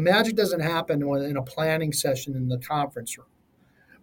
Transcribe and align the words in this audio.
Magic 0.00 0.36
doesn't 0.36 0.60
happen 0.60 1.02
in 1.02 1.36
a 1.36 1.42
planning 1.42 1.92
session 1.92 2.36
in 2.36 2.48
the 2.48 2.58
conference 2.58 3.16
room 3.16 3.28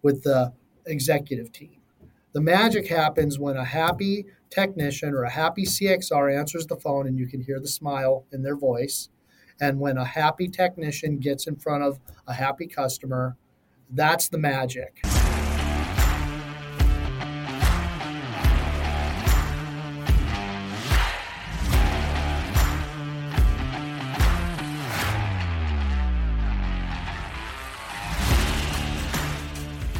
with 0.02 0.22
the 0.22 0.52
executive 0.86 1.52
team. 1.52 1.80
The 2.32 2.40
magic 2.40 2.88
happens 2.88 3.38
when 3.38 3.56
a 3.56 3.64
happy 3.64 4.26
technician 4.50 5.14
or 5.14 5.22
a 5.24 5.30
happy 5.30 5.64
CXR 5.64 6.38
answers 6.38 6.66
the 6.66 6.76
phone 6.76 7.06
and 7.06 7.18
you 7.18 7.26
can 7.26 7.40
hear 7.40 7.60
the 7.60 7.68
smile 7.68 8.26
in 8.30 8.42
their 8.42 8.56
voice. 8.56 9.08
And 9.60 9.80
when 9.80 9.96
a 9.96 10.04
happy 10.04 10.48
technician 10.48 11.18
gets 11.18 11.46
in 11.46 11.56
front 11.56 11.82
of 11.82 11.98
a 12.26 12.34
happy 12.34 12.66
customer, 12.66 13.36
that's 13.90 14.28
the 14.28 14.38
magic. 14.38 15.02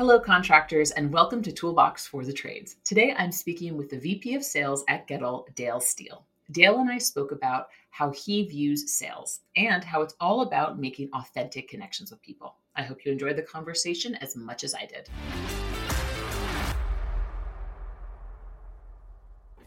Hello, 0.00 0.18
contractors, 0.18 0.92
and 0.92 1.12
welcome 1.12 1.42
to 1.42 1.52
Toolbox 1.52 2.06
for 2.06 2.24
the 2.24 2.32
Trades. 2.32 2.76
Today 2.86 3.14
I'm 3.18 3.30
speaking 3.30 3.76
with 3.76 3.90
the 3.90 3.98
VP 3.98 4.34
of 4.34 4.42
Sales 4.42 4.82
at 4.88 5.06
Goettl, 5.06 5.54
Dale 5.54 5.78
Steele. 5.78 6.26
Dale 6.52 6.78
and 6.78 6.90
I 6.90 6.96
spoke 6.96 7.32
about 7.32 7.66
how 7.90 8.10
he 8.12 8.46
views 8.46 8.90
sales 8.90 9.40
and 9.56 9.84
how 9.84 10.00
it's 10.00 10.14
all 10.18 10.40
about 10.40 10.78
making 10.78 11.10
authentic 11.12 11.68
connections 11.68 12.10
with 12.10 12.22
people. 12.22 12.56
I 12.74 12.82
hope 12.82 13.04
you 13.04 13.12
enjoyed 13.12 13.36
the 13.36 13.42
conversation 13.42 14.14
as 14.14 14.34
much 14.34 14.64
as 14.64 14.74
I 14.74 14.86
did. 14.86 15.10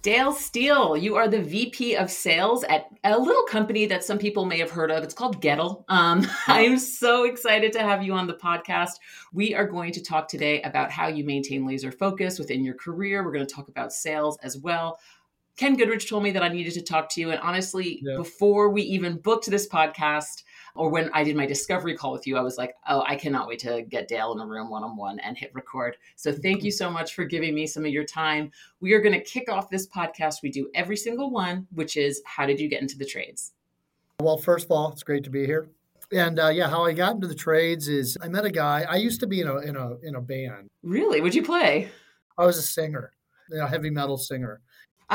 Dale 0.03 0.33
Steele, 0.33 0.97
you 0.97 1.15
are 1.15 1.29
the 1.29 1.41
VP 1.41 1.95
of 1.95 2.11
Sales 2.11 2.65
at 2.65 2.87
a 3.05 3.17
little 3.17 3.43
company 3.43 3.85
that 3.85 4.03
some 4.03 4.17
people 4.17 4.43
may 4.43 4.59
have 4.59 4.69
heard 4.69 4.91
of. 4.91 5.01
It's 5.01 5.13
called 5.13 5.41
Goettl. 5.41 5.85
Um, 5.87 6.27
I'm 6.47 6.77
so 6.77 7.23
excited 7.23 7.71
to 7.71 7.79
have 7.79 8.03
you 8.03 8.11
on 8.11 8.27
the 8.27 8.33
podcast. 8.33 8.99
We 9.31 9.55
are 9.55 9.65
going 9.65 9.93
to 9.93 10.03
talk 10.03 10.27
today 10.27 10.61
about 10.63 10.91
how 10.91 11.07
you 11.07 11.23
maintain 11.23 11.65
laser 11.65 11.89
focus 11.89 12.37
within 12.37 12.65
your 12.65 12.73
career. 12.73 13.23
We're 13.23 13.31
going 13.31 13.47
to 13.47 13.55
talk 13.55 13.69
about 13.69 13.93
sales 13.93 14.37
as 14.43 14.57
well. 14.57 14.99
Ken 15.55 15.77
Goodrich 15.77 16.09
told 16.09 16.23
me 16.23 16.31
that 16.31 16.43
I 16.43 16.49
needed 16.49 16.73
to 16.73 16.81
talk 16.81 17.07
to 17.11 17.21
you. 17.21 17.31
And 17.31 17.39
honestly, 17.39 18.01
yeah. 18.03 18.17
before 18.17 18.71
we 18.71 18.81
even 18.81 19.19
booked 19.19 19.49
this 19.49 19.69
podcast, 19.69 20.43
or 20.75 20.89
when 20.89 21.09
I 21.13 21.23
did 21.23 21.35
my 21.35 21.45
discovery 21.45 21.95
call 21.95 22.11
with 22.11 22.25
you, 22.25 22.37
I 22.37 22.41
was 22.41 22.57
like, 22.57 22.75
oh, 22.87 23.03
I 23.05 23.15
cannot 23.15 23.47
wait 23.47 23.59
to 23.59 23.83
get 23.83 24.07
Dale 24.07 24.33
in 24.33 24.39
a 24.39 24.45
room 24.45 24.69
one 24.69 24.83
on 24.83 24.97
one 24.97 25.19
and 25.19 25.37
hit 25.37 25.51
record. 25.53 25.97
So 26.15 26.31
thank 26.31 26.63
you 26.63 26.71
so 26.71 26.89
much 26.89 27.13
for 27.13 27.25
giving 27.25 27.53
me 27.53 27.67
some 27.67 27.85
of 27.85 27.91
your 27.91 28.05
time. 28.05 28.51
We 28.79 28.93
are 28.93 29.01
going 29.01 29.13
to 29.13 29.23
kick 29.23 29.51
off 29.51 29.69
this 29.69 29.87
podcast. 29.87 30.41
We 30.41 30.49
do 30.49 30.69
every 30.73 30.97
single 30.97 31.29
one, 31.29 31.67
which 31.73 31.95
is 31.95 32.21
how 32.25 32.45
did 32.45 32.59
you 32.59 32.67
get 32.67 32.81
into 32.81 32.97
the 32.97 33.05
trades? 33.05 33.53
Well, 34.19 34.37
first 34.37 34.65
of 34.65 34.71
all, 34.71 34.91
it's 34.91 35.03
great 35.03 35.23
to 35.25 35.29
be 35.29 35.45
here. 35.45 35.69
And 36.11 36.39
uh, 36.39 36.49
yeah, 36.49 36.69
how 36.69 36.85
I 36.85 36.93
got 36.93 37.15
into 37.15 37.27
the 37.27 37.35
trades 37.35 37.87
is 37.87 38.17
I 38.21 38.27
met 38.27 38.45
a 38.45 38.51
guy. 38.51 38.85
I 38.87 38.95
used 38.95 39.19
to 39.21 39.27
be 39.27 39.41
in 39.41 39.47
a 39.47 39.57
in 39.57 39.75
a 39.75 39.97
in 40.03 40.15
a 40.15 40.21
band. 40.21 40.69
Really? 40.83 41.21
Would 41.21 41.33
you 41.33 41.43
play? 41.43 41.89
I 42.37 42.45
was 42.45 42.57
a 42.57 42.61
singer, 42.61 43.13
a 43.51 43.67
heavy 43.67 43.89
metal 43.89 44.17
singer 44.17 44.61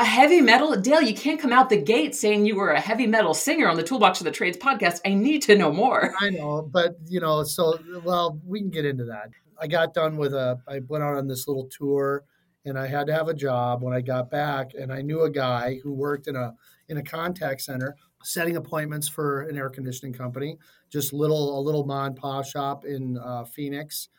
a 0.00 0.04
heavy 0.04 0.40
metal 0.40 0.76
Dale, 0.76 1.02
you 1.02 1.14
can't 1.14 1.40
come 1.40 1.52
out 1.52 1.68
the 1.68 1.76
gate 1.76 2.14
saying 2.14 2.46
you 2.46 2.54
were 2.54 2.70
a 2.70 2.80
heavy 2.80 3.06
metal 3.06 3.34
singer 3.34 3.68
on 3.68 3.76
the 3.76 3.82
Toolbox 3.82 4.20
of 4.20 4.24
the 4.24 4.30
Trades 4.30 4.56
podcast. 4.56 5.00
I 5.04 5.14
need 5.14 5.42
to 5.42 5.56
know 5.56 5.72
more. 5.72 6.14
I 6.20 6.30
know, 6.30 6.62
but 6.62 6.96
you 7.06 7.18
know, 7.18 7.42
so 7.42 7.78
well, 8.04 8.40
we 8.46 8.60
can 8.60 8.70
get 8.70 8.84
into 8.84 9.04
that. 9.06 9.30
I 9.60 9.66
got 9.66 9.94
done 9.94 10.16
with 10.16 10.34
a 10.34 10.60
I 10.68 10.80
went 10.86 11.02
out 11.02 11.16
on 11.16 11.26
this 11.26 11.48
little 11.48 11.66
tour 11.66 12.24
and 12.64 12.78
I 12.78 12.86
had 12.86 13.08
to 13.08 13.12
have 13.12 13.26
a 13.26 13.34
job 13.34 13.82
when 13.82 13.92
I 13.92 14.00
got 14.00 14.30
back 14.30 14.70
and 14.78 14.92
I 14.92 15.02
knew 15.02 15.22
a 15.22 15.30
guy 15.30 15.80
who 15.82 15.92
worked 15.92 16.28
in 16.28 16.36
a 16.36 16.54
in 16.88 16.98
a 16.98 17.02
contact 17.02 17.60
center 17.62 17.96
setting 18.22 18.56
appointments 18.56 19.08
for 19.08 19.42
an 19.42 19.56
air 19.56 19.68
conditioning 19.68 20.12
company, 20.12 20.58
just 20.90 21.12
little 21.12 21.58
a 21.58 21.60
little 21.60 21.84
mom 21.84 22.06
and 22.06 22.16
pop 22.16 22.44
shop 22.44 22.84
in 22.84 23.18
uh, 23.18 23.44
Phoenix 23.44 24.10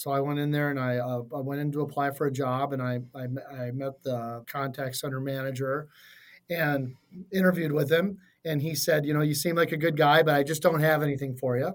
so 0.00 0.10
I 0.10 0.20
went 0.20 0.38
in 0.38 0.50
there 0.50 0.70
and 0.70 0.80
I, 0.80 0.96
uh, 0.96 1.24
I 1.36 1.40
went 1.40 1.60
in 1.60 1.70
to 1.72 1.82
apply 1.82 2.12
for 2.12 2.26
a 2.26 2.32
job 2.32 2.72
and 2.72 2.80
I, 2.80 3.00
I, 3.14 3.26
I 3.64 3.70
met 3.70 4.02
the 4.02 4.42
contact 4.46 4.96
center 4.96 5.20
manager 5.20 5.88
and 6.48 6.94
interviewed 7.30 7.70
with 7.70 7.92
him. 7.92 8.16
And 8.46 8.62
he 8.62 8.74
said, 8.74 9.04
You 9.04 9.12
know, 9.12 9.20
you 9.20 9.34
seem 9.34 9.56
like 9.56 9.72
a 9.72 9.76
good 9.76 9.98
guy, 9.98 10.22
but 10.22 10.34
I 10.34 10.42
just 10.42 10.62
don't 10.62 10.80
have 10.80 11.02
anything 11.02 11.36
for 11.36 11.58
you. 11.58 11.74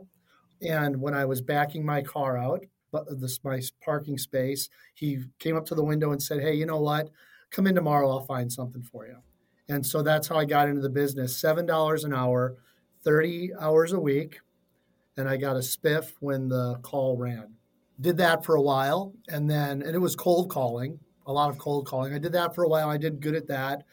And 0.68 1.00
when 1.00 1.14
I 1.14 1.24
was 1.26 1.40
backing 1.40 1.86
my 1.86 2.02
car 2.02 2.36
out, 2.36 2.66
this 3.12 3.44
my 3.44 3.62
parking 3.84 4.18
space, 4.18 4.70
he 4.96 5.26
came 5.38 5.56
up 5.56 5.68
to 5.68 5.76
the 5.76 5.84
window 5.84 6.12
and 6.12 6.24
said, 6.24 6.42
Hey, 6.42 6.56
you 6.56 6.66
know 6.66 6.80
what? 6.80 7.12
Come 7.52 7.68
in 7.68 7.76
tomorrow, 7.76 8.10
I'll 8.10 8.26
find 8.26 8.52
something 8.52 8.82
for 8.82 9.06
you. 9.06 9.18
And 9.70 9.86
so 9.86 10.02
that's 10.02 10.28
how 10.28 10.38
I 10.38 10.46
got 10.46 10.68
into 10.68 10.82
the 10.82 10.90
business 10.90 11.40
$7 11.40 12.04
an 12.04 12.12
hour, 12.12 12.56
30 13.04 13.52
hours 13.62 13.94
a 13.94 14.00
week. 14.00 14.40
And 15.16 15.30
I 15.30 15.38
got 15.38 15.58
a 15.58 15.60
spiff 15.60 16.14
when 16.22 16.50
the 16.50 16.80
call 16.82 17.18
ran 17.18 17.54
did 18.02 18.18
that 18.18 18.44
for 18.44 18.56
a 18.56 18.62
while 18.62 19.14
and 19.30 19.50
then 19.50 19.82
and 19.82 19.96
it 19.96 20.00
was 20.00 20.16
cold 20.16 20.50
calling 20.50 21.00
a 21.28 21.34
lot 21.34 21.50
of 21.50 21.58
cold 21.58 21.88
calling. 21.88 22.14
I 22.14 22.20
did 22.20 22.34
that 22.34 22.54
for 22.54 22.64
a 22.64 22.70
while 22.70 22.90
i 22.90 22.98
did 22.98 23.22
good 23.22 23.36
at 23.36 23.48
that. 23.48 23.84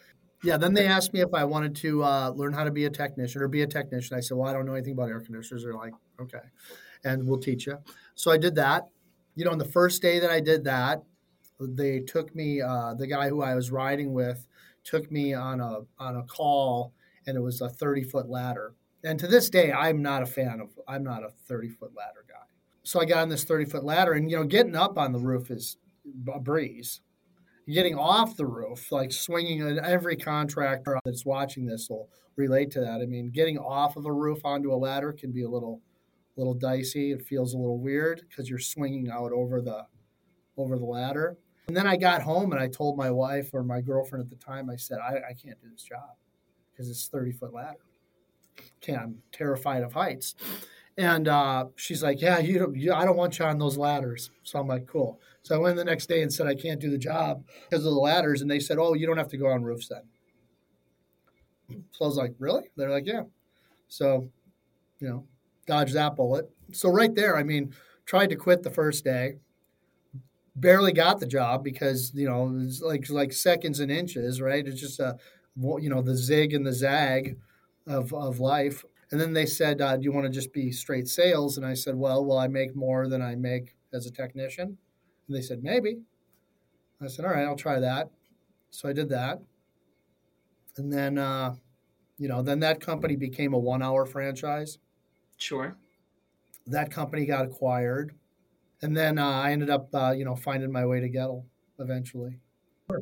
Yeah 0.43 0.57
then 0.57 0.73
they 0.73 0.87
asked 0.87 1.13
me 1.13 1.21
if 1.21 1.33
i 1.33 1.43
wanted 1.43 1.75
to 1.77 2.03
uh, 2.03 2.29
learn 2.35 2.53
how 2.53 2.63
to 2.63 2.71
be 2.71 2.85
a 2.85 2.89
technician 2.89 3.41
or 3.41 3.47
be 3.47 3.61
a 3.61 3.67
technician. 3.67 4.17
I 4.17 4.19
said 4.19 4.37
well 4.37 4.49
i 4.49 4.53
don't 4.53 4.65
know 4.65 4.73
anything 4.73 4.93
about 4.93 5.09
air 5.09 5.21
conditioners. 5.21 5.63
They're 5.63 5.73
like 5.73 5.93
okay 6.19 6.45
and 7.05 7.27
we'll 7.27 7.39
teach 7.39 7.67
you. 7.67 7.77
So 8.15 8.31
i 8.31 8.37
did 8.37 8.55
that. 8.55 8.87
You 9.35 9.45
know 9.45 9.51
on 9.51 9.57
the 9.57 9.65
first 9.65 10.01
day 10.01 10.19
that 10.19 10.29
i 10.29 10.39
did 10.39 10.63
that 10.65 11.01
they 11.59 11.99
took 12.01 12.35
me 12.35 12.61
uh, 12.61 12.93
the 12.93 13.07
guy 13.07 13.29
who 13.29 13.41
i 13.41 13.55
was 13.55 13.71
riding 13.71 14.13
with 14.13 14.47
took 14.83 15.09
me 15.11 15.33
on 15.33 15.61
a 15.61 15.79
on 15.97 16.17
a 16.17 16.23
call 16.23 16.93
and 17.25 17.37
it 17.37 17.39
was 17.39 17.61
a 17.61 17.69
30 17.69 18.03
foot 18.03 18.29
ladder. 18.29 18.73
And 19.05 19.19
to 19.19 19.27
this 19.27 19.49
day 19.49 19.71
i'm 19.71 20.01
not 20.01 20.23
a 20.23 20.25
fan 20.25 20.59
of 20.59 20.69
i'm 20.87 21.03
not 21.03 21.23
a 21.23 21.29
30 21.47 21.69
foot 21.69 21.91
ladder 21.95 22.22
so 22.83 22.99
I 22.99 23.05
got 23.05 23.19
on 23.19 23.29
this 23.29 23.43
30 23.43 23.65
foot 23.65 23.83
ladder, 23.83 24.13
and 24.13 24.29
you 24.29 24.37
know, 24.37 24.43
getting 24.43 24.75
up 24.75 24.97
on 24.97 25.11
the 25.11 25.19
roof 25.19 25.49
is 25.51 25.77
a 26.33 26.39
breeze. 26.39 27.01
Getting 27.67 27.97
off 27.97 28.35
the 28.35 28.45
roof, 28.45 28.91
like 28.91 29.13
swinging, 29.13 29.79
every 29.79 30.17
contractor 30.17 30.99
that's 31.05 31.25
watching 31.25 31.65
this 31.65 31.89
will 31.89 32.09
relate 32.35 32.71
to 32.71 32.81
that. 32.81 33.01
I 33.01 33.05
mean, 33.05 33.29
getting 33.29 33.57
off 33.57 33.95
of 33.95 34.05
a 34.05 34.11
roof 34.11 34.39
onto 34.43 34.73
a 34.73 34.75
ladder 34.75 35.13
can 35.13 35.31
be 35.31 35.43
a 35.43 35.49
little, 35.49 35.81
little 36.35 36.53
dicey. 36.53 37.13
It 37.13 37.25
feels 37.25 37.53
a 37.53 37.57
little 37.57 37.79
weird 37.79 38.23
because 38.27 38.49
you're 38.49 38.59
swinging 38.59 39.09
out 39.09 39.31
over 39.31 39.61
the, 39.61 39.85
over 40.57 40.77
the 40.77 40.83
ladder. 40.83 41.37
And 41.67 41.77
then 41.77 41.87
I 41.87 41.95
got 41.95 42.21
home 42.21 42.51
and 42.51 42.61
I 42.61 42.67
told 42.67 42.97
my 42.97 43.09
wife 43.09 43.51
or 43.53 43.63
my 43.63 43.79
girlfriend 43.79 44.25
at 44.25 44.29
the 44.29 44.43
time, 44.43 44.69
I 44.69 44.75
said, 44.75 44.97
I, 44.99 45.29
I 45.29 45.33
can't 45.33 45.59
do 45.61 45.69
this 45.71 45.83
job 45.83 46.17
because 46.71 46.89
it's 46.89 47.07
30 47.07 47.31
foot 47.31 47.53
ladder. 47.53 47.79
Can't, 48.81 49.01
I'm 49.01 49.17
terrified 49.31 49.83
of 49.83 49.93
heights. 49.93 50.35
And 50.97 51.27
uh, 51.27 51.65
she's 51.75 52.03
like, 52.03 52.21
"Yeah, 52.21 52.37
you 52.39 52.59
don't. 52.59 52.75
You, 52.75 52.93
I 52.93 53.03
don't 53.03 53.17
want 53.17 53.39
you 53.39 53.45
on 53.45 53.57
those 53.57 53.77
ladders." 53.77 54.29
So 54.43 54.59
I'm 54.59 54.67
like, 54.67 54.85
"Cool." 54.85 55.19
So 55.41 55.55
I 55.55 55.57
went 55.57 55.75
the 55.75 55.83
next 55.83 56.07
day 56.07 56.21
and 56.21 56.31
said 56.31 56.45
I 56.45 56.55
can't 56.55 56.79
do 56.79 56.91
the 56.91 56.97
job 56.99 57.43
because 57.69 57.85
of 57.85 57.93
the 57.93 57.99
ladders, 57.99 58.41
and 58.41 58.51
they 58.51 58.59
said, 58.59 58.77
"Oh, 58.77 58.93
you 58.93 59.07
don't 59.07 59.17
have 59.17 59.29
to 59.29 59.37
go 59.37 59.47
on 59.47 59.63
roofs 59.63 59.87
then." 59.87 60.03
So 61.91 62.05
I 62.05 62.07
was 62.07 62.17
like, 62.17 62.35
"Really?" 62.37 62.69
They're 62.75 62.91
like, 62.91 63.07
"Yeah." 63.07 63.23
So, 63.87 64.29
you 64.99 65.09
know, 65.09 65.27
dodge 65.67 65.93
that 65.93 66.15
bullet. 66.15 66.49
So 66.73 66.89
right 66.89 67.13
there, 67.13 67.37
I 67.37 67.43
mean, 67.43 67.73
tried 68.05 68.29
to 68.31 68.35
quit 68.35 68.63
the 68.63 68.71
first 68.71 69.03
day, 69.03 69.37
barely 70.55 70.93
got 70.93 71.19
the 71.19 71.27
job 71.27 71.63
because 71.63 72.11
you 72.13 72.27
know 72.27 72.55
it's 72.61 72.81
like 72.81 73.09
like 73.09 73.33
seconds 73.33 73.79
and 73.79 73.91
inches, 73.91 74.41
right? 74.41 74.67
It's 74.67 74.79
just 74.79 74.99
a 74.99 75.17
you 75.57 75.89
know 75.89 76.01
the 76.01 76.15
zig 76.15 76.53
and 76.53 76.65
the 76.65 76.73
zag 76.73 77.37
of 77.87 78.13
of 78.13 78.39
life. 78.39 78.85
And 79.13 79.21
then 79.21 79.31
they 79.31 79.45
said, 79.45 79.79
uh, 79.79 79.95
"Do 79.95 80.03
you 80.05 80.11
want 80.11 80.25
to 80.25 80.31
just 80.31 80.51
be 80.51 80.71
straight 80.71 81.07
sales?" 81.07 81.57
And 81.57 81.65
I 81.67 81.75
said, 81.75 81.95
"Well, 81.95 82.25
will 82.25 82.39
I 82.39 82.47
make 82.47 82.75
more 82.75 83.07
than 83.07 83.21
I 83.21 83.35
make 83.35 83.75
as 83.93 84.07
a 84.07 84.11
technician?" 84.11 84.79
And 85.27 85.37
they 85.37 85.43
said, 85.43 85.63
"Maybe." 85.63 86.01
I 86.99 87.05
said, 87.05 87.23
"All 87.23 87.31
right, 87.31 87.45
I'll 87.45 87.55
try 87.55 87.79
that." 87.79 88.09
So 88.71 88.89
I 88.89 88.93
did 88.93 89.09
that, 89.09 89.39
and 90.77 90.91
then, 90.91 91.19
uh, 91.19 91.55
you 92.17 92.27
know, 92.27 92.41
then 92.41 92.59
that 92.61 92.81
company 92.81 93.15
became 93.15 93.53
a 93.53 93.59
one-hour 93.59 94.07
franchise. 94.07 94.79
Sure. 95.37 95.77
That 96.65 96.89
company 96.89 97.27
got 97.27 97.45
acquired, 97.45 98.15
and 98.81 98.97
then 98.97 99.19
uh, 99.19 99.29
I 99.29 99.51
ended 99.51 99.69
up, 99.69 99.93
uh, 99.93 100.15
you 100.17 100.25
know, 100.25 100.35
finding 100.35 100.71
my 100.71 100.87
way 100.87 101.01
to 101.01 101.09
Goettl 101.09 101.45
eventually. 101.79 102.39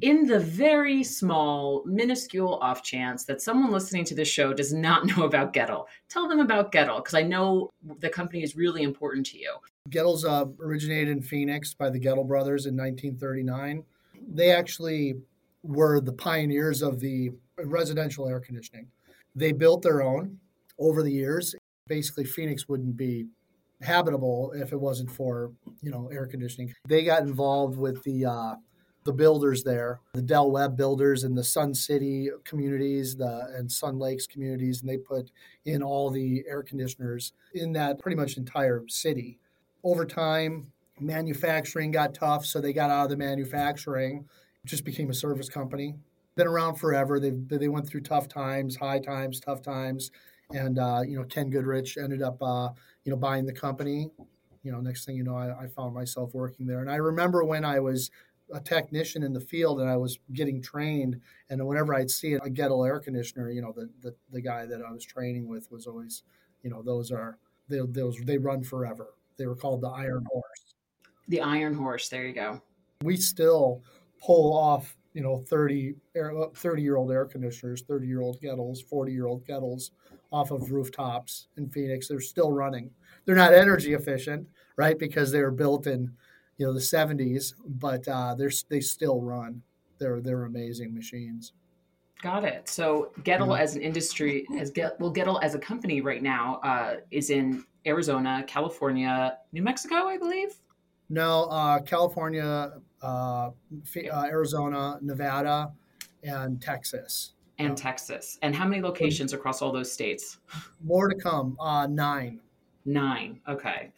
In 0.02 0.26
the 0.26 0.40
very 0.40 1.04
small, 1.04 1.84
minuscule 1.86 2.56
off 2.62 2.84
chance 2.84 3.24
that 3.26 3.42
someone 3.42 3.72
listening 3.72 4.06
to 4.06 4.16
this 4.16 4.28
show 4.28 4.54
does 4.54 4.74
not 4.74 5.06
know 5.18 5.24
about 5.24 5.54
Goettl, 5.54 5.86
tell 6.08 6.28
them 6.28 6.40
about 6.40 6.72
Goettl 6.72 6.98
because 6.98 7.16
I 7.16 7.24
know 7.24 7.70
the 8.00 8.10
company 8.10 8.44
is 8.44 8.56
really 8.56 8.84
important 8.84 9.26
to 9.28 9.40
you. 9.40 9.56
Goettl's 9.90 10.26
uh, 10.26 10.46
originated 10.60 11.10
in 11.10 11.22
Phoenix 11.22 11.74
by 11.74 11.90
the 11.90 12.00
Goettl 12.00 12.28
brothers 12.28 12.68
in 12.68 12.76
1939. 12.78 13.84
They 14.34 14.52
actually 14.52 15.16
were 15.64 16.00
the 16.00 16.14
pioneers 16.14 16.82
of 16.82 17.00
the 17.00 17.32
residential 17.58 18.28
air 18.28 18.40
conditioning. 18.40 18.88
They 19.36 19.52
built 19.52 19.82
their 19.82 20.02
own 20.02 20.38
over 20.78 21.02
the 21.02 21.12
years. 21.12 21.56
Basically, 21.88 22.26
Phoenix 22.26 22.68
wouldn't 22.68 22.98
be 22.98 23.26
habitable 23.82 24.52
if 24.56 24.74
it 24.74 24.80
wasn't 24.80 25.10
for 25.10 25.52
you 25.82 25.92
know 25.92 26.10
air 26.12 26.28
conditioning. 26.28 26.74
They 26.88 27.04
got 27.04 27.24
involved 27.24 27.78
with 27.78 28.04
the 28.04 28.26
uh, 28.26 28.56
the 29.04 29.14
builders 29.14 29.64
there, 29.64 30.00
the 30.14 30.22
Del 30.22 30.52
Webb 30.52 30.78
builders 30.78 31.24
and 31.24 31.38
the 31.38 31.44
Sun 31.44 31.74
City 31.74 32.30
communities, 32.46 33.16
the 33.16 33.52
and 33.56 33.72
Sun 33.72 33.98
Lakes 33.98 34.28
communities, 34.28 34.82
and 34.82 34.90
they 34.90 34.98
put 34.98 35.32
in 35.66 35.82
all 35.82 36.10
the 36.10 36.44
air 36.48 36.62
conditioners 36.62 37.34
in 37.54 37.74
that 37.74 38.00
pretty 38.00 38.16
much 38.16 38.38
entire 38.38 38.84
city. 38.88 39.40
Over 39.84 40.06
time, 40.06 40.72
manufacturing 41.00 41.92
got 41.92 42.14
tough, 42.14 42.46
so 42.46 42.62
they 42.62 42.74
got 42.74 42.92
out 42.92 43.06
of 43.06 43.10
the 43.10 43.18
manufacturing, 43.18 44.26
just 44.66 44.86
became 44.86 45.10
a 45.10 45.16
service 45.16 45.50
company. 45.50 45.96
Been 46.36 46.48
around 46.48 46.76
forever. 46.76 47.20
They 47.20 47.32
they 47.32 47.68
went 47.68 47.88
through 47.88 48.02
tough 48.02 48.28
times, 48.28 48.76
high 48.76 49.00
times, 49.00 49.40
tough 49.40 49.62
times, 49.62 50.12
and 50.52 50.78
uh, 50.78 51.02
you 51.06 51.18
know 51.18 51.26
Ken 51.26 51.50
Goodrich 51.50 51.98
ended 51.98 52.22
up 52.22 52.42
uh, 52.42 52.70
you 53.04 53.12
know 53.12 53.18
buying 53.18 53.46
the 53.46 53.54
company. 53.54 54.12
You 54.64 54.72
know, 54.72 54.80
next 54.80 55.06
thing 55.06 55.16
you 55.18 55.24
know, 55.24 55.36
I, 55.36 55.64
I 55.64 55.68
found 55.68 55.96
myself 55.96 56.36
working 56.36 56.68
there, 56.68 56.82
and 56.82 56.90
I 56.90 56.98
remember 56.98 57.44
when 57.44 57.66
I 57.66 57.80
was 57.80 58.12
a 58.54 58.60
technician 58.60 59.24
in 59.24 59.34
the 59.34 59.40
field 59.40 59.82
and 59.82 59.90
I 59.90 59.98
was 59.98 60.20
getting 60.34 60.62
trained. 60.62 61.20
And 61.50 61.66
whenever 61.66 61.94
I'd 61.94 62.12
see 62.12 62.34
a 62.34 62.40
Goettl 62.40 62.88
air 62.88 63.00
conditioner, 63.00 63.52
you 63.52 63.62
know, 63.62 63.74
the, 63.76 63.90
the, 64.02 64.16
the 64.32 64.42
guy 64.42 64.66
that 64.66 64.82
I 64.82 64.92
was 64.92 65.06
training 65.06 65.48
with 65.48 65.72
was 65.72 65.88
always, 65.88 66.24
you 66.64 66.70
know, 66.70 66.82
those 66.82 67.12
are, 67.12 67.38
they, 67.70 67.80
those, 67.90 68.18
they 68.24 68.38
run 68.38 68.64
forever. 68.64 69.14
They 69.38 69.48
were 69.48 69.56
called 69.56 69.82
the 69.82 69.90
Iron 69.90 70.26
Horse. 70.32 70.76
The 71.28 71.42
Iron 71.42 71.74
Horse. 71.74 72.10
There 72.10 72.26
you 72.26 72.34
go. 72.34 72.62
We 73.04 73.18
still 73.18 73.82
pull 74.24 74.58
off, 74.58 74.96
you 75.14 75.22
know, 75.22 75.44
30, 75.50 75.96
uh, 76.16 76.48
30 76.56 76.82
year 76.82 76.98
old 76.98 77.12
air 77.12 77.26
conditioners, 77.26 77.82
30 77.84 78.08
year 78.08 78.22
old 78.22 78.42
Goettls, 78.42 78.88
40 78.88 79.12
year 79.12 79.28
old 79.28 79.46
Goettls 79.46 79.92
off 80.32 80.52
of 80.52 80.72
rooftops 80.72 81.48
in 81.58 81.70
Phoenix. 81.70 82.08
They're 82.08 82.22
still 82.22 82.52
running. 82.52 82.90
They're 83.26 83.36
not 83.36 83.54
energy 83.54 83.94
efficient, 83.94 84.48
right? 84.78 84.98
Because 84.98 85.32
they 85.32 85.42
were 85.42 85.52
built 85.52 85.88
in 85.88 86.12
you 86.62 86.68
know 86.68 86.74
the 86.74 86.80
70s, 86.80 87.56
but 87.66 88.08
uh, 88.08 88.36
they're 88.36 88.52
they 88.70 88.82
still 88.82 89.20
run. 89.20 89.64
They're 89.98 90.22
they're 90.22 90.44
amazing 90.44 90.94
machines. 90.94 91.54
Got 92.22 92.44
it. 92.44 92.70
So 92.70 93.12
Goettl 93.24 93.48
mm-hmm. 93.48 93.64
as 93.64 93.76
an 93.76 93.82
industry, 93.82 94.46
as 94.60 94.70
Get, 94.70 95.00
well, 95.00 95.12
Goettl 95.12 95.42
as 95.42 95.56
a 95.56 95.60
company 95.60 96.02
right 96.02 96.22
now 96.22 96.60
uh, 96.64 96.98
is 97.10 97.32
in 97.32 97.66
Arizona, 97.88 98.44
California, 98.46 99.40
New 99.54 99.64
Mexico, 99.64 100.08
I 100.08 100.20
believe. 100.20 100.54
No, 101.10 101.46
uh, 101.46 101.80
California, 101.80 102.74
uh, 103.02 103.06
uh 103.08 103.52
Arizona, 104.28 105.00
Nevada, 105.02 105.72
and 106.24 106.62
Texas. 106.62 107.34
And 107.58 107.76
Texas. 107.76 108.38
And 108.44 108.56
how 108.56 108.68
many 108.68 108.84
locations 108.84 109.34
across 109.34 109.64
all 109.64 109.72
those 109.72 109.92
states? 109.92 110.38
More 110.84 111.08
to 111.08 111.16
come. 111.16 111.58
Uh, 111.60 111.88
nine. 111.88 112.40
Nine. 112.86 113.40
Okay 113.48 113.92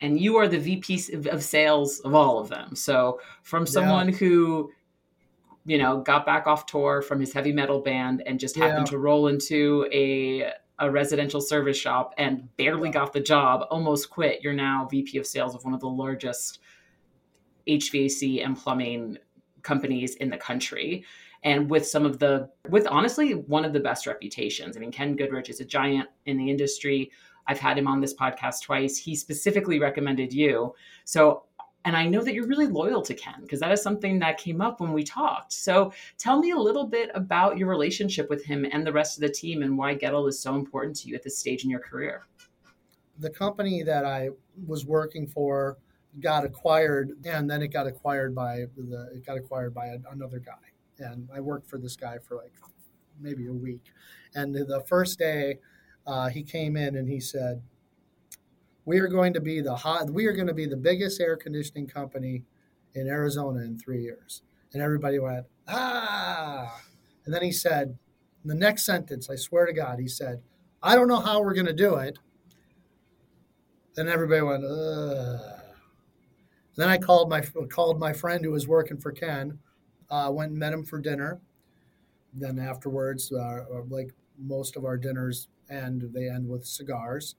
and 0.00 0.20
you 0.20 0.36
are 0.36 0.48
the 0.48 0.58
VP 0.58 1.28
of 1.30 1.42
sales 1.42 2.00
of 2.00 2.14
all 2.14 2.38
of 2.38 2.48
them. 2.48 2.74
So 2.74 3.20
from 3.42 3.66
someone 3.66 4.08
yeah. 4.08 4.16
who 4.16 4.72
you 5.66 5.78
know 5.78 6.00
got 6.00 6.26
back 6.26 6.46
off 6.46 6.66
tour 6.66 7.02
from 7.02 7.20
his 7.20 7.32
heavy 7.32 7.52
metal 7.52 7.80
band 7.80 8.22
and 8.26 8.38
just 8.38 8.56
happened 8.56 8.86
yeah. 8.86 8.92
to 8.92 8.98
roll 8.98 9.28
into 9.28 9.86
a 9.92 10.50
a 10.80 10.90
residential 10.90 11.40
service 11.40 11.76
shop 11.76 12.14
and 12.18 12.48
barely 12.56 12.90
got 12.90 13.12
the 13.12 13.20
job, 13.20 13.64
almost 13.70 14.10
quit. 14.10 14.42
You're 14.42 14.52
now 14.52 14.88
VP 14.90 15.18
of 15.18 15.26
sales 15.26 15.54
of 15.54 15.64
one 15.64 15.72
of 15.72 15.80
the 15.80 15.88
largest 15.88 16.58
HVAC 17.68 18.44
and 18.44 18.56
plumbing 18.56 19.18
companies 19.62 20.16
in 20.16 20.30
the 20.30 20.36
country 20.36 21.04
and 21.44 21.70
with 21.70 21.86
some 21.86 22.04
of 22.04 22.18
the 22.18 22.48
with 22.70 22.86
honestly 22.88 23.32
one 23.32 23.64
of 23.64 23.72
the 23.72 23.80
best 23.80 24.06
reputations. 24.06 24.76
I 24.76 24.80
mean 24.80 24.90
Ken 24.90 25.14
Goodrich 25.14 25.48
is 25.48 25.60
a 25.60 25.64
giant 25.64 26.08
in 26.26 26.36
the 26.36 26.50
industry 26.50 27.10
I've 27.46 27.58
had 27.58 27.78
him 27.78 27.86
on 27.86 28.00
this 28.00 28.14
podcast 28.14 28.62
twice. 28.62 28.96
He 28.96 29.14
specifically 29.14 29.78
recommended 29.78 30.32
you. 30.32 30.74
So, 31.04 31.44
and 31.84 31.94
I 31.96 32.06
know 32.06 32.22
that 32.22 32.32
you're 32.32 32.46
really 32.46 32.66
loyal 32.66 33.02
to 33.02 33.14
Ken 33.14 33.42
because 33.42 33.60
that 33.60 33.70
is 33.70 33.82
something 33.82 34.18
that 34.20 34.38
came 34.38 34.62
up 34.62 34.80
when 34.80 34.92
we 34.92 35.04
talked. 35.04 35.52
So, 35.52 35.92
tell 36.16 36.38
me 36.38 36.52
a 36.52 36.56
little 36.56 36.86
bit 36.86 37.10
about 37.14 37.58
your 37.58 37.68
relationship 37.68 38.30
with 38.30 38.44
him 38.44 38.66
and 38.72 38.86
the 38.86 38.92
rest 38.92 39.18
of 39.18 39.20
the 39.20 39.28
team 39.28 39.62
and 39.62 39.76
why 39.76 39.94
Goettl 39.94 40.28
is 40.28 40.40
so 40.40 40.54
important 40.54 40.96
to 40.96 41.08
you 41.08 41.14
at 41.14 41.22
this 41.22 41.38
stage 41.38 41.64
in 41.64 41.70
your 41.70 41.80
career. 41.80 42.26
The 43.18 43.30
company 43.30 43.82
that 43.82 44.04
I 44.04 44.30
was 44.66 44.86
working 44.86 45.26
for 45.26 45.78
got 46.20 46.44
acquired 46.44 47.12
and 47.24 47.50
then 47.50 47.62
it 47.62 47.68
got 47.68 47.86
acquired 47.86 48.34
by 48.34 48.64
the 48.76 49.10
it 49.14 49.26
got 49.26 49.36
acquired 49.36 49.74
by 49.74 49.96
another 50.12 50.38
guy 50.38 50.52
and 50.98 51.28
I 51.34 51.40
worked 51.40 51.68
for 51.68 51.78
this 51.78 51.96
guy 51.96 52.18
for 52.18 52.36
like 52.36 52.52
maybe 53.20 53.46
a 53.48 53.52
week 53.52 53.82
and 54.34 54.54
the 54.54 54.82
first 54.86 55.18
day 55.18 55.58
uh, 56.06 56.28
he 56.28 56.42
came 56.42 56.76
in 56.76 56.96
and 56.96 57.08
he 57.08 57.20
said, 57.20 57.62
"We 58.84 58.98
are 58.98 59.08
going 59.08 59.32
to 59.34 59.40
be 59.40 59.60
the 59.60 59.74
hot, 59.74 60.10
we 60.10 60.26
are 60.26 60.32
going 60.32 60.46
to 60.46 60.54
be 60.54 60.66
the 60.66 60.76
biggest 60.76 61.20
air 61.20 61.36
conditioning 61.36 61.86
company 61.86 62.44
in 62.94 63.08
Arizona 63.08 63.60
in 63.60 63.78
three 63.78 64.02
years." 64.02 64.42
And 64.72 64.82
everybody 64.82 65.18
went, 65.18 65.46
"Ah!" 65.68 66.82
And 67.24 67.32
then 67.32 67.42
he 67.42 67.52
said, 67.52 67.96
the 68.44 68.54
next 68.54 68.84
sentence, 68.84 69.30
I 69.30 69.36
swear 69.36 69.64
to 69.64 69.72
God, 69.72 69.98
he 69.98 70.08
said, 70.08 70.42
"I 70.82 70.94
don't 70.94 71.08
know 71.08 71.20
how 71.20 71.40
we're 71.40 71.54
going 71.54 71.66
to 71.66 71.72
do 71.72 71.94
it." 71.96 72.18
Then 73.94 74.08
everybody 74.08 74.42
went, 74.42 74.64
Ugh. 74.64 75.60
Then 76.76 76.88
I 76.88 76.98
called 76.98 77.30
my 77.30 77.40
called 77.40 78.00
my 78.00 78.12
friend 78.12 78.44
who 78.44 78.50
was 78.50 78.66
working 78.66 78.98
for 78.98 79.12
Ken. 79.12 79.58
Uh, 80.10 80.30
went 80.32 80.50
and 80.50 80.58
met 80.58 80.72
him 80.72 80.84
for 80.84 81.00
dinner. 81.00 81.40
Then 82.34 82.58
afterwards, 82.58 83.32
uh, 83.32 83.64
like 83.88 84.12
most 84.38 84.76
of 84.76 84.84
our 84.84 84.96
dinners 84.96 85.48
end, 85.70 86.10
they 86.12 86.28
end 86.28 86.48
with 86.48 86.66
cigars. 86.66 87.36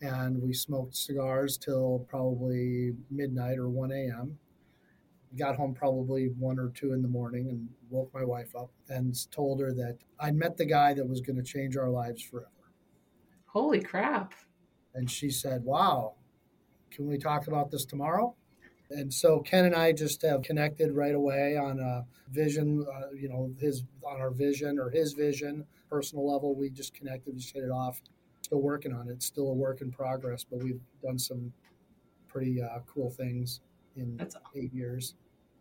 And 0.00 0.42
we 0.42 0.52
smoked 0.52 0.96
cigars 0.96 1.56
till 1.56 2.06
probably 2.08 2.92
midnight 3.10 3.58
or 3.58 3.68
1 3.68 3.92
a.m. 3.92 4.38
Got 5.38 5.56
home 5.56 5.74
probably 5.74 6.26
one 6.38 6.58
or 6.58 6.70
two 6.70 6.92
in 6.92 7.02
the 7.02 7.08
morning 7.08 7.48
and 7.48 7.68
woke 7.90 8.12
my 8.12 8.24
wife 8.24 8.54
up 8.54 8.70
and 8.88 9.14
told 9.30 9.60
her 9.60 9.72
that 9.72 9.98
I'd 10.20 10.36
met 10.36 10.56
the 10.56 10.66
guy 10.66 10.94
that 10.94 11.08
was 11.08 11.20
going 11.20 11.36
to 11.36 11.42
change 11.42 11.76
our 11.76 11.90
lives 11.90 12.22
forever. 12.22 12.50
Holy 13.46 13.80
crap. 13.80 14.34
And 14.94 15.10
she 15.10 15.30
said, 15.30 15.64
Wow, 15.64 16.14
can 16.90 17.06
we 17.06 17.18
talk 17.18 17.48
about 17.48 17.70
this 17.70 17.84
tomorrow? 17.84 18.36
And 18.90 19.12
so 19.12 19.40
Ken 19.40 19.64
and 19.64 19.74
I 19.74 19.92
just 19.92 20.22
have 20.22 20.42
connected 20.42 20.92
right 20.92 21.14
away 21.14 21.56
on 21.56 21.80
a 21.80 22.04
vision, 22.30 22.86
uh, 22.92 23.10
you 23.14 23.28
know, 23.28 23.50
his 23.58 23.84
on 24.06 24.20
our 24.20 24.30
vision 24.30 24.78
or 24.78 24.90
his 24.90 25.12
vision, 25.12 25.64
personal 25.90 26.30
level. 26.30 26.54
We 26.54 26.70
just 26.70 26.94
connected, 26.94 27.36
just 27.36 27.54
hit 27.54 27.64
it 27.64 27.70
off. 27.70 28.00
Still 28.42 28.60
working 28.60 28.92
on 28.92 29.08
it. 29.08 29.22
Still 29.22 29.48
a 29.48 29.54
work 29.54 29.80
in 29.80 29.90
progress, 29.90 30.44
but 30.44 30.62
we've 30.62 30.80
done 31.02 31.18
some 31.18 31.52
pretty 32.28 32.60
uh, 32.60 32.80
cool 32.86 33.10
things 33.10 33.60
in 33.96 34.16
That's, 34.16 34.36
eight 34.54 34.72
years. 34.74 35.14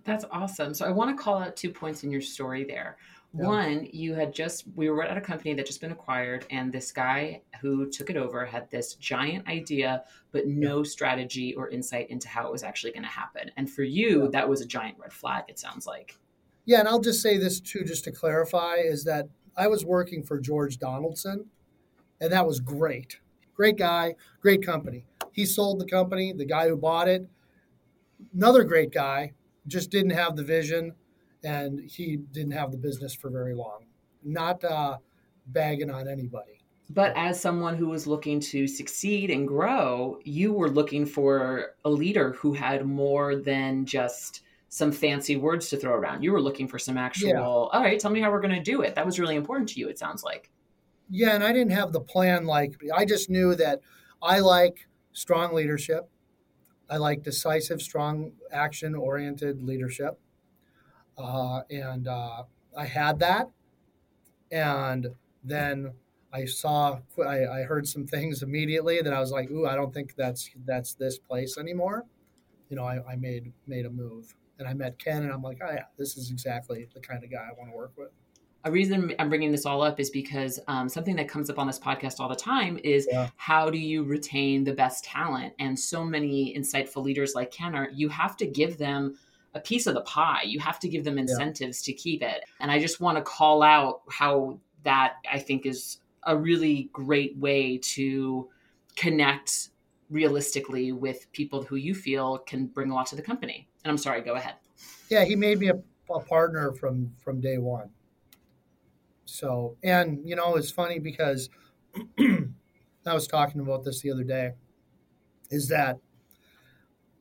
That's 0.03 0.25
awesome. 0.31 0.73
So 0.73 0.85
I 0.85 0.91
want 0.91 1.15
to 1.15 1.23
call 1.23 1.41
out 1.41 1.55
two 1.55 1.69
points 1.69 2.03
in 2.03 2.11
your 2.11 2.21
story 2.21 2.65
there. 2.65 2.97
Yeah. 3.35 3.47
One, 3.47 3.87
you 3.91 4.13
had 4.13 4.31
just, 4.31 4.65
we 4.75 4.89
were 4.89 5.03
at 5.03 5.17
a 5.17 5.21
company 5.21 5.55
that 5.55 5.65
just 5.65 5.81
been 5.81 5.91
acquired, 5.91 6.45
and 6.51 6.71
this 6.71 6.91
guy 6.91 7.41
who 7.61 7.89
took 7.89 8.11
it 8.11 8.17
over 8.17 8.45
had 8.45 8.69
this 8.69 8.93
giant 8.93 9.47
idea, 9.47 10.03
but 10.31 10.45
no 10.45 10.83
strategy 10.83 11.55
or 11.55 11.69
insight 11.69 12.11
into 12.11 12.27
how 12.27 12.45
it 12.45 12.51
was 12.51 12.61
actually 12.61 12.91
going 12.91 13.03
to 13.03 13.09
happen. 13.09 13.49
And 13.57 13.67
for 13.67 13.81
you, 13.81 14.23
yeah. 14.23 14.29
that 14.33 14.47
was 14.47 14.61
a 14.61 14.67
giant 14.67 14.99
red 14.99 15.11
flag, 15.11 15.45
it 15.47 15.57
sounds 15.57 15.87
like. 15.87 16.15
Yeah. 16.65 16.79
And 16.79 16.87
I'll 16.87 17.01
just 17.01 17.23
say 17.23 17.37
this 17.37 17.59
too, 17.59 17.83
just 17.83 18.03
to 18.03 18.11
clarify, 18.11 18.75
is 18.75 19.03
that 19.05 19.27
I 19.57 19.67
was 19.67 19.83
working 19.83 20.21
for 20.21 20.39
George 20.39 20.77
Donaldson, 20.77 21.45
and 22.21 22.31
that 22.31 22.45
was 22.45 22.59
great. 22.59 23.19
Great 23.55 23.77
guy, 23.77 24.15
great 24.41 24.63
company. 24.63 25.05
He 25.31 25.47
sold 25.47 25.79
the 25.79 25.85
company, 25.85 26.33
the 26.33 26.45
guy 26.45 26.67
who 26.67 26.77
bought 26.77 27.07
it, 27.07 27.27
another 28.33 28.63
great 28.63 28.91
guy, 28.91 29.33
just 29.65 29.89
didn't 29.89 30.11
have 30.11 30.35
the 30.35 30.43
vision 30.43 30.93
and 31.43 31.79
he 31.79 32.17
didn't 32.31 32.51
have 32.51 32.71
the 32.71 32.77
business 32.77 33.13
for 33.13 33.29
very 33.29 33.53
long. 33.53 33.85
Not 34.23 34.63
uh, 34.63 34.97
bagging 35.47 35.89
on 35.89 36.07
anybody. 36.07 36.63
But 36.89 37.13
as 37.15 37.39
someone 37.39 37.75
who 37.75 37.87
was 37.87 38.05
looking 38.07 38.39
to 38.41 38.67
succeed 38.67 39.31
and 39.31 39.47
grow, 39.47 40.19
you 40.23 40.53
were 40.53 40.69
looking 40.69 41.05
for 41.05 41.75
a 41.85 41.89
leader 41.89 42.33
who 42.33 42.53
had 42.53 42.85
more 42.85 43.35
than 43.35 43.85
just 43.85 44.41
some 44.69 44.91
fancy 44.91 45.35
words 45.37 45.69
to 45.69 45.77
throw 45.77 45.93
around. 45.93 46.23
You 46.23 46.31
were 46.31 46.41
looking 46.41 46.67
for 46.67 46.79
some 46.79 46.97
actual, 46.97 47.29
yeah. 47.29 47.41
all 47.41 47.81
right, 47.81 47.99
tell 47.99 48.11
me 48.11 48.21
how 48.21 48.31
we're 48.31 48.41
going 48.41 48.55
to 48.55 48.61
do 48.61 48.81
it. 48.81 48.95
That 48.95 49.05
was 49.05 49.19
really 49.19 49.35
important 49.35 49.69
to 49.69 49.79
you, 49.79 49.87
it 49.87 49.97
sounds 49.97 50.23
like. 50.23 50.51
Yeah, 51.09 51.35
and 51.35 51.43
I 51.43 51.53
didn't 51.53 51.73
have 51.73 51.93
the 51.93 52.01
plan 52.01 52.45
like, 52.45 52.73
I 52.93 53.05
just 53.05 53.29
knew 53.29 53.55
that 53.55 53.81
I 54.21 54.39
like 54.39 54.87
strong 55.13 55.53
leadership. 55.53 56.09
I 56.89 56.97
like 56.97 57.23
decisive, 57.23 57.81
strong, 57.81 58.33
action 58.51 58.93
oriented 58.95 59.63
leadership. 59.63 60.19
Uh, 61.17 61.61
and 61.69 62.07
uh, 62.07 62.43
I 62.77 62.85
had 62.85 63.19
that. 63.19 63.49
And 64.51 65.07
then 65.43 65.93
I 66.31 66.45
saw, 66.45 66.99
I, 67.23 67.45
I 67.45 67.61
heard 67.63 67.87
some 67.87 68.05
things 68.07 68.41
immediately 68.41 69.01
that 69.01 69.13
I 69.13 69.19
was 69.19 69.31
like, 69.31 69.51
ooh, 69.51 69.67
I 69.67 69.75
don't 69.75 69.93
think 69.93 70.15
that's 70.15 70.49
that's 70.65 70.95
this 70.95 71.17
place 71.19 71.57
anymore. 71.57 72.05
You 72.69 72.77
know, 72.77 72.85
I, 72.85 72.99
I 73.07 73.15
made 73.15 73.51
made 73.67 73.85
a 73.85 73.89
move, 73.89 74.33
and 74.57 74.67
I 74.67 74.73
met 74.73 74.97
Ken, 74.97 75.23
and 75.23 75.31
I'm 75.31 75.43
like, 75.43 75.59
oh 75.63 75.71
yeah, 75.71 75.85
this 75.97 76.17
is 76.17 76.31
exactly 76.31 76.87
the 76.93 76.99
kind 76.99 77.23
of 77.23 77.29
guy 77.29 77.47
I 77.49 77.53
want 77.57 77.69
to 77.71 77.77
work 77.77 77.91
with. 77.97 78.09
A 78.65 78.71
reason 78.71 79.13
I'm 79.19 79.27
bringing 79.27 79.51
this 79.51 79.65
all 79.65 79.81
up 79.81 79.99
is 79.99 80.09
because 80.09 80.59
um, 80.67 80.87
something 80.87 81.17
that 81.17 81.27
comes 81.27 81.49
up 81.49 81.59
on 81.59 81.67
this 81.67 81.77
podcast 81.77 82.19
all 82.19 82.29
the 82.29 82.35
time 82.35 82.79
is 82.83 83.07
yeah. 83.11 83.29
how 83.35 83.69
do 83.69 83.77
you 83.77 84.03
retain 84.03 84.63
the 84.63 84.73
best 84.73 85.03
talent? 85.03 85.53
And 85.59 85.77
so 85.77 86.03
many 86.03 86.55
insightful 86.57 87.03
leaders 87.03 87.33
like 87.35 87.51
Ken 87.51 87.75
are, 87.75 87.89
you 87.93 88.07
have 88.07 88.37
to 88.37 88.47
give 88.47 88.77
them 88.77 89.17
a 89.53 89.59
piece 89.59 89.87
of 89.87 89.93
the 89.93 90.01
pie. 90.01 90.41
You 90.45 90.59
have 90.59 90.79
to 90.79 90.87
give 90.87 91.03
them 91.03 91.17
incentives 91.17 91.87
yeah. 91.87 91.93
to 91.93 91.97
keep 91.97 92.21
it. 92.23 92.43
And 92.59 92.71
I 92.71 92.79
just 92.79 92.99
want 92.99 93.17
to 93.17 93.23
call 93.23 93.61
out 93.61 94.01
how 94.09 94.59
that 94.83 95.15
I 95.31 95.39
think 95.39 95.65
is 95.65 95.99
a 96.25 96.35
really 96.35 96.89
great 96.93 97.37
way 97.37 97.77
to 97.77 98.49
connect 98.95 99.69
realistically 100.09 100.91
with 100.91 101.31
people 101.31 101.63
who 101.63 101.75
you 101.75 101.95
feel 101.95 102.39
can 102.39 102.67
bring 102.67 102.91
a 102.91 102.93
lot 102.93 103.07
to 103.07 103.15
the 103.15 103.21
company. 103.21 103.67
And 103.83 103.91
I'm 103.91 103.97
sorry, 103.97 104.21
go 104.21 104.35
ahead. 104.35 104.55
Yeah, 105.09 105.25
he 105.25 105.35
made 105.35 105.59
me 105.59 105.69
a, 105.69 105.81
a 106.13 106.19
partner 106.21 106.71
from 106.73 107.11
from 107.23 107.41
day 107.41 107.57
one. 107.57 107.89
So, 109.25 109.77
and 109.83 110.19
you 110.23 110.35
know, 110.35 110.55
it's 110.55 110.71
funny 110.71 110.99
because 110.99 111.49
I 112.19 113.13
was 113.13 113.27
talking 113.27 113.61
about 113.61 113.83
this 113.83 114.01
the 114.01 114.11
other 114.11 114.23
day. 114.23 114.51
Is 115.49 115.67
that 115.69 115.99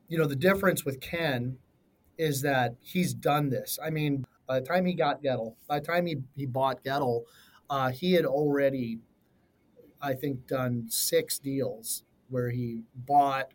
you 0.07 0.17
know 0.17 0.25
the 0.25 0.35
difference 0.35 0.85
with 0.85 1.01
Ken 1.01 1.57
is 2.17 2.41
that 2.41 2.75
he's 2.81 3.13
done 3.13 3.49
this. 3.49 3.79
I 3.83 3.89
mean, 3.89 4.25
by 4.47 4.59
the 4.59 4.65
time 4.65 4.85
he 4.85 4.93
got 4.93 5.23
Goettl, 5.23 5.55
by 5.67 5.79
the 5.79 5.85
time 5.85 6.05
he, 6.05 6.17
he 6.35 6.45
bought 6.45 6.83
Goettl, 6.83 7.23
uh, 7.69 7.89
he 7.89 8.13
had 8.13 8.25
already, 8.25 8.99
I 10.01 10.13
think, 10.13 10.47
done 10.47 10.85
six 10.89 11.39
deals 11.39 12.03
where 12.29 12.49
he 12.49 12.83
bought, 12.95 13.51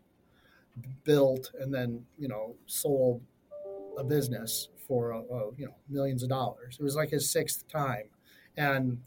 built, 1.03 1.51
and 1.59 1.73
then 1.73 2.03
you 2.17 2.27
know 2.27 2.55
sold 2.65 3.21
a 3.97 4.03
business 4.03 4.69
for 4.87 5.13
uh, 5.13 5.19
uh, 5.19 5.51
you 5.57 5.65
know 5.65 5.75
millions 5.89 6.23
of 6.23 6.29
dollars. 6.29 6.77
It 6.79 6.83
was 6.83 6.95
like 6.95 7.09
his 7.09 7.29
sixth 7.29 7.67
time, 7.67 8.09
and 8.57 8.99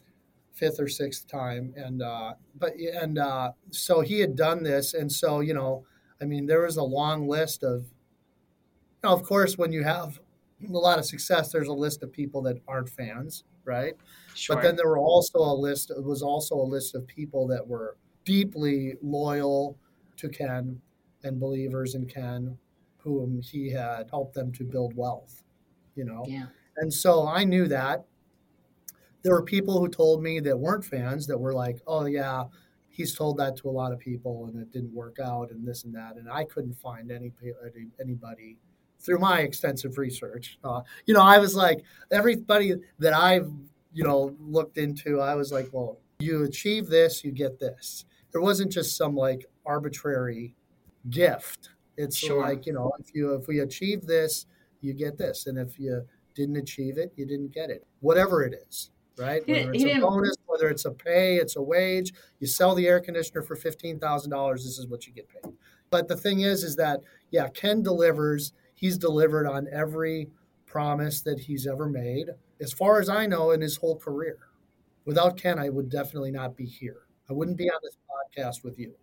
fifth 0.52 0.78
or 0.80 0.88
sixth 0.88 1.26
time, 1.26 1.74
and 1.76 2.02
uh, 2.02 2.34
but 2.58 2.74
and 2.76 3.18
uh, 3.18 3.52
so 3.70 4.00
he 4.00 4.20
had 4.20 4.36
done 4.36 4.62
this, 4.62 4.94
and 4.94 5.10
so 5.10 5.40
you 5.40 5.54
know, 5.54 5.84
I 6.20 6.24
mean, 6.24 6.46
there 6.46 6.62
was 6.62 6.76
a 6.76 6.82
long 6.82 7.28
list 7.28 7.62
of. 7.62 7.86
Know, 9.02 9.12
of 9.12 9.22
course, 9.24 9.58
when 9.58 9.72
you 9.72 9.82
have 9.82 10.20
a 10.68 10.72
lot 10.72 10.98
of 10.98 11.04
success, 11.04 11.50
there's 11.50 11.68
a 11.68 11.72
list 11.72 12.02
of 12.02 12.12
people 12.12 12.40
that 12.42 12.58
aren't 12.68 12.88
fans, 12.88 13.44
right? 13.64 13.94
Sure. 14.34 14.56
But 14.56 14.62
then 14.62 14.76
there 14.76 14.86
were 14.86 14.98
also 14.98 15.38
a 15.38 15.54
list. 15.54 15.90
It 15.90 16.02
was 16.02 16.22
also 16.22 16.54
a 16.54 16.62
list 16.62 16.94
of 16.94 17.06
people 17.06 17.46
that 17.48 17.66
were 17.66 17.96
deeply 18.24 18.94
loyal 19.02 19.76
to 20.16 20.28
Ken 20.28 20.80
and 21.24 21.40
believers 21.40 21.94
in 21.94 22.06
Ken, 22.06 22.56
whom 22.98 23.40
he 23.42 23.70
had 23.70 24.08
helped 24.10 24.34
them 24.34 24.52
to 24.52 24.64
build 24.64 24.96
wealth. 24.96 25.42
You 25.96 26.04
know, 26.04 26.24
yeah. 26.26 26.46
And 26.76 26.92
so 26.92 27.26
I 27.26 27.44
knew 27.44 27.66
that. 27.68 28.04
There 29.22 29.32
were 29.32 29.42
people 29.42 29.78
who 29.78 29.88
told 29.88 30.22
me 30.22 30.40
that 30.40 30.58
weren't 30.58 30.84
fans 30.84 31.26
that 31.26 31.38
were 31.38 31.52
like, 31.52 31.80
"Oh 31.86 32.06
yeah, 32.06 32.44
he's 32.88 33.14
told 33.14 33.36
that 33.38 33.56
to 33.58 33.68
a 33.68 33.70
lot 33.70 33.92
of 33.92 33.98
people 33.98 34.46
and 34.46 34.60
it 34.60 34.70
didn't 34.70 34.94
work 34.94 35.18
out 35.20 35.50
and 35.50 35.66
this 35.66 35.84
and 35.84 35.94
that." 35.94 36.16
And 36.16 36.30
I 36.30 36.44
couldn't 36.44 36.74
find 36.74 37.10
any 37.12 37.32
anybody 38.00 38.58
through 39.02 39.18
my 39.18 39.40
extensive 39.40 39.98
research. 39.98 40.58
Uh, 40.62 40.80
you 41.06 41.14
know, 41.14 41.22
I 41.22 41.38
was 41.38 41.54
like, 41.54 41.84
everybody 42.10 42.74
that 42.98 43.12
I've, 43.12 43.50
you 43.92 44.04
know, 44.04 44.34
looked 44.40 44.78
into, 44.78 45.20
I 45.20 45.34
was 45.34 45.52
like, 45.52 45.68
well, 45.72 45.98
you 46.20 46.44
achieve 46.44 46.86
this, 46.86 47.24
you 47.24 47.32
get 47.32 47.58
this. 47.58 48.04
There 48.30 48.40
wasn't 48.40 48.72
just 48.72 48.96
some 48.96 49.16
like 49.16 49.44
arbitrary 49.66 50.54
gift. 51.10 51.70
It's 51.96 52.16
sure. 52.16 52.40
like, 52.40 52.64
you 52.64 52.72
know, 52.72 52.92
if 52.98 53.14
you 53.14 53.34
if 53.34 53.48
we 53.48 53.60
achieve 53.60 54.06
this, 54.06 54.46
you 54.80 54.94
get 54.94 55.18
this. 55.18 55.46
And 55.46 55.58
if 55.58 55.78
you 55.78 56.02
didn't 56.34 56.56
achieve 56.56 56.96
it, 56.96 57.12
you 57.16 57.26
didn't 57.26 57.52
get 57.52 57.70
it. 57.70 57.86
Whatever 58.00 58.44
it 58.44 58.54
is, 58.68 58.90
right? 59.18 59.46
Whether 59.46 59.72
it's 59.72 59.84
a 59.84 60.00
bonus, 60.00 60.36
whether 60.46 60.68
it's 60.70 60.84
a 60.86 60.92
pay, 60.92 61.36
it's 61.36 61.56
a 61.56 61.62
wage, 61.62 62.12
you 62.40 62.46
sell 62.46 62.74
the 62.74 62.86
air 62.86 63.00
conditioner 63.00 63.42
for 63.42 63.56
fifteen 63.56 63.98
thousand 63.98 64.30
dollars, 64.30 64.64
this 64.64 64.78
is 64.78 64.86
what 64.86 65.06
you 65.06 65.12
get 65.12 65.28
paid. 65.28 65.52
But 65.90 66.08
the 66.08 66.16
thing 66.16 66.40
is, 66.40 66.62
is 66.62 66.76
that 66.76 67.00
yeah, 67.30 67.48
Ken 67.48 67.82
delivers 67.82 68.54
he's 68.82 68.98
delivered 68.98 69.46
on 69.46 69.68
every 69.72 70.28
promise 70.66 71.22
that 71.22 71.38
he's 71.38 71.66
ever 71.68 71.88
made, 71.88 72.26
as 72.60 72.72
far 72.72 73.00
as 73.00 73.08
I 73.08 73.26
know, 73.26 73.52
in 73.52 73.60
his 73.60 73.76
whole 73.76 73.96
career. 73.96 74.38
Without 75.04 75.36
Ken, 75.36 75.58
I 75.58 75.68
would 75.68 75.88
definitely 75.88 76.32
not 76.32 76.56
be 76.56 76.66
here. 76.66 77.06
I 77.30 77.32
wouldn't 77.32 77.56
be 77.56 77.70
on 77.70 77.78
this 77.82 77.96
podcast 78.10 78.64
with 78.64 78.78
you. 78.78 78.94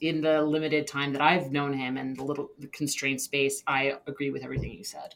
In 0.00 0.20
the 0.20 0.42
limited 0.42 0.86
time 0.86 1.12
that 1.12 1.22
I've 1.22 1.52
known 1.52 1.72
him 1.72 1.96
and 1.96 2.16
the 2.16 2.24
little 2.24 2.48
constrained 2.72 3.20
space, 3.20 3.62
I 3.66 3.94
agree 4.08 4.30
with 4.30 4.42
everything 4.42 4.72
you 4.72 4.82
said. 4.82 5.14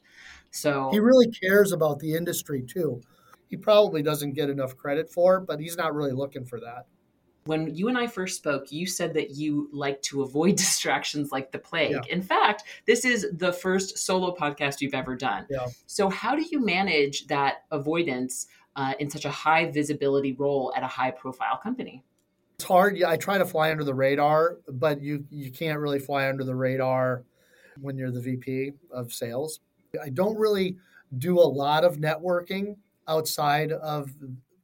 So 0.52 0.90
he 0.92 1.00
really 1.00 1.30
cares 1.30 1.72
about 1.72 1.98
the 1.98 2.14
industry 2.14 2.62
too. 2.62 3.00
He 3.48 3.56
probably 3.56 4.02
doesn't 4.02 4.34
get 4.34 4.48
enough 4.48 4.76
credit 4.76 5.10
for, 5.10 5.40
but 5.40 5.58
he's 5.58 5.76
not 5.76 5.94
really 5.94 6.12
looking 6.12 6.44
for 6.44 6.60
that. 6.60 6.86
When 7.46 7.74
you 7.74 7.88
and 7.88 7.98
I 7.98 8.06
first 8.06 8.36
spoke, 8.36 8.72
you 8.72 8.86
said 8.86 9.12
that 9.14 9.30
you 9.30 9.68
like 9.72 10.00
to 10.02 10.22
avoid 10.22 10.56
distractions 10.64 11.32
like 11.32 11.52
the 11.52 11.58
plague. 11.58 11.92
Yeah. 11.92 12.00
In 12.08 12.22
fact, 12.22 12.64
this 12.86 13.04
is 13.04 13.26
the 13.32 13.52
first 13.52 13.98
solo 13.98 14.34
podcast 14.34 14.80
you've 14.80 14.94
ever 14.94 15.14
done. 15.14 15.46
Yeah. 15.50 15.66
So, 15.86 16.08
how 16.08 16.34
do 16.34 16.44
you 16.50 16.64
manage 16.64 17.26
that 17.26 17.64
avoidance 17.70 18.46
uh, 18.76 18.94
in 18.98 19.10
such 19.10 19.24
a 19.24 19.30
high 19.30 19.70
visibility 19.70 20.32
role 20.32 20.72
at 20.76 20.82
a 20.82 20.86
high 20.86 21.10
profile 21.10 21.56
company? 21.56 22.02
It's 22.56 22.64
hard. 22.64 23.02
I 23.02 23.16
try 23.16 23.38
to 23.38 23.44
fly 23.44 23.70
under 23.70 23.84
the 23.84 23.94
radar, 23.94 24.58
but 24.68 25.02
you 25.02 25.24
you 25.30 25.50
can't 25.50 25.78
really 25.78 25.98
fly 25.98 26.28
under 26.28 26.44
the 26.44 26.54
radar 26.54 27.24
when 27.80 27.98
you're 27.98 28.12
the 28.12 28.20
VP 28.20 28.72
of 28.92 29.12
sales. 29.12 29.60
I 30.02 30.08
don't 30.10 30.36
really 30.38 30.76
do 31.18 31.38
a 31.38 31.42
lot 31.42 31.84
of 31.84 31.96
networking 31.96 32.76
outside 33.08 33.72
of 33.72 34.10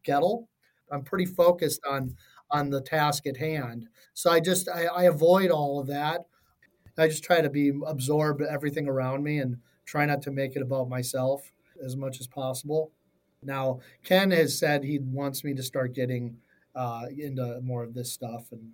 Goettl. 0.07 0.47
I'm 0.93 1.03
pretty 1.03 1.27
focused 1.27 1.81
on 1.89 2.17
on 2.51 2.71
the 2.71 2.81
task 2.81 3.27
at 3.27 3.37
hand. 3.37 3.89
So 4.15 4.31
I 4.31 4.41
just 4.41 4.69
I, 4.69 4.87
I 4.87 5.03
avoid 5.05 5.51
all 5.51 5.81
of 5.81 5.87
that. 5.89 6.27
I 6.99 7.09
just 7.09 7.25
try 7.25 7.41
to 7.41 7.49
be 7.49 7.73
absorb 7.87 8.43
everything 8.43 8.87
around 8.87 9.25
me 9.25 9.39
and 9.39 9.57
try 9.87 10.05
not 10.05 10.21
to 10.23 10.31
make 10.31 10.55
it 10.57 10.63
about 10.63 10.89
myself 10.89 11.51
as 11.83 11.97
much 11.97 12.21
as 12.21 12.27
possible. 12.27 12.93
Now 13.43 13.81
Ken 14.05 14.31
has 14.33 14.59
said 14.59 14.85
he 14.85 14.99
wants 14.99 15.45
me 15.45 15.55
to 15.55 15.63
start 15.63 15.95
getting 15.95 16.37
uh, 16.75 17.07
into 17.17 17.61
more 17.63 17.83
of 17.83 17.95
this 17.95 18.13
stuff 18.13 18.53
and 18.53 18.71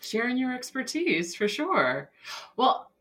sharing 0.00 0.36
your 0.36 0.52
expertise 0.52 1.34
for 1.34 1.48
sure. 1.48 2.10
Well, 2.56 2.91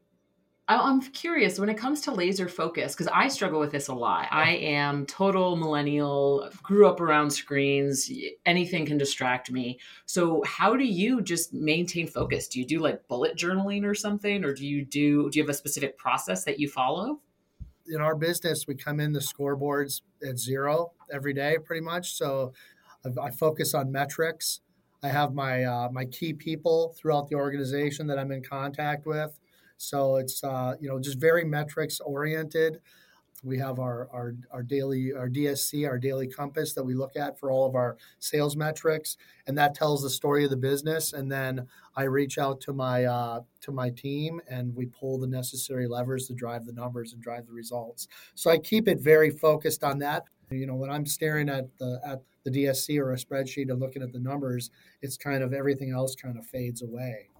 I'm 0.80 1.02
curious 1.02 1.60
when 1.60 1.70
it 1.70 1.78
comes 1.78 2.02
to 2.02 2.12
laser 2.12 2.48
focus 2.48 2.94
because 2.94 3.08
I 3.08 3.28
struggle 3.28 3.60
with 3.60 3.72
this 3.72 3.88
a 3.88 3.94
lot. 3.94 4.28
I 4.32 4.52
am 4.52 5.06
total 5.06 5.56
millennial, 5.56 6.50
grew 6.62 6.88
up 6.88 7.02
around 7.02 7.32
screens, 7.32 8.12
anything 8.46 8.86
can 8.86 8.98
distract 8.98 9.52
me. 9.52 9.80
So, 10.06 10.44
how 10.46 10.78
do 10.78 10.86
you 10.86 11.22
just 11.22 11.54
maintain 11.54 12.08
focus? 12.08 12.48
Do 12.48 12.60
you 12.60 12.66
do 12.66 12.80
like 12.80 13.08
bullet 13.08 13.36
journaling 13.36 13.84
or 13.86 13.96
something 13.96 14.46
or 14.46 14.54
do 14.54 14.66
you 14.66 14.86
do 14.86 15.30
do 15.30 15.40
you 15.40 15.44
have 15.44 15.50
a 15.50 15.54
specific 15.54 15.98
process 15.98 16.44
that 16.46 16.60
you 16.60 16.70
follow? 16.70 17.20
In 17.88 18.00
our 18.00 18.16
business, 18.16 18.68
we 18.68 18.76
come 18.76 19.00
in 19.00 19.12
the 19.12 19.20
scoreboards 19.20 20.02
at 20.28 20.38
zero 20.38 20.94
every 21.12 21.34
day 21.34 21.58
pretty 21.64 21.82
much. 21.82 22.14
So, 22.16 22.54
I 23.22 23.32
focus 23.32 23.74
on 23.74 23.92
metrics. 23.92 24.62
I 25.04 25.08
have 25.08 25.34
my 25.34 25.64
uh, 25.64 25.90
my 25.92 26.06
key 26.06 26.34
people 26.34 26.96
throughout 26.98 27.30
the 27.30 27.36
organization 27.36 28.06
that 28.08 28.20
I'm 28.20 28.32
in 28.32 28.44
contact 28.44 29.08
with 29.08 29.40
so 29.82 30.18
it's 30.18 30.44
uh, 30.44 30.76
you 30.80 30.88
know 30.88 31.00
just 31.00 31.20
very 31.20 31.44
metrics 31.44 32.00
oriented. 32.00 32.80
We 33.44 33.58
have 33.58 33.80
our, 33.80 34.08
our 34.14 34.36
our 34.52 34.62
daily 34.62 35.12
our 35.14 35.28
DSC 35.28 35.88
our 35.88 35.98
daily 35.98 36.28
compass 36.28 36.74
that 36.74 36.84
we 36.84 36.94
look 36.94 37.16
at 37.16 37.40
for 37.40 37.50
all 37.50 37.66
of 37.66 37.74
our 37.74 37.98
sales 38.20 38.56
metrics, 38.56 39.18
and 39.48 39.58
that 39.58 39.74
tells 39.74 40.04
the 40.04 40.10
story 40.10 40.44
of 40.44 40.52
the 40.52 40.58
business. 40.58 41.14
And 41.14 41.32
then 41.32 41.68
I 41.96 42.04
reach 42.04 42.38
out 42.38 42.62
to 42.62 42.74
my 42.74 43.06
uh, 43.06 43.42
to 43.62 43.72
my 43.72 43.90
team, 43.90 44.40
and 44.48 44.76
we 44.76 44.86
pull 44.86 45.18
the 45.18 45.28
necessary 45.28 45.88
levers 45.88 46.28
to 46.28 46.36
drive 46.36 46.66
the 46.66 46.74
numbers 46.74 47.14
and 47.14 47.22
drive 47.22 47.48
the 47.48 47.54
results. 47.54 48.08
So 48.36 48.52
I 48.52 48.60
keep 48.60 48.88
it 48.88 49.00
very 49.00 49.32
focused 49.32 49.84
on 49.84 49.98
that. 50.00 50.26
You 50.52 50.68
know, 50.68 50.76
when 50.76 50.92
I'm 50.92 51.08
staring 51.08 51.50
at 51.50 51.76
the 51.80 52.00
at 52.06 52.22
the 52.44 52.52
DSC 52.52 53.00
or 53.00 53.14
a 53.14 53.18
spreadsheet 53.18 53.72
and 53.72 53.80
looking 53.80 54.04
at 54.04 54.14
the 54.14 54.20
numbers, 54.20 54.70
it's 55.02 55.18
kind 55.18 55.42
of 55.42 55.54
everything 55.54 55.92
else 55.92 56.14
kind 56.14 56.38
of 56.38 56.46
fades 56.46 56.84
away 56.84 57.31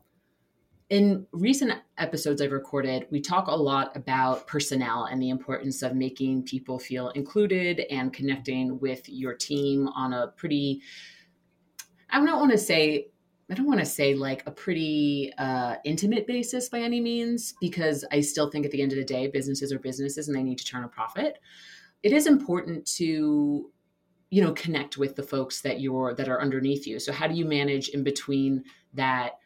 in 0.92 1.26
recent 1.32 1.72
episodes 1.98 2.42
I've 2.42 2.52
recorded, 2.52 3.08
we 3.12 3.22
talk 3.22 3.48
a 3.48 3.56
lot 3.56 3.96
about 3.96 4.46
personnel 4.46 5.06
and 5.06 5.22
the 5.22 5.30
importance 5.30 5.84
of 5.84 5.96
making 5.96 6.44
people 6.44 6.78
feel 6.78 7.10
included 7.12 7.86
and 7.90 8.12
connecting 8.12 8.78
with 8.78 9.08
your 9.08 9.34
team 9.34 9.88
on 9.88 10.12
a 10.12 10.28
pretty, 10.36 10.82
I 12.10 12.18
don't 12.18 12.40
want 12.40 12.52
to 12.52 12.58
say, 12.58 13.08
I 13.50 13.54
don't 13.54 13.68
want 13.68 13.80
to 13.80 13.86
say 13.86 14.16
like 14.16 14.46
a 14.46 14.52
pretty 14.52 15.32
uh, 15.38 15.76
intimate 15.86 16.28
basis 16.28 16.68
by 16.68 16.82
any 16.82 17.00
means, 17.00 17.54
because 17.62 18.04
I 18.12 18.20
still 18.20 18.52
think 18.52 18.66
at 18.66 18.72
the 18.72 18.82
end 18.82 18.92
of 18.92 18.98
the 18.98 19.06
day, 19.06 19.28
businesses 19.28 19.72
are 19.72 19.80
businesses 19.80 20.28
and 20.28 20.36
they 20.36 20.44
need 20.44 20.58
to 20.58 20.66
turn 20.66 20.84
a 20.84 20.90
profit. 20.90 21.40
It 22.04 22.12
is 22.12 22.28
important 22.28 22.86
to 22.98 23.72
you 24.30 24.42
know 24.42 24.52
connect 24.54 24.98
with 24.98 25.16
the 25.16 25.24
folks 25.24 25.62
that 25.62 25.80
you're 25.80 26.14
that 26.16 26.30
are 26.30 26.42
underneath 26.42 26.88
you 26.88 27.00
so 27.00 27.12
how 27.12 27.28
do 27.28 27.36
you 27.36 27.44
manage 27.44 27.90
in 27.90 28.02
between 28.02 28.64
that 28.94 29.41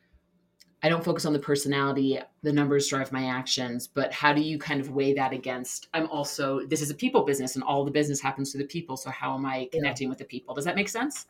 i 0.84 0.89
don't 0.89 1.03
focus 1.03 1.25
on 1.25 1.34
the 1.34 1.39
personality 1.39 2.20
the 2.44 2.51
numbers 2.51 2.88
drive 2.88 3.12
my 3.12 3.25
actions 3.25 3.88
but 3.88 4.12
how 4.13 4.34
do 4.34 4.41
you 4.41 4.58
kind 4.58 4.79
of 4.79 4.91
weigh 4.91 5.13
that 5.13 5.34
against 5.34 5.88
i'm 5.94 6.08
also 6.08 6.65
this 6.67 6.82
is 6.82 6.89
a 6.89 6.96
people 6.96 7.24
business 7.24 7.55
and 7.55 7.63
all 7.63 7.84
the 7.84 7.91
business 7.91 8.20
happens 8.20 8.51
to 8.51 8.58
the 8.58 8.65
people 8.65 8.98
so 8.98 9.10
how 9.10 9.34
am 9.36 9.46
i 9.46 9.67
connecting 9.72 10.05
yeah. 10.05 10.10
with 10.10 10.17
the 10.17 10.25
people? 10.25 10.53
Does 10.53 10.65
that 10.65 10.75
make 10.75 10.89
sense? 10.89 11.25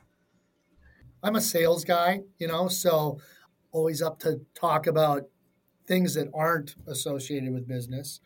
I'm 1.23 1.35
a 1.35 1.41
sales 1.41 1.83
guy 1.83 2.21
you 2.39 2.47
know 2.47 2.67
so 2.67 3.19
always 3.71 4.01
up 4.01 4.19
to 4.19 4.39
talk 4.53 4.87
about 4.87 5.23
things 5.85 6.13
that 6.15 6.29
aren't 6.33 6.75
associated 6.87 7.53
with 7.53 7.67
business. 7.67 8.21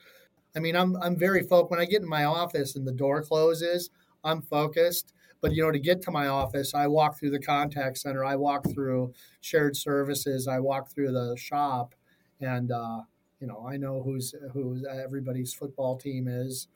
I 0.56 0.60
mean 0.60 0.76
i'm 0.76 0.96
i'm 0.98 1.18
very 1.18 1.44
focused 1.44 1.72
when 1.72 1.80
i 1.80 1.86
get 1.86 2.02
in 2.02 2.10
my 2.10 2.26
office 2.26 2.76
and 2.76 2.88
the 2.88 2.92
door 2.92 3.22
closes 3.22 3.90
i'm 4.24 4.42
focused 4.42 5.14
but 5.42 5.54
you 5.54 5.64
know, 5.64 5.72
to 5.72 5.80
get 5.80 6.02
to 6.04 6.12
my 6.12 6.28
office, 6.28 6.74
I 6.74 6.88
walk 6.88 7.18
through 7.18 7.32
the 7.32 7.40
contact 7.40 7.98
center, 7.98 8.24
I 8.26 8.36
walk 8.36 8.70
through 8.72 9.14
shared 9.42 9.76
services, 9.76 10.48
I 10.48 10.60
walk 10.60 10.92
through 10.92 11.12
the 11.12 11.36
shop, 11.38 11.96
and 12.42 12.72
uh, 12.72 13.02
you 13.40 13.48
know, 13.48 13.66
I 13.70 13.78
know 13.78 14.02
who's 14.04 14.34
who 14.54 14.82
everybody's 14.88 15.54
football 15.54 15.98
team 15.98 16.28
is. 16.28 16.68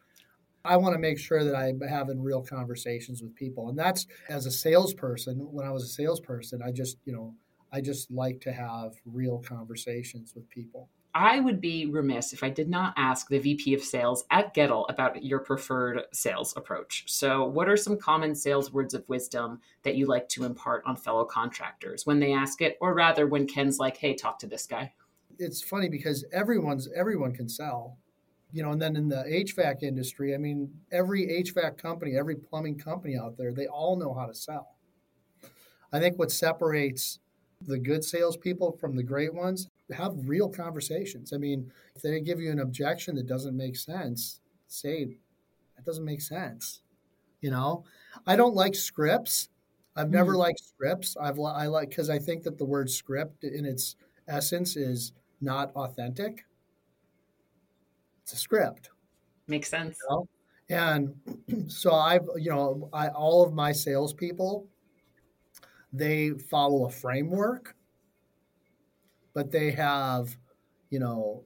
I 0.65 0.77
want 0.77 0.93
to 0.93 0.99
make 0.99 1.19
sure 1.19 1.43
that 1.43 1.55
I'm 1.55 1.81
having 1.81 2.23
real 2.23 2.41
conversations 2.41 3.21
with 3.21 3.35
people, 3.35 3.67
and 3.67 3.77
that's 3.77 4.07
as 4.29 4.45
a 4.45 4.51
salesperson. 4.51 5.39
When 5.51 5.67
I 5.67 5.71
was 5.71 5.83
a 5.83 5.87
salesperson, 5.87 6.61
I 6.61 6.71
just 6.71 6.97
you 7.05 7.13
know 7.13 7.33
I 7.71 7.81
just 7.81 8.09
like 8.11 8.39
to 8.41 8.53
have 8.53 8.93
real 9.05 9.39
conversations 9.39 10.33
with 10.35 10.49
people. 10.49 10.87
I 11.15 11.39
would 11.39 11.61
be 11.61 11.85
remiss 11.85 12.33
if 12.33 12.43
I 12.43 12.49
did 12.49 12.69
not 12.69 12.93
ask 12.97 13.27
the 13.27 13.37
VP 13.37 13.75
of 13.75 13.83
sales 13.83 14.25
at 14.31 14.55
Goettl 14.55 14.89
about 14.89 15.23
your 15.23 15.39
preferred 15.39 16.01
sales 16.11 16.55
approach. 16.57 17.03
So, 17.07 17.45
what 17.45 17.69
are 17.69 17.77
some 17.77 17.97
common 17.97 18.33
sales 18.33 18.73
words 18.73 18.95
of 18.95 19.07
wisdom 19.07 19.61
that 19.83 19.95
you 19.95 20.07
like 20.07 20.27
to 20.29 20.43
impart 20.43 20.83
on 20.85 20.95
fellow 20.95 21.23
contractors 21.23 22.05
when 22.05 22.19
they 22.19 22.33
ask 22.33 22.61
it, 22.61 22.77
or 22.81 22.95
rather 22.95 23.27
when 23.27 23.45
Ken's 23.45 23.77
like, 23.77 23.97
hey, 23.97 24.15
talk 24.15 24.39
to 24.39 24.47
this 24.47 24.65
guy? 24.65 24.91
It's 25.37 25.61
funny 25.61 25.87
because 25.87 26.25
everyone's 26.33 26.89
everyone 26.95 27.33
can 27.33 27.47
sell. 27.47 27.97
You 28.51 28.63
know, 28.63 28.71
and 28.71 28.81
then 28.81 28.95
in 28.95 29.09
the 29.09 29.23
HVAC 29.27 29.81
industry, 29.83 30.33
I 30.33 30.37
mean, 30.37 30.71
every 30.91 31.25
HVAC 31.43 31.77
company, 31.77 32.17
every 32.17 32.35
plumbing 32.35 32.77
company 32.77 33.17
out 33.17 33.35
there, 33.35 33.51
they 33.51 33.65
all 33.65 33.95
know 33.95 34.13
how 34.13 34.27
to 34.27 34.33
sell. 34.33 34.75
I 35.91 35.99
think 35.99 36.17
what 36.17 36.31
separates 36.31 37.19
the 37.67 37.77
good 37.77 38.03
salespeople 38.03 38.77
from 38.79 38.95
the 38.95 39.03
great 39.03 39.33
ones 39.33 39.69
have 39.91 40.13
real 40.27 40.49
conversations. 40.49 41.33
I 41.33 41.37
mean, 41.37 41.71
if 41.95 42.01
they 42.01 42.19
give 42.21 42.39
you 42.39 42.51
an 42.51 42.59
objection 42.59 43.15
that 43.15 43.27
doesn't 43.27 43.55
make 43.55 43.75
sense, 43.75 44.39
say 44.67 45.17
that 45.75 45.85
doesn't 45.85 46.05
make 46.05 46.21
sense. 46.21 46.81
You 47.41 47.51
know, 47.51 47.83
I 48.25 48.35
don't 48.35 48.55
like 48.55 48.75
scripts. 48.75 49.49
I've 49.95 50.09
never 50.09 50.33
mm. 50.33 50.37
liked 50.37 50.59
scripts. 50.59 51.15
I've 51.19 51.39
I 51.39 51.67
like 51.67 51.89
because 51.89 52.09
I 52.09 52.17
think 52.17 52.43
that 52.43 52.57
the 52.57 52.65
word 52.65 52.89
script 52.89 53.43
in 53.43 53.65
its 53.65 53.95
essence 54.27 54.75
is 54.75 55.13
not 55.41 55.71
authentic. 55.75 56.45
It's 58.23 58.33
a 58.33 58.37
script. 58.37 58.89
Makes 59.47 59.69
sense. 59.69 59.97
You 60.09 60.15
know? 60.15 60.27
And 60.69 61.69
so 61.71 61.93
I've, 61.93 62.27
you 62.37 62.49
know, 62.49 62.89
I, 62.93 63.09
all 63.09 63.43
of 63.45 63.53
my 63.53 63.71
salespeople, 63.71 64.67
they 65.93 66.31
follow 66.31 66.85
a 66.85 66.89
framework 66.89 67.75
but 69.33 69.51
they 69.51 69.71
have, 69.71 70.37
you 70.89 70.99
know, 70.99 71.43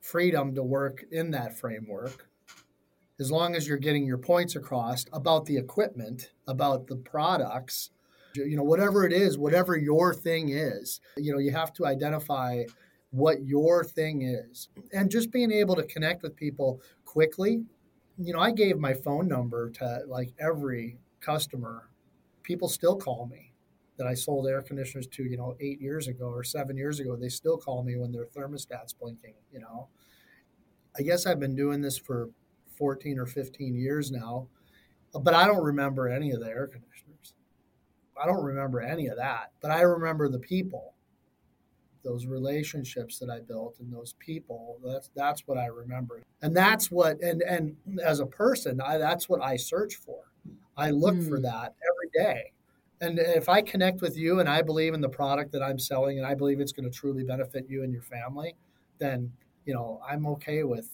freedom 0.00 0.54
to 0.54 0.62
work 0.62 1.04
in 1.10 1.30
that 1.30 1.58
framework 1.58 2.28
as 3.20 3.30
long 3.30 3.54
as 3.54 3.68
you're 3.68 3.78
getting 3.78 4.06
your 4.06 4.18
points 4.18 4.56
across 4.56 5.04
about 5.12 5.46
the 5.46 5.56
equipment, 5.56 6.32
about 6.48 6.86
the 6.88 6.96
products, 6.96 7.90
you 8.34 8.56
know, 8.56 8.64
whatever 8.64 9.06
it 9.06 9.12
is, 9.12 9.38
whatever 9.38 9.76
your 9.76 10.12
thing 10.12 10.48
is, 10.50 11.00
you 11.16 11.32
know, 11.32 11.38
you 11.38 11.52
have 11.52 11.72
to 11.74 11.86
identify 11.86 12.64
what 13.10 13.44
your 13.44 13.84
thing 13.84 14.22
is. 14.22 14.68
And 14.92 15.10
just 15.10 15.30
being 15.30 15.52
able 15.52 15.76
to 15.76 15.84
connect 15.84 16.22
with 16.22 16.34
people 16.34 16.80
quickly. 17.04 17.62
You 18.18 18.32
know, 18.32 18.40
I 18.40 18.50
gave 18.50 18.78
my 18.78 18.94
phone 18.94 19.28
number 19.28 19.70
to 19.70 20.00
like 20.06 20.30
every 20.40 20.98
customer. 21.20 21.90
People 22.42 22.68
still 22.68 22.96
call 22.96 23.26
me 23.26 23.51
that 23.98 24.06
I 24.06 24.14
sold 24.14 24.46
air 24.46 24.62
conditioners 24.62 25.06
to, 25.08 25.24
you 25.24 25.36
know, 25.36 25.56
eight 25.60 25.80
years 25.80 26.08
ago 26.08 26.26
or 26.26 26.42
seven 26.42 26.76
years 26.76 27.00
ago, 27.00 27.16
they 27.16 27.28
still 27.28 27.58
call 27.58 27.82
me 27.82 27.96
when 27.96 28.12
their 28.12 28.26
thermostat's 28.26 28.92
blinking, 28.92 29.34
you 29.52 29.60
know. 29.60 29.88
I 30.98 31.02
guess 31.02 31.26
I've 31.26 31.40
been 31.40 31.56
doing 31.56 31.80
this 31.80 31.98
for 31.98 32.30
14 32.76 33.18
or 33.18 33.26
15 33.26 33.74
years 33.74 34.10
now, 34.10 34.48
but 35.20 35.34
I 35.34 35.46
don't 35.46 35.62
remember 35.62 36.08
any 36.08 36.32
of 36.32 36.40
the 36.40 36.48
air 36.48 36.66
conditioners. 36.66 37.34
I 38.20 38.26
don't 38.26 38.42
remember 38.42 38.80
any 38.80 39.06
of 39.06 39.16
that, 39.16 39.52
but 39.60 39.70
I 39.70 39.82
remember 39.82 40.28
the 40.28 40.38
people, 40.38 40.94
those 42.04 42.26
relationships 42.26 43.18
that 43.18 43.30
I 43.30 43.40
built 43.40 43.76
and 43.80 43.92
those 43.92 44.14
people. 44.18 44.78
That's 44.84 45.10
that's 45.14 45.46
what 45.46 45.56
I 45.58 45.66
remember. 45.66 46.22
And 46.42 46.54
that's 46.54 46.90
what 46.90 47.20
and 47.22 47.42
and 47.42 47.76
as 48.04 48.20
a 48.20 48.26
person, 48.26 48.80
I 48.80 48.98
that's 48.98 49.28
what 49.28 49.42
I 49.42 49.56
search 49.56 49.96
for. 49.96 50.24
I 50.76 50.90
look 50.90 51.14
mm. 51.14 51.28
for 51.28 51.36
hmm. 51.36 51.42
that 51.42 51.74
every 51.90 52.10
day 52.12 52.52
and 53.02 53.18
if 53.18 53.48
I 53.48 53.60
connect 53.60 54.00
with 54.00 54.16
you 54.16 54.38
and 54.38 54.48
I 54.48 54.62
believe 54.62 54.94
in 54.94 55.00
the 55.00 55.08
product 55.08 55.50
that 55.52 55.62
I'm 55.62 55.78
selling 55.78 56.18
and 56.18 56.26
I 56.26 56.34
believe 56.34 56.60
it's 56.60 56.72
going 56.72 56.88
to 56.88 56.96
truly 56.96 57.24
benefit 57.24 57.66
you 57.68 57.82
and 57.82 57.92
your 57.92 58.02
family, 58.02 58.54
then, 58.98 59.32
you 59.66 59.74
know, 59.74 60.00
I'm 60.08 60.24
okay 60.28 60.62
with 60.62 60.88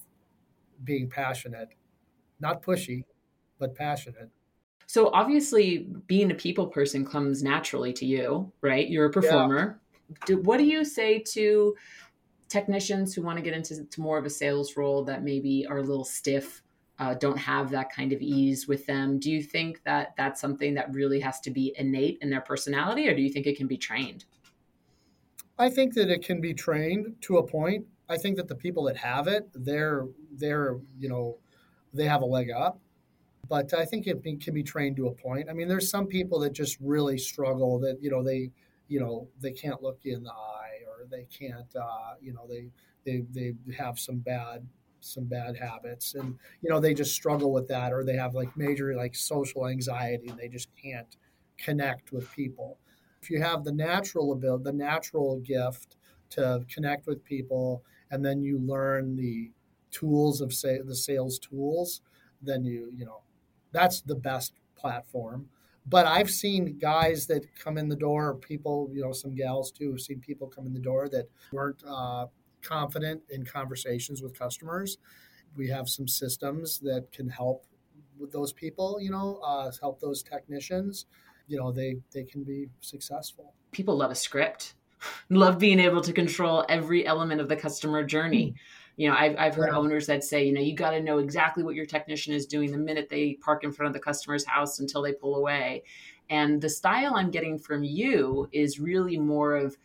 being 0.84 1.10
passionate, 1.10 1.68
not 2.40 2.62
pushy, 2.62 3.02
but 3.58 3.74
passionate. 3.74 4.30
So 4.86 5.10
obviously 5.12 5.90
being 6.06 6.30
a 6.30 6.34
people 6.34 6.68
person 6.68 7.04
comes 7.04 7.42
naturally 7.42 7.92
to 7.92 8.06
you, 8.06 8.50
right? 8.62 8.88
You're 8.88 9.06
a 9.06 9.10
performer. 9.10 9.78
Yeah. 10.08 10.14
Do, 10.24 10.38
what 10.38 10.56
do 10.56 10.64
you 10.64 10.86
say 10.86 11.18
to 11.34 11.76
technicians 12.48 13.12
who 13.12 13.20
want 13.20 13.36
to 13.36 13.42
get 13.42 13.52
into 13.52 13.86
more 14.00 14.16
of 14.16 14.24
a 14.24 14.30
sales 14.30 14.78
role 14.78 15.04
that 15.04 15.22
maybe 15.22 15.66
are 15.68 15.76
a 15.76 15.82
little 15.82 16.04
stiff 16.04 16.62
uh, 16.98 17.14
don't 17.14 17.38
have 17.38 17.70
that 17.70 17.92
kind 17.92 18.12
of 18.12 18.20
ease 18.20 18.66
with 18.66 18.84
them. 18.86 19.18
Do 19.18 19.30
you 19.30 19.42
think 19.42 19.82
that 19.84 20.14
that's 20.16 20.40
something 20.40 20.74
that 20.74 20.92
really 20.92 21.20
has 21.20 21.40
to 21.40 21.50
be 21.50 21.74
innate 21.76 22.18
in 22.22 22.30
their 22.30 22.40
personality, 22.40 23.08
or 23.08 23.14
do 23.14 23.22
you 23.22 23.30
think 23.30 23.46
it 23.46 23.56
can 23.56 23.66
be 23.66 23.76
trained? 23.76 24.24
I 25.58 25.70
think 25.70 25.94
that 25.94 26.10
it 26.10 26.24
can 26.24 26.40
be 26.40 26.54
trained 26.54 27.16
to 27.22 27.38
a 27.38 27.46
point. 27.46 27.86
I 28.08 28.16
think 28.16 28.36
that 28.36 28.48
the 28.48 28.54
people 28.54 28.84
that 28.84 28.96
have 28.96 29.28
it, 29.28 29.48
they're 29.54 30.06
they're 30.32 30.78
you 30.98 31.08
know 31.08 31.38
they 31.94 32.04
have 32.04 32.22
a 32.22 32.26
leg 32.26 32.50
up. 32.50 32.80
But 33.48 33.72
I 33.72 33.86
think 33.86 34.06
it 34.06 34.22
can 34.22 34.52
be 34.52 34.62
trained 34.62 34.96
to 34.96 35.06
a 35.06 35.14
point. 35.14 35.48
I 35.48 35.54
mean, 35.54 35.68
there's 35.68 35.88
some 35.88 36.06
people 36.06 36.38
that 36.40 36.52
just 36.52 36.76
really 36.80 37.16
struggle. 37.16 37.78
That 37.78 37.98
you 38.02 38.10
know 38.10 38.22
they 38.22 38.50
you 38.88 38.98
know 38.98 39.28
they 39.40 39.52
can't 39.52 39.82
look 39.82 40.00
you 40.02 40.16
in 40.16 40.24
the 40.24 40.32
eye, 40.32 40.80
or 40.86 41.06
they 41.08 41.26
can't 41.26 41.74
uh, 41.76 42.14
you 42.20 42.32
know 42.32 42.46
they 42.48 42.70
they 43.04 43.24
they 43.32 43.54
have 43.76 43.98
some 43.98 44.18
bad 44.18 44.66
some 45.00 45.24
bad 45.24 45.56
habits 45.56 46.14
and 46.14 46.36
you 46.62 46.68
know 46.68 46.80
they 46.80 46.94
just 46.94 47.14
struggle 47.14 47.52
with 47.52 47.68
that 47.68 47.92
or 47.92 48.04
they 48.04 48.16
have 48.16 48.34
like 48.34 48.54
major 48.56 48.94
like 48.96 49.14
social 49.14 49.66
anxiety 49.68 50.28
and 50.28 50.38
they 50.38 50.48
just 50.48 50.68
can't 50.80 51.16
connect 51.56 52.12
with 52.12 52.30
people. 52.32 52.78
If 53.22 53.30
you 53.30 53.40
have 53.42 53.64
the 53.64 53.72
natural 53.72 54.32
ability 54.32 54.64
the 54.64 54.72
natural 54.72 55.40
gift 55.40 55.96
to 56.30 56.64
connect 56.72 57.06
with 57.06 57.24
people 57.24 57.82
and 58.10 58.24
then 58.24 58.42
you 58.42 58.58
learn 58.58 59.16
the 59.16 59.50
tools 59.90 60.40
of 60.40 60.52
say 60.52 60.78
the 60.84 60.94
sales 60.94 61.38
tools 61.38 62.02
then 62.42 62.64
you 62.64 62.90
you 62.94 63.04
know 63.04 63.22
that's 63.72 64.00
the 64.02 64.14
best 64.14 64.52
platform. 64.76 65.48
But 65.86 66.06
i've 66.06 66.30
seen 66.30 66.76
guys 66.78 67.26
that 67.28 67.46
come 67.56 67.78
in 67.78 67.88
the 67.88 67.96
door 67.96 68.34
people 68.34 68.90
you 68.92 69.00
know 69.02 69.12
some 69.12 69.34
gals 69.34 69.70
too 69.70 69.90
have 69.92 70.00
seen 70.00 70.20
people 70.20 70.46
come 70.46 70.66
in 70.66 70.74
the 70.74 70.78
door 70.80 71.08
that 71.08 71.28
weren't 71.50 71.82
uh, 71.86 72.26
confident 72.62 73.22
in 73.30 73.44
conversations 73.44 74.22
with 74.22 74.38
customers. 74.38 74.98
We 75.56 75.68
have 75.68 75.88
some 75.88 76.08
systems 76.08 76.78
that 76.80 77.10
can 77.12 77.28
help 77.28 77.66
with 78.18 78.32
those 78.32 78.52
people, 78.52 78.98
you 79.00 79.10
know, 79.10 79.40
uh, 79.44 79.70
help 79.80 80.00
those 80.00 80.22
technicians. 80.22 81.06
You 81.46 81.58
know, 81.58 81.72
they 81.72 81.96
they 82.12 82.24
can 82.24 82.44
be 82.44 82.68
successful. 82.80 83.54
People 83.72 83.96
love 83.96 84.10
a 84.10 84.14
script. 84.14 84.74
love 85.30 85.58
being 85.58 85.78
able 85.78 86.00
to 86.02 86.12
control 86.12 86.64
every 86.68 87.06
element 87.06 87.40
of 87.40 87.48
the 87.48 87.56
customer 87.56 88.02
journey. 88.02 88.54
You 88.96 89.08
know, 89.08 89.16
I've, 89.16 89.36
I've 89.38 89.54
heard 89.54 89.70
yeah. 89.70 89.78
owners 89.78 90.06
that 90.08 90.24
say, 90.24 90.44
you 90.44 90.52
know, 90.52 90.60
you 90.60 90.74
got 90.74 90.90
to 90.90 91.00
know 91.00 91.18
exactly 91.18 91.62
what 91.62 91.76
your 91.76 91.86
technician 91.86 92.34
is 92.34 92.46
doing 92.46 92.72
the 92.72 92.78
minute 92.78 93.08
they 93.08 93.34
park 93.34 93.62
in 93.62 93.72
front 93.72 93.86
of 93.88 93.92
the 93.94 94.00
customer's 94.00 94.44
house 94.44 94.80
until 94.80 95.02
they 95.02 95.12
pull 95.12 95.36
away. 95.36 95.84
And 96.30 96.60
the 96.60 96.68
style 96.68 97.14
I'm 97.14 97.30
getting 97.30 97.58
from 97.58 97.84
you 97.84 98.48
is 98.52 98.80
really 98.80 99.16
more 99.16 99.54
of 99.54 99.76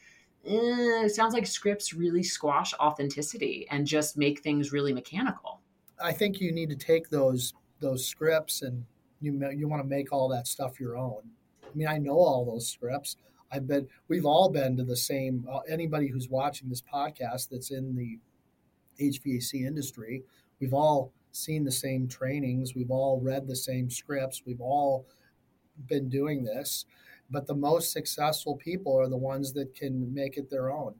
eh, 0.46 1.06
it 1.06 1.16
sounds 1.16 1.34
like 1.34 1.46
scripts 1.46 1.94
really 1.94 2.24
squash 2.24 2.74
authenticity 2.76 3.68
and 3.72 3.86
just 3.86 4.18
make 4.18 4.42
things 4.42 4.72
really 4.72 4.94
mechanical. 4.94 5.62
I 6.02 6.12
think 6.12 6.42
you 6.42 6.52
need 6.52 6.70
to 6.70 6.76
take 6.76 7.10
those 7.10 7.54
those 7.80 8.06
scripts 8.06 8.62
and 8.62 8.86
you 9.20 9.50
you 9.56 9.68
want 9.68 9.82
to 9.82 9.88
make 9.88 10.12
all 10.12 10.28
that 10.30 10.48
stuff 10.48 10.80
your 10.80 10.98
own. 10.98 11.22
I 11.64 11.76
mean, 11.76 11.88
I 11.88 11.98
know 11.98 12.18
all 12.18 12.46
those 12.46 12.68
scripts. 12.68 13.18
I've 13.52 13.68
been 13.68 13.88
we've 14.08 14.26
all 14.26 14.50
been 14.50 14.76
to 14.78 14.84
the 14.84 14.98
same 14.98 15.48
uh, 15.52 15.60
anybody 15.70 16.08
who's 16.08 16.30
watching 16.30 16.70
this 16.70 16.82
podcast 16.82 17.50
that's 17.50 17.72
in 17.72 17.96
the 17.96 18.20
HVAC 19.00 19.66
industry, 19.66 20.24
we've 20.60 20.74
all 20.74 21.12
seen 21.32 21.64
the 21.64 21.72
same 21.72 22.08
trainings, 22.08 22.76
we've 22.76 22.92
all 22.92 23.20
read 23.20 23.48
the 23.48 23.56
same 23.56 23.90
scripts, 23.90 24.44
we've 24.46 24.62
all 24.62 25.08
been 25.88 26.10
doing 26.10 26.44
this, 26.44 26.86
but 27.34 27.48
the 27.48 27.56
most 27.56 27.92
successful 27.92 28.56
people 28.56 28.98
are 28.98 29.10
the 29.10 29.18
ones 29.18 29.52
that 29.54 29.76
can 29.76 30.14
make 30.14 30.38
it 30.38 30.50
their 30.50 30.72
own. 30.72 30.94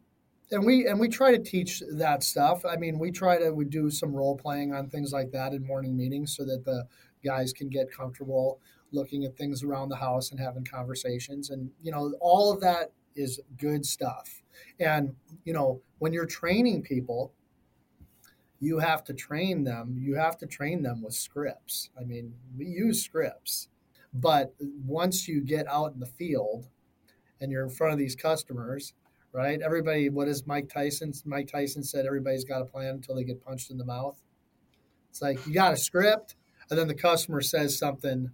And 0.52 0.66
we 0.66 0.88
and 0.88 1.00
we 1.00 1.08
try 1.08 1.32
to 1.32 1.42
teach 1.42 1.82
that 1.94 2.24
stuff. 2.24 2.66
I 2.66 2.76
mean, 2.76 3.00
we 3.00 3.12
try 3.12 3.38
to 3.38 3.52
we 3.52 3.66
do 3.66 3.90
some 3.90 4.14
role 4.14 4.36
playing 4.36 4.74
on 4.74 4.90
things 4.90 5.14
like 5.14 5.32
that 5.32 5.54
in 5.54 5.66
morning 5.66 5.96
meetings 5.96 6.36
so 6.36 6.44
that 6.46 6.66
the 6.66 6.86
guys 7.24 7.54
can 7.54 7.70
get 7.70 7.92
comfortable 7.92 8.60
looking 8.92 9.24
at 9.24 9.38
things 9.38 9.64
around 9.64 9.90
the 9.90 9.96
house 9.96 10.32
and 10.32 10.40
having 10.40 10.66
conversations 10.66 11.50
and 11.50 11.72
you 11.82 11.92
know 11.92 12.14
all 12.20 12.52
of 12.52 12.60
that 12.62 12.92
is 13.16 13.40
good 13.58 13.86
stuff. 13.86 14.42
And 14.80 15.16
you 15.46 15.54
know, 15.54 15.82
when 16.00 16.14
you're 16.14 16.26
training 16.26 16.82
people, 16.82 17.32
you 18.60 18.80
have 18.80 19.04
to 19.06 19.14
train 19.14 19.64
them. 19.64 19.96
You 20.00 20.16
have 20.16 20.38
to 20.40 20.48
train 20.48 20.82
them 20.82 21.04
with 21.04 21.14
scripts. 21.14 21.90
I 22.00 22.04
mean, 22.04 22.34
we 22.58 22.66
use 22.66 23.04
scripts, 23.04 23.68
but 24.14 24.54
once 24.86 25.28
you 25.28 25.42
get 25.42 25.68
out 25.68 25.94
in 25.94 26.00
the 26.00 26.06
field 26.06 26.68
and 27.42 27.52
you're 27.52 27.64
in 27.64 27.70
front 27.70 27.94
of 27.94 28.00
these 28.00 28.16
customers, 28.16 28.94
right? 29.32 29.60
Everybody, 29.62 30.10
what 30.10 30.28
is 30.28 30.46
Mike 30.46 30.70
Tyson? 30.70 31.14
Mike 31.26 31.48
Tyson 31.48 31.84
said 31.84 32.06
everybody's 32.06 32.44
got 32.44 32.62
a 32.62 32.66
plan 32.66 32.96
until 32.96 33.16
they 33.16 33.24
get 33.24 33.44
punched 33.44 33.72
in 33.72 33.78
the 33.78 33.86
mouth. 33.86 34.22
It's 35.10 35.22
like 35.22 35.46
you 35.46 35.54
got 35.54 35.74
a 35.74 35.78
script, 35.78 36.36
and 36.70 36.80
then 36.80 36.88
the 36.88 36.96
customer 36.96 37.42
says 37.42 37.78
something 37.78 38.32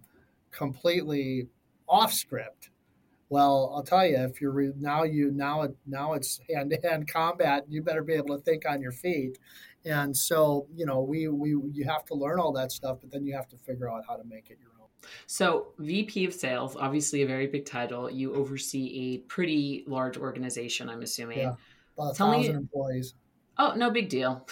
completely 0.50 1.48
off 1.88 2.12
script. 2.12 2.70
Well, 3.28 3.72
I'll 3.74 3.82
tell 3.82 4.06
you, 4.06 4.16
if 4.16 4.40
you're 4.40 4.50
re- 4.50 4.72
now 4.76 5.04
you 5.04 5.30
now 5.30 5.62
it 5.62 5.76
now 5.86 6.14
it's 6.14 6.40
hand 6.48 6.70
to 6.70 6.78
hand 6.88 7.06
combat, 7.06 7.64
you 7.68 7.82
better 7.82 8.02
be 8.02 8.14
able 8.14 8.36
to 8.36 8.42
think 8.42 8.64
on 8.68 8.80
your 8.82 8.92
feet 8.92 9.38
and 9.84 10.14
so, 10.16 10.66
you 10.74 10.84
know, 10.84 11.00
we, 11.00 11.28
we, 11.28 11.50
you 11.72 11.84
have 11.86 12.04
to 12.06 12.14
learn 12.14 12.38
all 12.38 12.52
that 12.52 12.70
stuff, 12.70 12.98
but 13.00 13.10
then 13.10 13.24
you 13.24 13.34
have 13.34 13.48
to 13.48 13.56
figure 13.56 13.90
out 13.90 14.04
how 14.06 14.16
to 14.16 14.24
make 14.24 14.50
it 14.50 14.58
your 14.60 14.70
own. 14.79 14.79
So, 15.26 15.68
VP 15.78 16.24
of 16.26 16.34
Sales, 16.34 16.76
obviously 16.76 17.22
a 17.22 17.26
very 17.26 17.46
big 17.46 17.64
title. 17.64 18.10
You 18.10 18.34
oversee 18.34 19.14
a 19.14 19.18
pretty 19.28 19.84
large 19.86 20.16
organization, 20.16 20.88
I'm 20.88 21.02
assuming. 21.02 21.38
Yeah, 21.38 21.54
about 21.96 22.12
a 22.12 22.14
Tell 22.14 22.32
thousand 22.32 22.52
me, 22.52 22.58
employees. 22.58 23.14
Oh, 23.58 23.74
no 23.76 23.90
big 23.90 24.08
deal. 24.08 24.46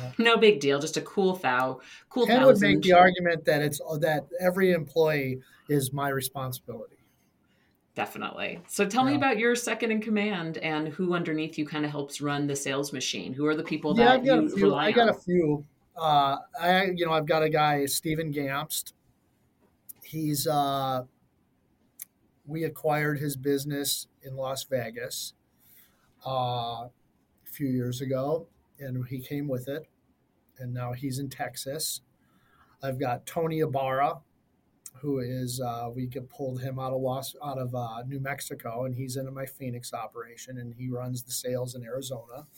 Yeah. 0.00 0.12
no 0.18 0.36
big 0.36 0.60
deal. 0.60 0.78
Just 0.78 0.96
a 0.98 1.00
cool 1.00 1.34
thou. 1.34 1.80
Cool. 2.10 2.26
Ken 2.26 2.44
would 2.44 2.60
make 2.60 2.82
the 2.82 2.92
argument 2.92 3.44
that 3.46 3.62
it's 3.62 3.80
that 4.00 4.26
every 4.38 4.72
employee 4.72 5.40
is 5.68 5.92
my 5.92 6.10
responsibility. 6.10 6.96
Definitely. 7.94 8.60
So 8.68 8.86
tell 8.86 9.04
yeah. 9.04 9.10
me 9.12 9.16
about 9.16 9.38
your 9.38 9.56
second 9.56 9.90
in 9.90 10.00
command 10.00 10.58
and 10.58 10.88
who 10.88 11.14
underneath 11.14 11.58
you 11.58 11.66
kind 11.66 11.84
of 11.84 11.90
helps 11.90 12.20
run 12.20 12.46
the 12.46 12.54
sales 12.54 12.92
machine. 12.92 13.32
Who 13.32 13.46
are 13.46 13.54
the 13.54 13.62
people 13.62 13.94
that 13.94 14.24
yeah, 14.24 14.36
that 14.36 14.42
you 14.42 14.48
few, 14.50 14.64
rely 14.64 14.86
I 14.86 14.92
got 14.92 15.08
on? 15.08 15.14
a 15.14 15.18
few. 15.18 15.64
Uh, 15.96 16.36
I 16.60 16.84
you 16.94 17.06
know 17.06 17.12
I've 17.12 17.26
got 17.26 17.42
a 17.42 17.48
guy 17.48 17.86
Stephen 17.86 18.30
Gamst. 18.30 18.92
He's 20.10 20.48
uh, 20.48 21.04
we 22.44 22.64
acquired 22.64 23.20
his 23.20 23.36
business 23.36 24.08
in 24.24 24.34
Las 24.34 24.64
Vegas 24.64 25.34
uh, 26.26 26.30
a 26.30 26.90
few 27.44 27.68
years 27.68 28.00
ago, 28.00 28.48
and 28.80 29.06
he 29.06 29.20
came 29.20 29.46
with 29.46 29.68
it, 29.68 29.86
and 30.58 30.74
now 30.74 30.94
he's 30.94 31.20
in 31.20 31.28
Texas. 31.28 32.00
I've 32.82 32.98
got 32.98 33.24
Tony 33.24 33.60
Ibarra, 33.60 34.18
who 34.94 35.20
is 35.20 35.60
uh, 35.60 35.90
we 35.94 36.08
pulled 36.28 36.60
him 36.60 36.80
out 36.80 36.92
of 36.92 37.00
Los, 37.00 37.36
out 37.44 37.58
of 37.58 37.72
uh, 37.72 38.02
New 38.04 38.18
Mexico, 38.18 38.86
and 38.86 38.96
he's 38.96 39.16
in 39.16 39.32
my 39.32 39.46
Phoenix 39.46 39.94
operation, 39.94 40.58
and 40.58 40.74
he 40.74 40.88
runs 40.88 41.22
the 41.22 41.30
sales 41.30 41.76
in 41.76 41.84
Arizona. 41.84 42.48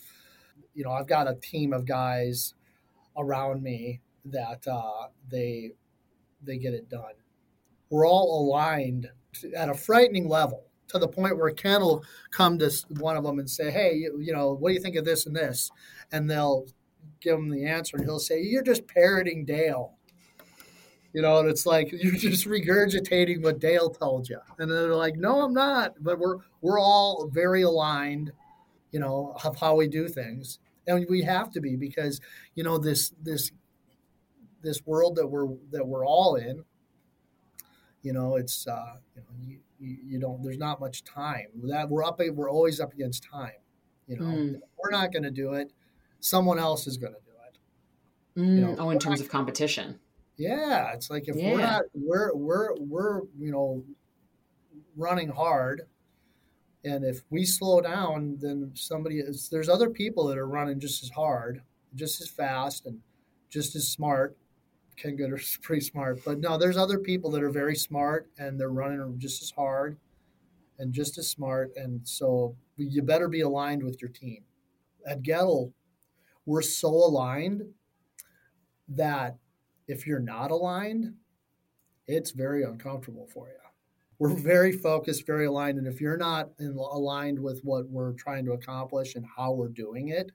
You 0.74 0.84
know, 0.84 0.92
I've 0.92 1.06
got 1.06 1.28
a 1.28 1.34
team 1.34 1.74
of 1.74 1.84
guys 1.84 2.54
around 3.14 3.62
me 3.62 4.00
that 4.24 4.66
uh, 4.66 5.08
they 5.30 5.72
they 6.42 6.56
get 6.56 6.72
it 6.72 6.88
done. 6.88 7.12
We're 7.92 8.08
all 8.08 8.42
aligned 8.42 9.10
at 9.54 9.68
a 9.68 9.74
frightening 9.74 10.26
level 10.26 10.64
to 10.88 10.98
the 10.98 11.08
point 11.08 11.36
where 11.36 11.50
Ken 11.50 11.82
will 11.82 12.02
come 12.30 12.58
to 12.58 12.70
one 12.88 13.18
of 13.18 13.24
them 13.24 13.38
and 13.38 13.48
say, 13.48 13.70
"Hey, 13.70 13.94
you, 13.96 14.18
you 14.18 14.32
know, 14.32 14.54
what 14.54 14.70
do 14.70 14.74
you 14.74 14.80
think 14.80 14.96
of 14.96 15.04
this 15.04 15.26
and 15.26 15.36
this?" 15.36 15.70
And 16.10 16.28
they'll 16.28 16.66
give 17.20 17.38
him 17.38 17.50
the 17.50 17.66
answer, 17.66 17.98
and 17.98 18.06
he'll 18.06 18.18
say, 18.18 18.40
"You're 18.40 18.62
just 18.62 18.86
parroting 18.86 19.44
Dale." 19.44 19.92
you 21.12 21.20
know, 21.20 21.40
and 21.40 21.50
it's 21.50 21.66
like 21.66 21.92
you're 22.02 22.12
just 22.12 22.46
regurgitating 22.46 23.42
what 23.42 23.58
Dale 23.58 23.90
told 23.90 24.26
you, 24.26 24.38
and 24.58 24.70
they're 24.70 24.96
like, 24.96 25.16
"No, 25.16 25.42
I'm 25.42 25.52
not." 25.52 25.94
But 26.00 26.18
we're 26.18 26.38
we're 26.62 26.80
all 26.80 27.28
very 27.30 27.60
aligned, 27.60 28.32
you 28.90 29.00
know, 29.00 29.36
of 29.44 29.58
how 29.58 29.76
we 29.76 29.86
do 29.86 30.08
things, 30.08 30.60
and 30.86 31.06
we 31.10 31.22
have 31.24 31.50
to 31.50 31.60
be 31.60 31.76
because 31.76 32.22
you 32.54 32.64
know 32.64 32.78
this 32.78 33.12
this 33.22 33.52
this 34.62 34.86
world 34.86 35.16
that 35.16 35.26
we're 35.26 35.48
that 35.72 35.86
we're 35.86 36.06
all 36.06 36.36
in. 36.36 36.64
You 38.02 38.12
know, 38.12 38.36
it's 38.36 38.66
uh, 38.66 38.96
you 39.14 39.22
know 39.22 39.28
you, 39.40 39.58
you, 39.78 39.96
you 40.04 40.18
don't. 40.18 40.42
There's 40.42 40.58
not 40.58 40.80
much 40.80 41.04
time. 41.04 41.46
That 41.64 41.88
we're 41.88 42.04
up. 42.04 42.20
We're 42.32 42.50
always 42.50 42.80
up 42.80 42.92
against 42.92 43.24
time. 43.30 43.52
You 44.08 44.18
know, 44.18 44.24
mm. 44.24 44.60
we're 44.82 44.90
not 44.90 45.12
going 45.12 45.22
to 45.22 45.30
do 45.30 45.54
it. 45.54 45.72
Someone 46.20 46.58
else 46.58 46.86
is 46.86 46.96
going 46.96 47.14
to 47.14 47.20
do 47.20 47.32
it. 47.46 48.40
Mm. 48.40 48.54
You 48.56 48.60
know, 48.62 48.76
oh, 48.78 48.90
in 48.90 48.98
terms 48.98 49.20
of 49.20 49.28
competition 49.28 49.98
yeah, 50.36 50.92
it's 50.92 51.10
like 51.10 51.28
if 51.28 51.36
yeah. 51.36 51.52
we're 51.52 51.60
not 51.60 51.82
we're 51.94 52.34
we're 52.34 52.74
we're 52.76 53.20
you 53.38 53.52
know 53.52 53.84
running 54.96 55.28
hard 55.28 55.82
and 56.84 57.04
if 57.04 57.22
we 57.30 57.44
slow 57.44 57.80
down 57.80 58.38
then 58.40 58.72
somebody 58.74 59.18
is 59.18 59.48
there's 59.50 59.68
other 59.68 59.88
people 59.88 60.26
that 60.26 60.36
are 60.36 60.46
running 60.46 60.80
just 60.80 61.02
as 61.02 61.10
hard 61.10 61.62
just 61.94 62.20
as 62.20 62.28
fast 62.28 62.84
and 62.86 62.98
just 63.48 63.74
as 63.74 63.88
smart 63.88 64.36
ken 65.02 65.16
Goodrich's 65.16 65.58
pretty 65.62 65.82
smart 65.82 66.20
but 66.24 66.38
no 66.38 66.56
there's 66.56 66.76
other 66.76 66.98
people 66.98 67.30
that 67.32 67.42
are 67.42 67.50
very 67.50 67.76
smart 67.76 68.28
and 68.38 68.58
they're 68.58 68.70
running 68.70 69.14
just 69.18 69.42
as 69.42 69.50
hard 69.50 69.98
and 70.78 70.92
just 70.92 71.18
as 71.18 71.28
smart 71.28 71.72
and 71.76 72.00
so 72.06 72.56
you 72.76 73.02
better 73.02 73.28
be 73.28 73.40
aligned 73.40 73.82
with 73.82 74.00
your 74.00 74.10
team 74.10 74.44
at 75.06 75.22
Goettl 75.22 75.72
we're 76.46 76.62
so 76.62 76.88
aligned 76.88 77.62
that 78.88 79.36
if 79.88 80.06
you're 80.06 80.20
not 80.20 80.50
aligned, 80.50 81.14
it's 82.06 82.30
very 82.30 82.64
uncomfortable 82.64 83.26
for 83.32 83.48
you. 83.48 83.54
We're 84.18 84.34
very 84.34 84.72
focused, 84.72 85.26
very 85.26 85.46
aligned. 85.46 85.78
And 85.78 85.86
if 85.86 86.00
you're 86.00 86.16
not 86.16 86.50
in, 86.58 86.76
aligned 86.76 87.38
with 87.38 87.60
what 87.62 87.88
we're 87.88 88.12
trying 88.12 88.44
to 88.44 88.52
accomplish 88.52 89.14
and 89.16 89.26
how 89.36 89.52
we're 89.52 89.68
doing 89.68 90.08
it, 90.08 90.30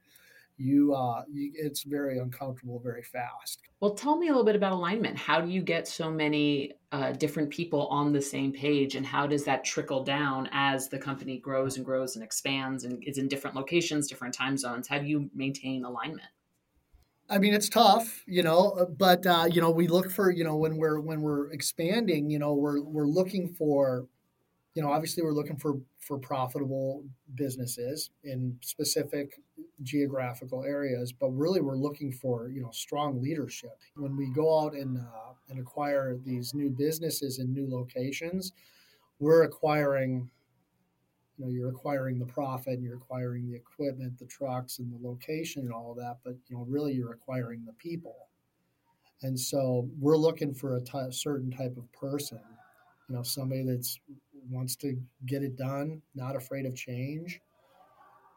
you, 0.57 0.93
uh, 0.93 1.23
you, 1.31 1.51
it's 1.55 1.83
very 1.83 2.17
uncomfortable 2.19 2.79
very 2.79 3.03
fast. 3.03 3.61
Well, 3.79 3.93
tell 3.93 4.17
me 4.17 4.27
a 4.27 4.31
little 4.31 4.45
bit 4.45 4.55
about 4.55 4.73
alignment. 4.73 5.17
How 5.17 5.39
do 5.39 5.49
you 5.49 5.61
get 5.61 5.87
so 5.87 6.09
many 6.09 6.73
uh, 6.91 7.11
different 7.11 7.49
people 7.49 7.87
on 7.87 8.11
the 8.11 8.21
same 8.21 8.51
page, 8.51 8.95
and 8.95 9.05
how 9.05 9.27
does 9.27 9.43
that 9.45 9.63
trickle 9.63 10.03
down 10.03 10.49
as 10.51 10.89
the 10.89 10.97
company 10.97 11.37
grows 11.37 11.77
and 11.77 11.85
grows 11.85 12.15
and 12.15 12.23
expands 12.23 12.83
and 12.83 13.03
is 13.05 13.17
in 13.17 13.27
different 13.27 13.55
locations, 13.55 14.07
different 14.07 14.33
time 14.33 14.57
zones? 14.57 14.87
How 14.87 14.97
do 14.97 15.05
you 15.05 15.29
maintain 15.33 15.85
alignment? 15.85 16.27
I 17.29 17.39
mean, 17.39 17.53
it's 17.53 17.69
tough, 17.69 18.23
you 18.25 18.41
know, 18.41 18.71
uh, 18.71 18.85
but 18.85 19.25
uh, 19.25 19.47
you 19.51 19.59
know, 19.61 19.69
we 19.69 19.87
look 19.87 20.09
for, 20.09 20.31
you 20.31 20.43
know, 20.43 20.55
when 20.55 20.77
we're 20.77 20.99
when 20.99 21.21
we're 21.21 21.51
expanding, 21.51 22.29
you 22.29 22.39
know, 22.39 22.53
we're 22.53 22.81
we're 22.81 23.07
looking 23.07 23.49
for, 23.49 24.07
you 24.73 24.81
know, 24.81 24.91
obviously 24.91 25.23
we're 25.23 25.33
looking 25.33 25.57
for 25.57 25.81
for 25.99 26.17
profitable 26.17 27.03
businesses 27.35 28.11
in 28.23 28.57
specific 28.61 29.41
geographical 29.83 30.63
areas, 30.63 31.11
but 31.11 31.29
really 31.29 31.61
we're 31.61 31.77
looking 31.77 32.11
for, 32.11 32.49
you 32.49 32.61
know, 32.61 32.71
strong 32.71 33.21
leadership. 33.21 33.77
When 33.95 34.15
we 34.15 34.31
go 34.33 34.59
out 34.59 34.73
and 34.73 34.97
uh, 34.97 35.33
and 35.49 35.59
acquire 35.59 36.17
these 36.25 36.53
new 36.53 36.69
businesses 36.69 37.39
in 37.39 37.53
new 37.53 37.67
locations, 37.69 38.51
we're 39.19 39.43
acquiring 39.43 40.29
you 41.37 41.45
know 41.45 41.51
you're 41.51 41.69
acquiring 41.69 42.19
the 42.19 42.25
profit 42.25 42.73
and 42.73 42.83
you're 42.83 42.97
acquiring 42.97 43.47
the 43.47 43.55
equipment 43.55 44.17
the 44.17 44.25
trucks 44.25 44.79
and 44.79 44.91
the 44.91 45.07
location 45.07 45.63
and 45.63 45.73
all 45.73 45.91
of 45.91 45.97
that 45.97 46.17
but 46.23 46.35
you 46.47 46.55
know 46.55 46.65
really 46.67 46.93
you're 46.93 47.13
acquiring 47.13 47.63
the 47.65 47.73
people 47.73 48.27
and 49.21 49.39
so 49.39 49.87
we're 49.99 50.17
looking 50.17 50.53
for 50.53 50.77
a 50.77 51.11
certain 51.11 51.51
type 51.51 51.77
of 51.77 51.91
person 51.93 52.39
you 53.07 53.15
know 53.15 53.23
somebody 53.23 53.63
that's 53.63 53.99
wants 54.49 54.75
to 54.75 54.95
get 55.25 55.43
it 55.43 55.57
done 55.57 56.01
not 56.15 56.35
afraid 56.35 56.65
of 56.65 56.75
change 56.75 57.39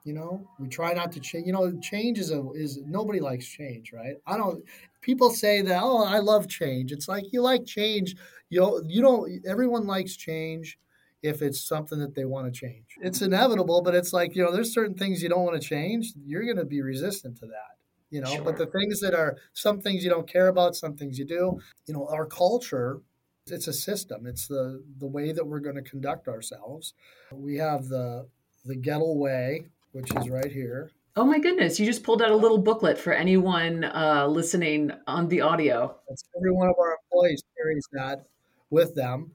you 0.05 0.13
know 0.13 0.47
we 0.59 0.69
try 0.69 0.93
not 0.93 1.13
to 1.13 1.21
change 1.21 1.47
you 1.47 1.53
know 1.53 1.73
change 1.81 2.19
is 2.19 2.31
a 2.31 2.51
is 2.53 2.79
nobody 2.87 3.21
likes 3.21 3.47
change 3.47 3.93
right 3.93 4.17
i 4.27 4.37
don't 4.37 4.65
people 5.01 5.31
say 5.31 5.61
that 5.61 5.81
oh 5.83 6.05
i 6.05 6.19
love 6.19 6.49
change 6.49 6.93
it's 6.93 7.09
like 7.09 7.25
you 7.33 7.43
like 7.43 7.67
change 7.67 8.17
you 8.49 8.61
know 8.61 8.81
you 8.87 9.03
don't 9.03 9.31
everyone 9.47 9.87
likes 9.87 10.17
change 10.17 10.79
if 11.23 11.43
it's 11.43 11.61
something 11.61 11.99
that 11.99 12.15
they 12.15 12.25
want 12.25 12.53
to 12.53 12.61
change. 12.61 12.97
It's 13.01 13.21
inevitable, 13.21 13.83
but 13.83 13.95
it's 13.95 14.13
like, 14.13 14.35
you 14.35 14.43
know, 14.43 14.53
there's 14.53 14.73
certain 14.73 14.95
things 14.95 15.23
you 15.23 15.29
don't 15.29 15.45
want 15.45 15.61
to 15.61 15.67
change. 15.67 16.13
You're 16.25 16.45
going 16.45 16.57
to 16.57 16.65
be 16.65 16.81
resistant 16.81 17.37
to 17.39 17.47
that, 17.47 17.77
you 18.11 18.21
know, 18.21 18.35
sure. 18.35 18.43
but 18.43 18.57
the 18.57 18.67
things 18.67 19.01
that 19.01 19.15
are 19.15 19.37
some 19.53 19.81
things 19.81 20.03
you 20.03 20.11
don't 20.11 20.29
care 20.29 20.49
about, 20.49 20.77
some 20.77 20.97
things 20.97 21.19
you 21.19 21.27
do, 21.27 21.61
you 21.87 21.95
know, 21.95 22.09
our 22.11 22.25
culture, 22.25 23.01
it's 23.47 23.69
a 23.69 23.73
system. 23.73 24.27
It's 24.27 24.47
the, 24.47 24.83
the 24.99 25.07
way 25.07 25.33
that 25.33 25.47
we're 25.47 25.61
going 25.61 25.77
to 25.77 25.83
conduct 25.83 26.29
ourselves. 26.29 26.95
We 27.33 27.57
have 27.57 27.89
the, 27.89 28.27
the 28.65 28.77
Goettl 28.77 29.17
way, 29.17 29.67
which 29.93 30.15
is 30.17 30.29
right 30.29 30.51
here. 30.51 30.91
Oh 31.17 31.25
my 31.25 31.39
goodness! 31.39 31.81
You 31.81 31.87
just 31.87 32.05
pulled 32.05 32.23
out 32.23 32.31
a 32.31 32.37
little 32.37 32.59
booklet 32.59 32.99
for 32.99 33.13
anyone 33.13 33.85
uh, 33.85 34.27
listening 34.29 34.93
on 35.07 35.29
the 35.29 35.41
audio. 35.41 35.97
That's 36.09 36.25
every 36.37 36.53
one 36.53 36.69
of 36.69 36.77
our 36.79 36.97
employees 37.05 37.43
carries 37.57 37.87
that 37.93 38.27
with 38.71 38.95
them 38.95 39.33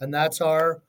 and 0.00 0.12
that's 0.12 0.40
our 0.40 0.82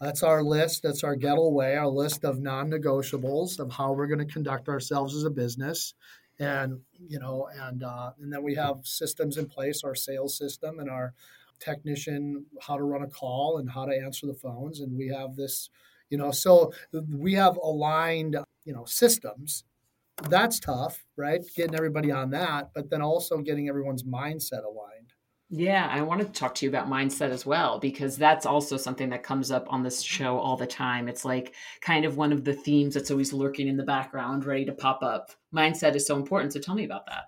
that's 0.00 0.22
our 0.22 0.42
list. 0.42 0.82
That's 0.82 1.04
our 1.04 1.16
Goettl 1.16 1.52
way, 1.52 1.76
our 1.76 1.86
list 1.86 2.24
of 2.24 2.40
non-negotiables 2.40 3.58
of 3.58 3.72
how 3.72 3.92
we're 3.92 4.08
going 4.08 4.26
to 4.26 4.30
conduct 4.30 4.68
ourselves 4.68 5.14
as 5.14 5.24
a 5.24 5.30
business, 5.30 5.94
and 6.38 6.80
you 6.98 7.18
know, 7.18 7.48
and 7.60 7.82
uh, 7.82 8.10
and 8.20 8.32
then 8.32 8.42
we 8.42 8.54
have 8.54 8.80
systems 8.82 9.38
in 9.38 9.46
place, 9.46 9.82
our 9.84 9.94
sales 9.94 10.36
system 10.36 10.78
and 10.78 10.90
our 10.90 11.14
technician, 11.60 12.44
how 12.60 12.76
to 12.76 12.82
run 12.82 13.02
a 13.02 13.06
call 13.06 13.58
and 13.58 13.70
how 13.70 13.84
to 13.86 13.96
answer 13.96 14.26
the 14.26 14.34
phones, 14.34 14.80
and 14.80 14.96
we 14.96 15.08
have 15.08 15.36
this, 15.36 15.70
you 16.10 16.18
know, 16.18 16.30
so 16.30 16.72
we 17.08 17.34
have 17.34 17.56
aligned, 17.56 18.36
you 18.64 18.72
know, 18.72 18.84
systems. 18.84 19.64
That's 20.28 20.60
tough, 20.60 21.04
right? 21.16 21.40
Getting 21.56 21.74
everybody 21.74 22.10
on 22.10 22.30
that, 22.30 22.70
but 22.74 22.90
then 22.90 23.02
also 23.02 23.38
getting 23.38 23.68
everyone's 23.68 24.04
mindset 24.04 24.64
aligned. 24.64 25.12
Yeah, 25.50 25.88
I 25.90 26.00
want 26.02 26.20
to 26.20 26.26
talk 26.26 26.54
to 26.56 26.66
you 26.66 26.70
about 26.70 26.88
mindset 26.88 27.30
as 27.30 27.44
well 27.44 27.78
because 27.78 28.16
that's 28.16 28.46
also 28.46 28.76
something 28.76 29.10
that 29.10 29.22
comes 29.22 29.50
up 29.50 29.66
on 29.68 29.82
this 29.82 30.02
show 30.02 30.38
all 30.38 30.56
the 30.56 30.66
time. 30.66 31.06
It's 31.08 31.24
like 31.24 31.54
kind 31.80 32.04
of 32.04 32.16
one 32.16 32.32
of 32.32 32.44
the 32.44 32.54
themes 32.54 32.94
that's 32.94 33.10
always 33.10 33.32
lurking 33.32 33.68
in 33.68 33.76
the 33.76 33.84
background, 33.84 34.46
ready 34.46 34.64
to 34.64 34.72
pop 34.72 35.02
up. 35.02 35.30
Mindset 35.54 35.94
is 35.94 36.06
so 36.06 36.16
important. 36.16 36.52
So 36.52 36.60
tell 36.60 36.74
me 36.74 36.84
about 36.84 37.06
that. 37.06 37.24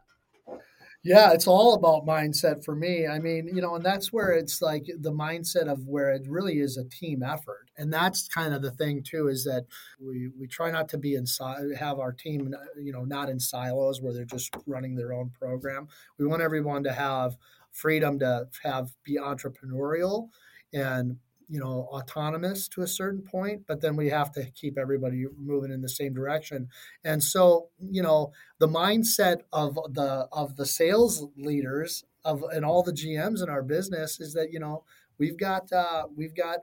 Yeah, 1.06 1.30
it's 1.32 1.46
all 1.46 1.74
about 1.74 2.04
mindset 2.04 2.64
for 2.64 2.74
me. 2.74 3.06
I 3.06 3.20
mean, 3.20 3.46
you 3.54 3.62
know, 3.62 3.76
and 3.76 3.84
that's 3.84 4.12
where 4.12 4.30
it's 4.32 4.60
like 4.60 4.86
the 4.98 5.12
mindset 5.12 5.68
of 5.70 5.86
where 5.86 6.10
it 6.12 6.26
really 6.28 6.58
is 6.58 6.78
a 6.78 6.84
team 6.88 7.22
effort. 7.22 7.70
And 7.78 7.92
that's 7.92 8.26
kind 8.26 8.52
of 8.52 8.60
the 8.60 8.72
thing 8.72 9.04
too 9.04 9.28
is 9.28 9.44
that 9.44 9.66
we 10.00 10.30
we 10.36 10.48
try 10.48 10.68
not 10.72 10.88
to 10.88 10.98
be 10.98 11.14
inside 11.14 11.62
have 11.78 12.00
our 12.00 12.10
team 12.12 12.52
you 12.76 12.92
know 12.92 13.04
not 13.04 13.28
in 13.28 13.38
silos 13.38 14.02
where 14.02 14.12
they're 14.12 14.24
just 14.24 14.52
running 14.66 14.96
their 14.96 15.12
own 15.12 15.30
program. 15.30 15.86
We 16.18 16.26
want 16.26 16.42
everyone 16.42 16.82
to 16.84 16.92
have 16.92 17.36
freedom 17.70 18.18
to 18.18 18.48
have 18.64 18.90
be 19.04 19.16
entrepreneurial 19.16 20.30
and 20.72 21.16
you 21.48 21.60
know 21.60 21.88
autonomous 21.92 22.68
to 22.68 22.82
a 22.82 22.86
certain 22.86 23.22
point 23.22 23.62
but 23.68 23.80
then 23.80 23.96
we 23.96 24.08
have 24.08 24.32
to 24.32 24.44
keep 24.52 24.76
everybody 24.76 25.26
moving 25.38 25.70
in 25.70 25.80
the 25.80 25.88
same 25.88 26.12
direction. 26.12 26.68
And 27.04 27.22
so 27.22 27.68
you 27.80 28.02
know 28.02 28.32
the 28.58 28.68
mindset 28.68 29.42
of 29.52 29.74
the 29.92 30.28
of 30.32 30.56
the 30.56 30.66
sales 30.66 31.26
leaders 31.36 32.04
of 32.24 32.42
and 32.52 32.64
all 32.64 32.82
the 32.82 32.92
gms 32.92 33.42
in 33.42 33.48
our 33.48 33.62
business 33.62 34.18
is 34.18 34.34
that 34.34 34.52
you 34.52 34.58
know 34.58 34.82
we've 35.18 35.38
got 35.38 35.70
uh, 35.72 36.04
we've 36.16 36.34
got 36.34 36.60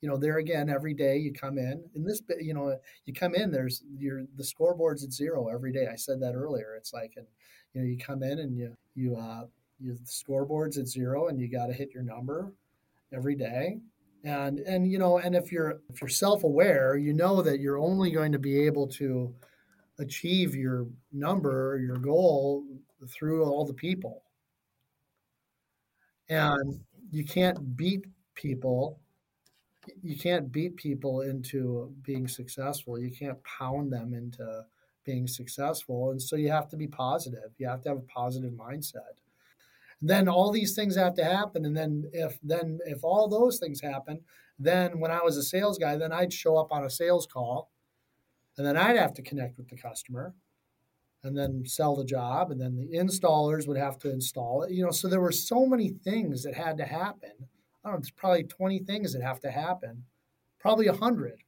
you 0.00 0.08
know 0.08 0.16
there 0.16 0.38
again 0.38 0.68
every 0.68 0.94
day 0.94 1.16
you 1.16 1.32
come 1.32 1.58
in 1.58 1.82
in 1.94 2.04
this 2.04 2.20
you 2.40 2.54
know 2.54 2.78
you 3.06 3.14
come 3.14 3.34
in 3.34 3.50
there's 3.50 3.82
your 3.98 4.24
the 4.36 4.44
scoreboard's 4.44 5.02
at 5.04 5.12
zero 5.12 5.48
every 5.48 5.72
day. 5.72 5.88
I 5.90 5.96
said 5.96 6.20
that 6.20 6.34
earlier. 6.34 6.74
It's 6.76 6.92
like 6.92 7.14
and 7.16 7.26
you 7.72 7.80
know 7.80 7.86
you 7.86 7.98
come 7.98 8.22
in 8.22 8.38
and 8.38 8.56
you 8.56 8.76
you 8.94 9.16
uh 9.16 9.46
you, 9.80 9.94
the 9.94 10.06
scoreboard's 10.06 10.78
at 10.78 10.86
zero 10.86 11.28
and 11.28 11.40
you 11.40 11.48
got 11.48 11.66
to 11.66 11.72
hit 11.72 11.92
your 11.92 12.02
number 12.02 12.52
every 13.12 13.34
day 13.34 13.78
and 14.26 14.58
and 14.60 14.90
you 14.90 14.98
know 14.98 15.18
and 15.18 15.36
if 15.36 15.52
you're 15.52 15.80
if 15.88 16.00
you're 16.00 16.08
self-aware 16.08 16.96
you 16.96 17.12
know 17.12 17.40
that 17.40 17.60
you're 17.60 17.78
only 17.78 18.10
going 18.10 18.32
to 18.32 18.38
be 18.38 18.66
able 18.66 18.86
to 18.86 19.32
achieve 20.00 20.54
your 20.54 20.86
number 21.12 21.80
your 21.80 21.96
goal 21.96 22.64
through 23.08 23.44
all 23.44 23.64
the 23.64 23.74
people. 23.74 24.22
And 26.28 26.80
you 27.12 27.24
can't 27.24 27.76
beat 27.76 28.04
people 28.34 29.00
you 30.02 30.18
can't 30.18 30.50
beat 30.50 30.74
people 30.74 31.20
into 31.20 31.94
being 32.02 32.26
successful. 32.26 32.98
You 32.98 33.12
can't 33.12 33.38
pound 33.44 33.92
them 33.92 34.14
into 34.14 34.64
being 35.04 35.28
successful. 35.28 36.10
And 36.10 36.20
so 36.20 36.34
you 36.34 36.50
have 36.50 36.68
to 36.70 36.76
be 36.76 36.88
positive. 36.88 37.52
You 37.58 37.68
have 37.68 37.82
to 37.82 37.90
have 37.90 37.98
a 37.98 38.12
positive 38.12 38.50
mindset 38.50 39.20
then 40.00 40.28
all 40.28 40.50
these 40.50 40.74
things 40.74 40.96
have 40.96 41.14
to 41.14 41.24
happen. 41.24 41.64
And 41.64 41.76
then 41.76 42.10
if 42.12 42.38
then 42.42 42.78
if 42.86 43.02
all 43.02 43.28
those 43.28 43.58
things 43.58 43.80
happen 43.80 44.20
then 44.58 45.00
when 45.00 45.10
i 45.10 45.22
was 45.22 45.36
a 45.36 45.42
sales 45.42 45.76
guy 45.76 45.96
then 45.96 46.12
i'd 46.12 46.32
show 46.32 46.56
up 46.56 46.72
on 46.72 46.84
a 46.84 46.90
sales 46.90 47.26
call. 47.26 47.70
And 48.56 48.66
then 48.66 48.76
i'd 48.76 48.96
have 48.96 49.14
to 49.14 49.22
connect 49.22 49.58
with 49.58 49.68
the 49.68 49.76
customer 49.76 50.34
and 51.22 51.36
then 51.36 51.64
sell 51.66 51.96
the 51.96 52.04
job. 52.04 52.52
And 52.52 52.60
then 52.60 52.76
the 52.76 52.96
installers 52.96 53.66
would 53.66 53.76
have 53.76 53.98
to 53.98 54.10
install 54.10 54.62
it. 54.62 54.72
You 54.72 54.84
know 54.84 54.90
so 54.90 55.08
there 55.08 55.20
were 55.20 55.32
so 55.32 55.66
many 55.66 55.90
things 55.90 56.42
that 56.44 56.54
had 56.54 56.78
to 56.78 56.84
happen. 56.84 57.32
I 57.84 57.88
don't 57.88 57.94
know 57.94 57.98
it's 57.98 58.10
probably 58.10 58.44
20 58.44 58.80
things 58.80 59.12
that 59.12 59.22
have 59.22 59.40
to 59.40 59.50
happen. 59.50 60.04
Probably 60.58 60.88
100 60.88 61.42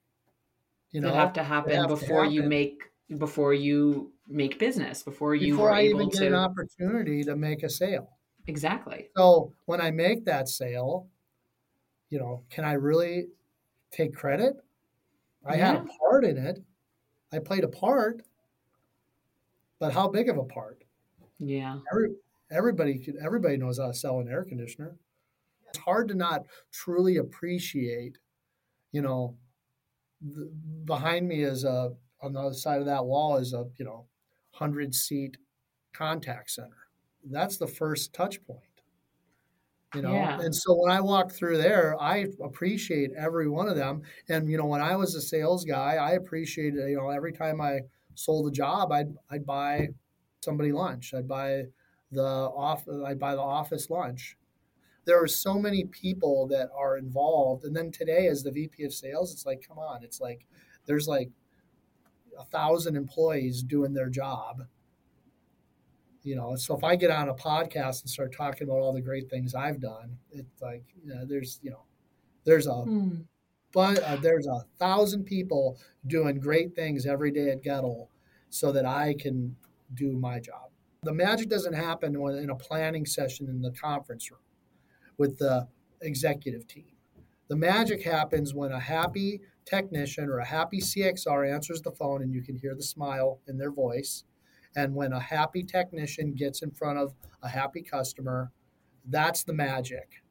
you 0.90 1.00
know? 1.00 1.08
that 1.08 1.16
have 1.16 1.32
to 1.34 1.42
happen 1.42 1.74
have 1.74 1.88
before 1.88 2.24
to 2.24 2.30
happen. 2.30 2.32
you 2.32 2.42
make 2.42 2.82
before 3.16 3.54
you 3.54 4.12
make 4.28 4.58
business 4.58 5.02
before 5.02 5.34
you 5.34 5.54
before 5.54 5.72
I 5.72 5.84
even 5.84 6.10
get 6.10 6.18
to... 6.18 6.26
an 6.26 6.34
opportunity 6.34 7.22
to 7.24 7.36
make 7.36 7.62
a 7.62 7.70
sale 7.70 8.17
Exactly. 8.48 9.08
So 9.14 9.52
when 9.66 9.80
I 9.80 9.90
make 9.90 10.24
that 10.24 10.48
sale, 10.48 11.06
you 12.08 12.18
know, 12.18 12.42
can 12.50 12.64
I 12.64 12.72
really 12.72 13.26
take 13.92 14.14
credit? 14.14 14.56
I 15.46 15.56
yeah. 15.56 15.66
had 15.66 15.76
a 15.76 15.86
part 16.00 16.24
in 16.24 16.38
it. 16.38 16.62
I 17.30 17.40
played 17.40 17.62
a 17.62 17.68
part, 17.68 18.22
but 19.78 19.92
how 19.92 20.08
big 20.08 20.30
of 20.30 20.38
a 20.38 20.44
part? 20.44 20.82
Yeah. 21.38 21.78
Every, 21.92 22.14
everybody 22.50 22.98
could, 22.98 23.16
everybody 23.22 23.58
knows 23.58 23.78
how 23.78 23.88
to 23.88 23.94
sell 23.94 24.20
an 24.20 24.28
air 24.28 24.44
conditioner. 24.44 24.96
It's 25.68 25.78
hard 25.78 26.08
to 26.08 26.14
not 26.14 26.46
truly 26.72 27.18
appreciate, 27.18 28.16
you 28.92 29.02
know, 29.02 29.36
the, 30.22 30.50
behind 30.86 31.28
me 31.28 31.42
is 31.42 31.64
a 31.64 31.92
on 32.22 32.32
the 32.32 32.40
other 32.40 32.54
side 32.54 32.80
of 32.80 32.86
that 32.86 33.04
wall 33.04 33.36
is 33.36 33.52
a 33.52 33.66
you 33.76 33.84
know 33.84 34.06
hundred 34.50 34.92
seat 34.92 35.36
contact 35.92 36.50
center 36.50 36.87
that's 37.24 37.56
the 37.56 37.66
first 37.66 38.12
touch 38.12 38.44
point 38.44 38.62
you 39.94 40.02
know? 40.02 40.12
Yeah. 40.12 40.40
and 40.40 40.54
so 40.54 40.74
when 40.74 40.92
i 40.92 41.00
walk 41.00 41.32
through 41.32 41.58
there 41.58 41.96
i 42.00 42.26
appreciate 42.42 43.10
every 43.16 43.48
one 43.48 43.68
of 43.68 43.76
them. 43.76 44.02
And 44.28 44.48
you 44.48 44.58
know 44.58 44.66
when 44.66 44.80
i 44.80 44.96
was 44.96 45.14
a 45.14 45.20
sales 45.20 45.64
guy 45.64 45.94
i 45.96 46.12
appreciated 46.12 46.88
you 46.88 46.96
know 46.96 47.08
every 47.10 47.32
time 47.32 47.60
i 47.60 47.80
sold 48.14 48.48
a 48.48 48.50
job 48.50 48.92
i'd 48.92 49.14
i'd 49.30 49.46
buy 49.46 49.88
somebody 50.40 50.72
lunch. 50.72 51.14
I'd 51.14 51.28
buy 51.28 51.64
the 52.12 52.22
off 52.22 52.86
i'd 53.06 53.18
buy 53.18 53.34
the 53.34 53.42
office 53.42 53.90
lunch. 53.90 54.36
There 55.04 55.22
are 55.22 55.28
so 55.28 55.54
many 55.54 55.84
people 55.84 56.46
that 56.48 56.68
are 56.76 56.98
involved. 56.98 57.64
And 57.64 57.74
then 57.74 57.90
today 57.90 58.26
as 58.26 58.42
the 58.42 58.52
vp 58.52 58.84
of 58.84 58.92
sales 58.92 59.32
it's 59.32 59.46
like 59.46 59.64
come 59.66 59.78
on 59.78 60.04
it's 60.04 60.20
like 60.20 60.46
there's 60.86 61.08
like 61.08 61.30
a 62.38 62.44
thousand 62.44 62.96
employees 62.96 63.62
doing 63.62 63.94
their 63.94 64.10
job 64.10 64.62
you 66.28 66.36
know 66.36 66.54
so 66.56 66.76
if 66.76 66.84
i 66.84 66.94
get 66.94 67.10
on 67.10 67.28
a 67.28 67.34
podcast 67.34 68.02
and 68.02 68.10
start 68.10 68.32
talking 68.32 68.68
about 68.68 68.80
all 68.80 68.92
the 68.92 69.00
great 69.00 69.28
things 69.30 69.54
i've 69.54 69.80
done 69.80 70.16
it's 70.30 70.60
like 70.60 70.84
you 71.02 71.14
know, 71.14 71.24
there's 71.24 71.58
you 71.62 71.70
know 71.70 71.82
there's 72.44 72.66
a 72.66 72.72
hmm. 72.74 73.16
but 73.72 73.98
uh, 74.02 74.16
there's 74.16 74.46
a 74.46 74.64
thousand 74.78 75.24
people 75.24 75.78
doing 76.06 76.38
great 76.38 76.74
things 76.74 77.06
every 77.06 77.30
day 77.30 77.50
at 77.50 77.62
Goettl 77.62 78.08
so 78.50 78.72
that 78.72 78.84
i 78.84 79.14
can 79.18 79.56
do 79.94 80.16
my 80.16 80.38
job. 80.38 80.70
The 81.02 81.12
magic 81.12 81.48
doesn't 81.48 81.74
happen 81.74 82.20
when 82.20 82.36
in 82.36 82.50
a 82.50 82.54
planning 82.54 83.06
session 83.06 83.48
in 83.48 83.62
the 83.62 83.70
conference 83.70 84.30
room 84.30 84.40
with 85.16 85.38
the 85.38 85.66
executive 86.02 86.66
team. 86.66 86.92
The 87.48 87.56
magic 87.56 88.02
happens 88.02 88.52
when 88.52 88.72
a 88.72 88.80
happy 88.80 89.40
technician 89.64 90.28
or 90.28 90.38
a 90.38 90.44
happy 90.46 90.80
cxr 90.80 91.52
answers 91.52 91.82
the 91.82 91.92
phone 91.92 92.22
and 92.22 92.32
you 92.32 92.42
can 92.42 92.56
hear 92.56 92.74
the 92.74 92.82
smile 92.82 93.38
in 93.48 93.58
their 93.58 93.70
voice 93.70 94.24
and 94.76 94.94
when 94.94 95.12
a 95.12 95.20
happy 95.20 95.62
technician 95.62 96.34
gets 96.34 96.62
in 96.62 96.70
front 96.70 96.98
of 96.98 97.14
a 97.42 97.48
happy 97.48 97.82
customer, 97.82 98.50
that's 99.06 99.44
the 99.44 99.52
magic. 99.52 100.22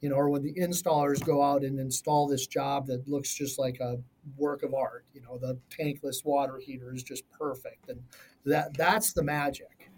You 0.00 0.10
know, 0.10 0.16
or 0.16 0.28
when 0.28 0.42
the 0.42 0.54
installers 0.54 1.24
go 1.24 1.42
out 1.42 1.64
and 1.64 1.78
install 1.80 2.26
this 2.26 2.46
job 2.46 2.86
that 2.88 3.08
looks 3.08 3.34
just 3.34 3.58
like 3.58 3.80
a 3.80 3.96
work 4.36 4.62
of 4.62 4.74
art, 4.74 5.04
you 5.14 5.22
know, 5.22 5.38
the 5.38 5.58
tankless 5.70 6.24
water 6.24 6.58
heater 6.58 6.94
is 6.94 7.02
just 7.02 7.28
perfect. 7.30 7.88
And 7.88 8.02
that 8.44 8.76
that's 8.76 9.12
the 9.12 9.22
magic. 9.22 9.90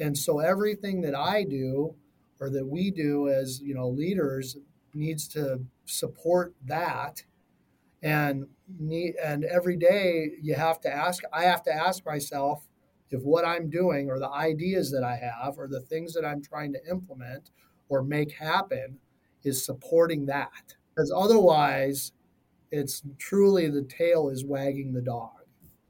And 0.00 0.18
so 0.18 0.40
everything 0.40 1.00
that 1.02 1.14
I 1.14 1.44
do 1.44 1.94
or 2.40 2.50
that 2.50 2.66
we 2.66 2.90
do 2.90 3.28
as, 3.28 3.60
you 3.60 3.74
know, 3.74 3.88
leaders 3.88 4.56
needs 4.92 5.28
to 5.28 5.60
support 5.86 6.54
that 6.66 7.22
and 8.02 8.46
need, 8.78 9.14
and 9.16 9.44
every 9.44 9.76
day 9.76 10.32
you 10.40 10.54
have 10.54 10.80
to 10.80 10.94
ask 10.94 11.22
i 11.32 11.42
have 11.42 11.62
to 11.62 11.72
ask 11.72 12.04
myself 12.04 12.68
if 13.10 13.22
what 13.22 13.44
I'm 13.44 13.70
doing 13.70 14.10
or 14.10 14.18
the 14.18 14.30
ideas 14.30 14.90
that 14.90 15.04
I 15.04 15.16
have 15.16 15.58
or 15.58 15.68
the 15.68 15.80
things 15.80 16.12
that 16.14 16.24
I'm 16.24 16.42
trying 16.42 16.72
to 16.72 16.90
implement 16.90 17.50
or 17.88 18.02
make 18.02 18.32
happen 18.32 18.98
is 19.44 19.64
supporting 19.64 20.26
that. 20.26 20.74
Because 20.94 21.12
otherwise, 21.14 22.12
it's 22.70 23.02
truly 23.18 23.68
the 23.68 23.82
tail 23.82 24.28
is 24.28 24.44
wagging 24.44 24.92
the 24.92 25.02
dog. 25.02 25.30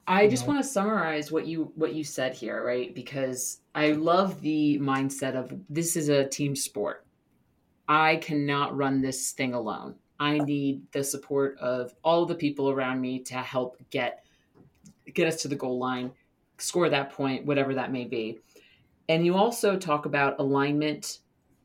I 0.07 0.29
just 0.29 0.47
know? 0.47 0.53
want 0.53 0.65
to 0.65 0.69
summarize 0.69 1.33
what 1.33 1.47
you 1.47 1.73
what 1.77 1.95
you 1.95 2.05
said 2.05 2.35
here, 2.35 2.63
right? 2.65 2.95
Because 2.95 3.61
I 3.75 3.93
love 3.93 4.41
the 4.43 4.79
mindset 4.79 5.35
of 5.35 5.59
this 5.71 5.97
is 5.97 6.09
a 6.09 6.29
team 6.29 6.55
sport. 6.55 7.07
I 7.89 8.17
cannot 8.17 8.77
run 8.77 9.01
this 9.01 9.33
thing 9.33 9.55
alone. 9.55 9.95
I 10.21 10.39
need 10.39 10.83
the 10.93 11.03
support 11.03 11.59
of 11.59 11.95
all 12.03 12.27
the 12.27 12.35
people 12.35 12.71
around 12.71 13.01
me 13.01 13.21
to 13.21 13.35
help 13.37 13.77
get 13.91 14.25
get 15.13 15.27
us 15.27 15.43
to 15.43 15.49
the 15.49 15.57
goal 15.57 15.79
line 15.79 16.13
score 16.59 16.89
that 16.89 17.13
point, 17.13 17.45
whatever 17.45 17.75
that 17.75 17.93
may 17.93 18.05
be. 18.05 18.39
And 19.09 19.25
you 19.25 19.35
also 19.35 19.77
talk 19.77 20.07
about 20.07 20.39
alignment 20.39 21.19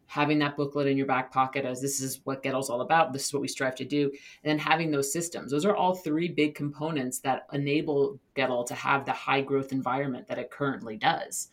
having 0.09 0.39
that 0.39 0.57
booklet 0.57 0.87
in 0.87 0.97
your 0.97 1.05
back 1.05 1.31
pocket 1.31 1.65
as 1.65 1.79
this 1.79 2.01
is 2.01 2.19
what 2.23 2.41
Goettl's 2.41 2.69
all 2.71 2.81
about, 2.81 3.13
this 3.13 3.27
is 3.27 3.33
what 3.33 3.43
we 3.43 3.47
strive 3.47 3.75
to 3.75 3.85
do, 3.85 4.05
and 4.05 4.49
then 4.49 4.57
having 4.57 4.89
those 4.89 5.13
systems. 5.13 5.51
Those 5.51 5.65
are 5.65 5.75
all 5.75 5.93
three 5.93 6.27
big 6.27 6.55
components 6.55 7.19
that 7.19 7.45
enable 7.53 8.19
Goettl 8.35 8.65
to 8.65 8.73
have 8.73 9.05
the 9.05 9.11
high 9.11 9.41
growth 9.41 9.71
environment 9.71 10.27
that 10.27 10.39
it 10.39 10.49
currently 10.49 10.97
does. 10.97 11.49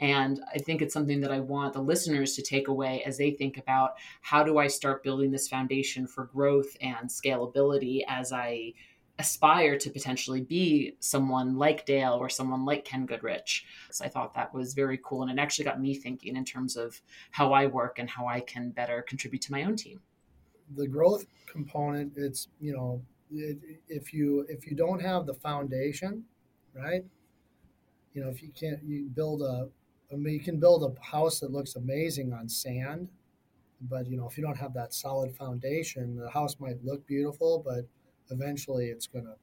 And 0.00 0.40
I 0.52 0.58
think 0.58 0.82
it's 0.82 0.92
something 0.92 1.20
that 1.20 1.30
I 1.30 1.38
want 1.38 1.74
the 1.74 1.82
listeners 1.82 2.34
to 2.34 2.42
take 2.42 2.66
away 2.66 3.04
as 3.06 3.16
they 3.16 3.30
think 3.30 3.58
about 3.58 3.92
how 4.22 4.42
do 4.42 4.58
I 4.58 4.66
start 4.66 5.04
building 5.04 5.30
this 5.30 5.46
foundation 5.46 6.08
for 6.08 6.24
growth 6.24 6.76
and 6.80 7.08
scalability 7.08 8.00
as 8.08 8.32
I 8.32 8.72
aspire 9.20 9.78
to 9.78 9.90
potentially 9.90 10.40
be 10.40 10.96
someone 10.98 11.56
like 11.56 11.84
Dale 11.84 12.14
or 12.14 12.30
someone 12.30 12.64
like 12.64 12.84
Ken 12.84 13.04
Goodrich. 13.04 13.66
So 13.90 14.04
I 14.04 14.08
thought 14.08 14.34
that 14.34 14.52
was 14.52 14.72
very 14.72 14.98
cool. 15.04 15.22
And 15.22 15.30
it 15.30 15.40
actually 15.40 15.66
got 15.66 15.80
me 15.80 15.94
thinking 15.94 16.36
in 16.36 16.44
terms 16.44 16.76
of 16.76 17.00
how 17.30 17.52
I 17.52 17.66
work 17.66 17.98
and 17.98 18.08
how 18.08 18.26
I 18.26 18.40
can 18.40 18.70
better 18.70 19.02
contribute 19.02 19.42
to 19.42 19.52
my 19.52 19.64
own 19.64 19.76
team. 19.76 20.00
The 20.76 20.88
growth 20.88 21.26
component, 21.46 22.14
it's, 22.16 22.48
you 22.60 22.72
know, 22.72 23.02
it, 23.30 23.58
if 23.88 24.14
you 24.14 24.46
if 24.48 24.66
you 24.66 24.74
don't 24.74 25.00
have 25.00 25.26
the 25.26 25.34
foundation, 25.34 26.24
right? 26.74 27.04
You 28.14 28.22
know, 28.22 28.30
if 28.30 28.42
you 28.42 28.50
can't 28.58 28.82
you 28.82 29.08
build 29.14 29.42
a 29.42 29.68
I 30.12 30.16
mean, 30.16 30.34
you 30.34 30.40
can 30.40 30.58
build 30.58 30.82
a 30.82 31.00
house 31.04 31.40
that 31.40 31.52
looks 31.52 31.76
amazing 31.76 32.32
on 32.32 32.48
sand, 32.48 33.08
but 33.82 34.08
you 34.08 34.16
know, 34.16 34.26
if 34.26 34.38
you 34.38 34.42
don't 34.42 34.56
have 34.56 34.72
that 34.74 34.94
solid 34.94 35.36
foundation, 35.36 36.16
the 36.16 36.30
house 36.30 36.56
might 36.58 36.82
look 36.84 37.06
beautiful, 37.06 37.62
but 37.64 37.84
eventually 38.30 38.86
it's 38.86 39.06
gonna 39.06 39.34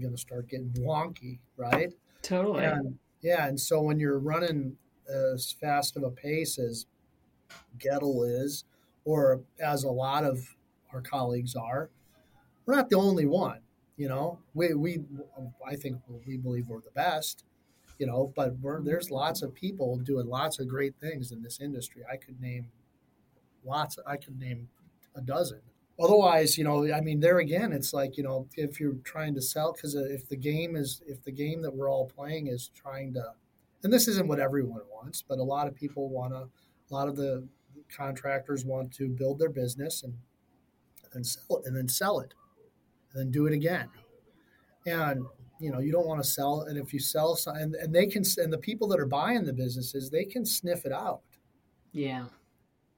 gonna 0.00 0.16
start 0.16 0.48
getting 0.48 0.70
wonky, 0.78 1.38
right? 1.56 1.92
Totally. 2.22 2.64
And, 2.64 2.98
yeah, 3.20 3.46
and 3.46 3.58
so 3.60 3.80
when 3.80 4.00
you're 4.00 4.18
running 4.18 4.76
as 5.08 5.52
fast 5.52 5.96
of 5.96 6.02
a 6.02 6.10
pace 6.10 6.58
as 6.58 6.86
Goettl 7.78 8.26
is, 8.42 8.64
or 9.04 9.40
as 9.60 9.84
a 9.84 9.90
lot 9.90 10.24
of 10.24 10.56
our 10.92 11.00
colleagues 11.00 11.54
are, 11.54 11.90
we're 12.64 12.74
not 12.74 12.88
the 12.88 12.96
only 12.96 13.26
one. 13.26 13.60
You 13.96 14.08
know, 14.08 14.38
we 14.54 14.74
we 14.74 15.04
I 15.66 15.76
think 15.76 15.98
we 16.26 16.36
believe 16.36 16.68
we're 16.68 16.80
the 16.80 16.90
best. 16.94 17.44
You 17.98 18.06
know, 18.06 18.32
but 18.34 18.54
there's 18.84 19.10
lots 19.10 19.42
of 19.42 19.54
people 19.54 19.96
doing 19.98 20.26
lots 20.26 20.58
of 20.58 20.66
great 20.66 20.94
things 21.00 21.30
in 21.30 21.42
this 21.42 21.60
industry. 21.60 22.02
I 22.10 22.16
could 22.16 22.40
name 22.40 22.66
lots. 23.64 23.98
I 24.06 24.16
could 24.16 24.40
name 24.40 24.68
a 25.14 25.20
dozen 25.20 25.60
otherwise 26.00 26.56
you 26.56 26.64
know 26.64 26.92
i 26.92 27.00
mean 27.00 27.20
there 27.20 27.38
again 27.38 27.72
it's 27.72 27.92
like 27.92 28.16
you 28.16 28.22
know 28.22 28.46
if 28.56 28.80
you're 28.80 28.96
trying 29.04 29.34
to 29.34 29.42
sell 29.42 29.72
because 29.72 29.94
uh, 29.94 30.04
if 30.04 30.28
the 30.28 30.36
game 30.36 30.76
is 30.76 31.02
if 31.06 31.22
the 31.24 31.32
game 31.32 31.60
that 31.62 31.74
we're 31.74 31.90
all 31.90 32.06
playing 32.06 32.46
is 32.46 32.70
trying 32.74 33.12
to 33.12 33.24
and 33.84 33.92
this 33.92 34.08
isn't 34.08 34.28
what 34.28 34.40
everyone 34.40 34.80
wants 34.92 35.22
but 35.22 35.38
a 35.38 35.42
lot 35.42 35.66
of 35.66 35.74
people 35.74 36.08
want 36.08 36.32
to 36.32 36.48
a 36.90 36.94
lot 36.94 37.08
of 37.08 37.16
the 37.16 37.46
contractors 37.94 38.64
want 38.64 38.92
to 38.92 39.08
build 39.08 39.38
their 39.38 39.48
business 39.48 40.02
and 40.02 40.14
and 41.14 41.26
sell 41.26 41.58
it 41.58 41.66
and 41.66 41.76
then 41.76 41.88
sell 41.88 42.20
it 42.20 42.34
and 43.12 43.20
then 43.20 43.30
do 43.30 43.46
it 43.46 43.52
again. 43.52 43.88
And 44.86 45.24
you 45.60 45.70
know 45.70 45.78
you 45.78 45.92
don't 45.92 46.06
want 46.06 46.22
to 46.22 46.28
sell 46.28 46.62
and 46.62 46.78
if 46.78 46.92
you 46.92 46.98
sell 46.98 47.38
and, 47.46 47.74
and 47.76 47.94
they 47.94 48.06
can 48.06 48.24
and 48.38 48.52
the 48.52 48.58
people 48.58 48.88
that 48.88 49.00
are 49.00 49.06
buying 49.06 49.44
the 49.44 49.52
businesses 49.52 50.10
they 50.10 50.24
can 50.24 50.44
sniff 50.44 50.84
it 50.84 50.92
out. 50.92 51.20
Yeah. 51.92 52.26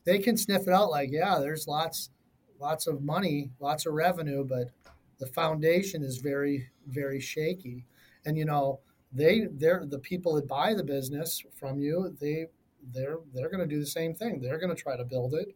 They 0.04 0.18
can 0.18 0.36
sniff 0.36 0.62
it 0.62 0.72
out 0.72 0.90
like 0.90 1.10
yeah 1.12 1.38
there's 1.38 1.66
lots 1.66 2.10
lots 2.58 2.86
of 2.86 3.02
money, 3.02 3.50
lots 3.60 3.86
of 3.86 3.94
revenue, 3.94 4.44
but 4.44 4.70
the 5.18 5.26
foundation 5.26 6.02
is 6.02 6.18
very, 6.18 6.70
very 6.88 7.20
shaky. 7.20 7.86
And 8.26 8.36
you 8.36 8.44
know, 8.44 8.80
they 9.12 9.46
they're 9.52 9.84
the 9.86 9.98
people 9.98 10.34
that 10.34 10.48
buy 10.48 10.74
the 10.74 10.84
business 10.84 11.42
from 11.54 11.78
you, 11.78 12.16
they 12.20 12.46
they're 12.92 13.18
they're 13.32 13.48
going 13.48 13.66
to 13.66 13.74
do 13.74 13.80
the 13.80 13.86
same 13.86 14.14
thing. 14.14 14.40
They're 14.40 14.58
going 14.58 14.74
to 14.74 14.82
try 14.82 14.96
to 14.96 15.04
build 15.04 15.34
it, 15.34 15.54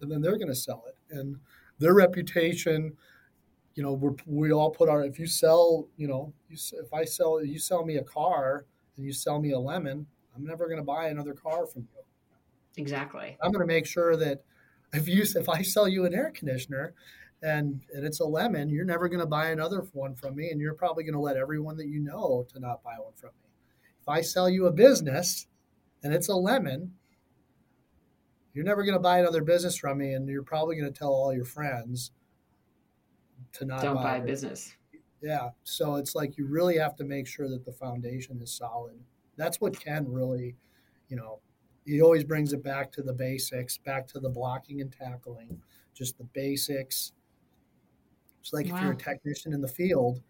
and 0.00 0.10
then 0.10 0.20
they're 0.20 0.38
going 0.38 0.48
to 0.48 0.54
sell 0.54 0.84
it. 0.86 0.96
And 1.16 1.36
their 1.78 1.94
reputation, 1.94 2.96
you 3.74 3.82
know, 3.82 3.92
we 3.94 4.10
we 4.26 4.52
all 4.52 4.70
put 4.70 4.88
our 4.88 5.04
if 5.04 5.18
you 5.18 5.26
sell, 5.26 5.88
you 5.96 6.08
know, 6.08 6.32
you, 6.48 6.56
if 6.74 6.92
I 6.92 7.04
sell 7.04 7.44
you 7.44 7.58
sell 7.58 7.84
me 7.84 7.96
a 7.96 8.04
car 8.04 8.66
and 8.96 9.06
you 9.06 9.12
sell 9.12 9.40
me 9.40 9.52
a 9.52 9.58
lemon, 9.58 10.06
I'm 10.36 10.44
never 10.44 10.66
going 10.66 10.78
to 10.78 10.84
buy 10.84 11.08
another 11.08 11.34
car 11.34 11.66
from 11.66 11.82
you. 11.82 12.02
Exactly. 12.76 13.36
I'm 13.42 13.52
going 13.52 13.66
to 13.66 13.72
make 13.72 13.86
sure 13.86 14.16
that 14.16 14.42
if 14.92 15.08
you 15.08 15.22
if 15.22 15.48
I 15.48 15.62
sell 15.62 15.88
you 15.88 16.04
an 16.04 16.14
air 16.14 16.30
conditioner 16.30 16.94
and 17.42 17.82
and 17.92 18.04
it's 18.04 18.20
a 18.20 18.24
lemon, 18.24 18.68
you're 18.68 18.84
never 18.84 19.08
going 19.08 19.20
to 19.20 19.26
buy 19.26 19.50
another 19.50 19.86
one 19.92 20.14
from 20.14 20.36
me, 20.36 20.50
and 20.50 20.60
you're 20.60 20.74
probably 20.74 21.04
going 21.04 21.14
to 21.14 21.20
let 21.20 21.36
everyone 21.36 21.76
that 21.78 21.88
you 21.88 22.00
know 22.00 22.46
to 22.52 22.60
not 22.60 22.82
buy 22.82 22.94
one 22.98 23.14
from 23.14 23.30
me. 23.42 23.50
If 24.00 24.08
I 24.08 24.20
sell 24.20 24.48
you 24.48 24.66
a 24.66 24.72
business 24.72 25.46
and 26.02 26.12
it's 26.12 26.28
a 26.28 26.34
lemon, 26.34 26.92
you're 28.54 28.64
never 28.64 28.84
going 28.84 28.94
to 28.94 29.00
buy 29.00 29.18
another 29.18 29.42
business 29.42 29.76
from 29.76 29.98
me, 29.98 30.12
and 30.12 30.28
you're 30.28 30.42
probably 30.42 30.76
going 30.76 30.92
to 30.92 30.98
tell 30.98 31.12
all 31.12 31.34
your 31.34 31.44
friends 31.44 32.12
to 33.54 33.64
not 33.64 33.82
don't 33.82 33.96
buy, 33.96 34.18
buy 34.18 34.20
business. 34.20 34.74
Yeah, 35.22 35.50
so 35.62 35.96
it's 35.96 36.14
like 36.14 36.36
you 36.36 36.46
really 36.46 36.76
have 36.78 36.96
to 36.96 37.04
make 37.04 37.26
sure 37.26 37.48
that 37.48 37.64
the 37.64 37.72
foundation 37.72 38.40
is 38.42 38.52
solid. 38.52 38.98
That's 39.36 39.60
what 39.60 39.78
Ken 39.78 40.04
really, 40.08 40.56
you 41.08 41.16
know, 41.16 41.40
he 41.84 42.00
always 42.00 42.24
brings 42.24 42.52
it 42.52 42.62
back 42.62 42.92
to 42.92 43.02
the 43.02 43.12
basics, 43.12 43.76
back 43.78 44.06
to 44.08 44.20
the 44.20 44.28
blocking 44.28 44.80
and 44.80 44.92
tackling, 44.92 45.60
just 45.94 46.16
the 46.18 46.24
basics. 46.24 47.12
It's 48.40 48.52
like 48.52 48.66
wow. 48.66 48.76
if 48.76 48.82
you're 48.82 48.92
a 48.92 48.96
technician 48.96 49.52
in 49.52 49.60
the 49.60 49.68
field, 49.68 50.20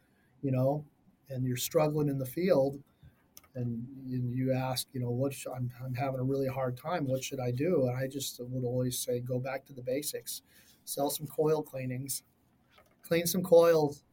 you 0.43 0.51
know, 0.51 0.85
and 1.29 1.45
you're 1.47 1.57
struggling 1.57 2.09
in 2.09 2.19
the 2.19 2.27
field, 2.27 2.79
and 3.55 3.87
you 4.09 4.53
ask, 4.53 4.89
you 4.93 5.01
know, 5.01 5.11
what 5.11 5.35
I'm, 5.55 5.71
I'm 5.85 5.95
having 5.95 6.21
a 6.21 6.25
really 6.25 6.49
hard 6.49 6.77
time. 6.77 7.07
What 7.07 7.23
should 7.23 7.41
I 7.41 7.51
do? 7.51 7.87
And 7.87 7.97
I 7.97 8.07
just 8.07 8.41
would 8.41 8.65
always 8.65 8.99
say, 8.99 9.21
go 9.21 9.39
back 9.39 9.67
to 9.67 9.75
the 9.75 9.83
basics. 9.83 10.43
Sell 10.85 11.11
some 11.11 11.27
coil 11.27 11.63
cleanings, 11.63 12.23
clean 13.03 13.27
some 13.27 13.43
coils, 13.43 14.05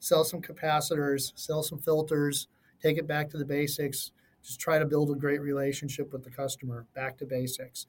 sell 0.00 0.24
some 0.24 0.42
capacitors, 0.42 1.32
sell 1.36 1.62
some 1.62 1.78
filters, 1.78 2.48
take 2.82 2.98
it 2.98 3.06
back 3.06 3.30
to 3.30 3.38
the 3.38 3.44
basics 3.44 4.10
just 4.42 4.60
try 4.60 4.78
to 4.78 4.84
build 4.84 5.10
a 5.10 5.14
great 5.14 5.40
relationship 5.40 6.12
with 6.12 6.24
the 6.24 6.30
customer 6.30 6.86
back 6.94 7.18
to 7.18 7.26
basics 7.26 7.86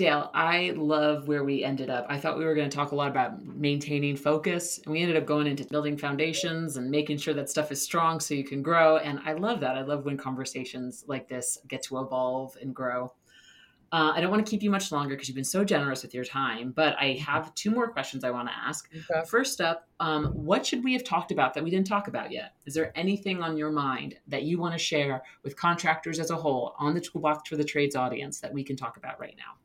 Dale, 0.00 0.30
I 0.32 0.72
love 0.76 1.28
where 1.28 1.44
we 1.44 1.62
ended 1.62 1.90
up. 1.90 2.06
I 2.08 2.18
thought 2.18 2.38
we 2.38 2.46
were 2.46 2.54
going 2.54 2.70
to 2.70 2.74
talk 2.74 2.92
a 2.92 2.94
lot 2.94 3.10
about 3.10 3.44
maintaining 3.44 4.16
focus, 4.16 4.80
and 4.82 4.92
we 4.92 5.02
ended 5.02 5.18
up 5.18 5.26
going 5.26 5.46
into 5.46 5.66
building 5.66 5.98
foundations 5.98 6.78
and 6.78 6.90
making 6.90 7.18
sure 7.18 7.34
that 7.34 7.50
stuff 7.50 7.70
is 7.70 7.82
strong 7.82 8.18
so 8.18 8.32
you 8.32 8.42
can 8.42 8.62
grow. 8.62 8.96
And 8.96 9.20
I 9.26 9.34
love 9.34 9.60
that. 9.60 9.76
I 9.76 9.82
love 9.82 10.06
when 10.06 10.16
conversations 10.16 11.04
like 11.06 11.28
this 11.28 11.58
get 11.68 11.82
to 11.82 12.00
evolve 12.00 12.56
and 12.62 12.74
grow. 12.74 13.12
Uh, 13.92 14.12
I 14.14 14.20
don't 14.20 14.30
want 14.30 14.44
to 14.46 14.48
keep 14.48 14.62
you 14.62 14.70
much 14.70 14.92
longer 14.92 15.16
because 15.16 15.28
you've 15.28 15.34
been 15.34 15.42
so 15.42 15.64
generous 15.64 16.02
with 16.02 16.14
your 16.14 16.22
time, 16.24 16.70
but 16.70 16.94
I 17.00 17.14
have 17.14 17.52
two 17.56 17.72
more 17.72 17.88
questions 17.88 18.22
I 18.22 18.30
want 18.30 18.46
to 18.48 18.54
ask. 18.54 18.88
Okay. 19.10 19.26
First 19.26 19.60
up, 19.60 19.88
um, 19.98 20.26
what 20.26 20.64
should 20.64 20.84
we 20.84 20.92
have 20.92 21.02
talked 21.02 21.32
about 21.32 21.54
that 21.54 21.64
we 21.64 21.70
didn't 21.70 21.88
talk 21.88 22.06
about 22.06 22.30
yet? 22.30 22.54
Is 22.66 22.74
there 22.74 22.92
anything 22.96 23.42
on 23.42 23.56
your 23.56 23.72
mind 23.72 24.16
that 24.28 24.44
you 24.44 24.60
want 24.60 24.74
to 24.74 24.78
share 24.78 25.22
with 25.42 25.56
contractors 25.56 26.20
as 26.20 26.30
a 26.30 26.36
whole 26.36 26.76
on 26.78 26.94
the 26.94 27.00
Toolbox 27.00 27.48
for 27.48 27.56
the 27.56 27.64
Trades 27.64 27.96
audience 27.96 28.38
that 28.40 28.52
we 28.52 28.62
can 28.62 28.76
talk 28.76 28.96
about 28.96 29.18
right 29.18 29.34
now? 29.36 29.58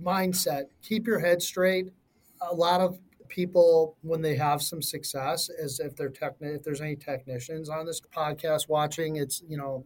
Mindset. 0.00 0.66
Keep 0.80 1.08
your 1.08 1.18
head 1.18 1.42
straight. 1.42 1.92
A 2.48 2.54
lot 2.54 2.80
of 2.80 3.00
people, 3.28 3.96
when 4.02 4.22
they 4.22 4.36
have 4.36 4.62
some 4.62 4.80
success, 4.80 5.48
as 5.48 5.80
if 5.80 5.96
they're 5.96 6.10
techni- 6.10 6.54
if 6.54 6.62
there's 6.62 6.80
any 6.80 6.94
technicians 6.94 7.68
on 7.68 7.86
this 7.86 8.00
podcast 8.00 8.68
watching, 8.68 9.16
it's 9.16 9.42
you 9.48 9.56
know, 9.56 9.84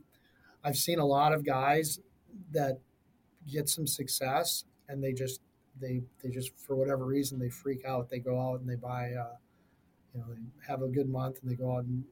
I've 0.63 0.77
seen 0.77 0.99
a 0.99 1.07
lot 1.07 1.33
of 1.33 1.43
guys 1.43 2.01
that 2.53 2.81
get 3.51 3.69
some 3.69 3.87
success 3.87 4.65
and 4.89 5.03
they 5.03 5.13
just 5.13 5.41
they 5.81 6.03
they 6.23 6.31
just 6.31 6.59
for 6.59 6.77
whatever 6.77 7.05
reason 7.05 7.39
they 7.39 7.51
freak 7.51 7.85
out. 7.85 8.09
They 8.09 8.19
go 8.19 8.41
out 8.41 8.61
and 8.61 8.69
they 8.69 8.77
buy 8.77 9.13
uh, 9.13 9.37
you 10.15 10.21
know 10.21 10.27
they 10.29 10.41
have 10.67 10.83
a 10.83 10.89
good 10.89 11.09
month 11.09 11.39
and 11.43 11.51
they 11.51 11.55
go 11.55 11.77
out 11.77 11.85
and 11.85 12.05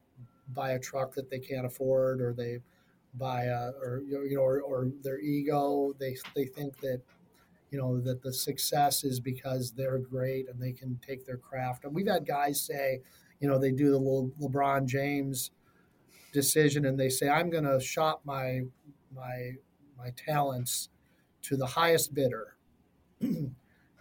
buy 0.49 0.73
a 0.73 0.79
truck 0.79 1.15
that 1.15 1.31
they 1.31 1.39
can't 1.39 1.67
afford 1.67 2.21
or 2.21 2.33
they 2.33 2.59
buy 3.15 3.45
a, 3.45 3.71
or 3.81 4.03
you 4.07 4.35
know 4.35 4.43
or, 4.43 4.61
or 4.61 4.89
their 5.03 5.21
ego. 5.21 5.95
They 5.99 6.17
they 6.35 6.47
think 6.47 6.79
that 6.81 7.01
you 7.71 7.79
know 7.79 8.01
that 8.01 8.23
the 8.23 8.33
success 8.33 9.05
is 9.05 9.21
because 9.21 9.73
they're 9.73 9.99
great 9.99 10.49
and 10.49 10.61
they 10.61 10.73
can 10.73 10.99
take 11.07 11.25
their 11.25 11.39
craft. 11.39 11.85
And 11.85 11.95
we've 11.95 12.09
had 12.09 12.27
guys 12.27 12.61
say 12.61 13.01
you 13.41 13.49
know 13.49 13.59
they 13.59 13.73
do 13.73 13.91
the 13.91 13.99
little 13.99 14.31
LeBron 14.41 14.87
James 14.87 15.51
decision 16.33 16.85
and 16.85 16.99
they 16.99 17.09
say 17.09 17.29
I'm 17.29 17.49
going 17.49 17.65
to 17.65 17.81
shop 17.81 18.23
my 18.25 18.63
my 19.15 19.53
my 19.97 20.11
talents 20.17 20.89
to 21.45 21.57
the 21.57 21.67
highest 21.67 22.15
bidder. 22.15 22.57
you 23.21 23.53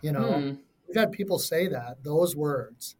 know, 0.02 0.34
hmm. 0.34 0.54
we've 0.88 0.98
had 0.98 1.12
people 1.12 1.40
say 1.40 1.68
that 1.68 2.04
those 2.04 2.36
words, 2.36 2.96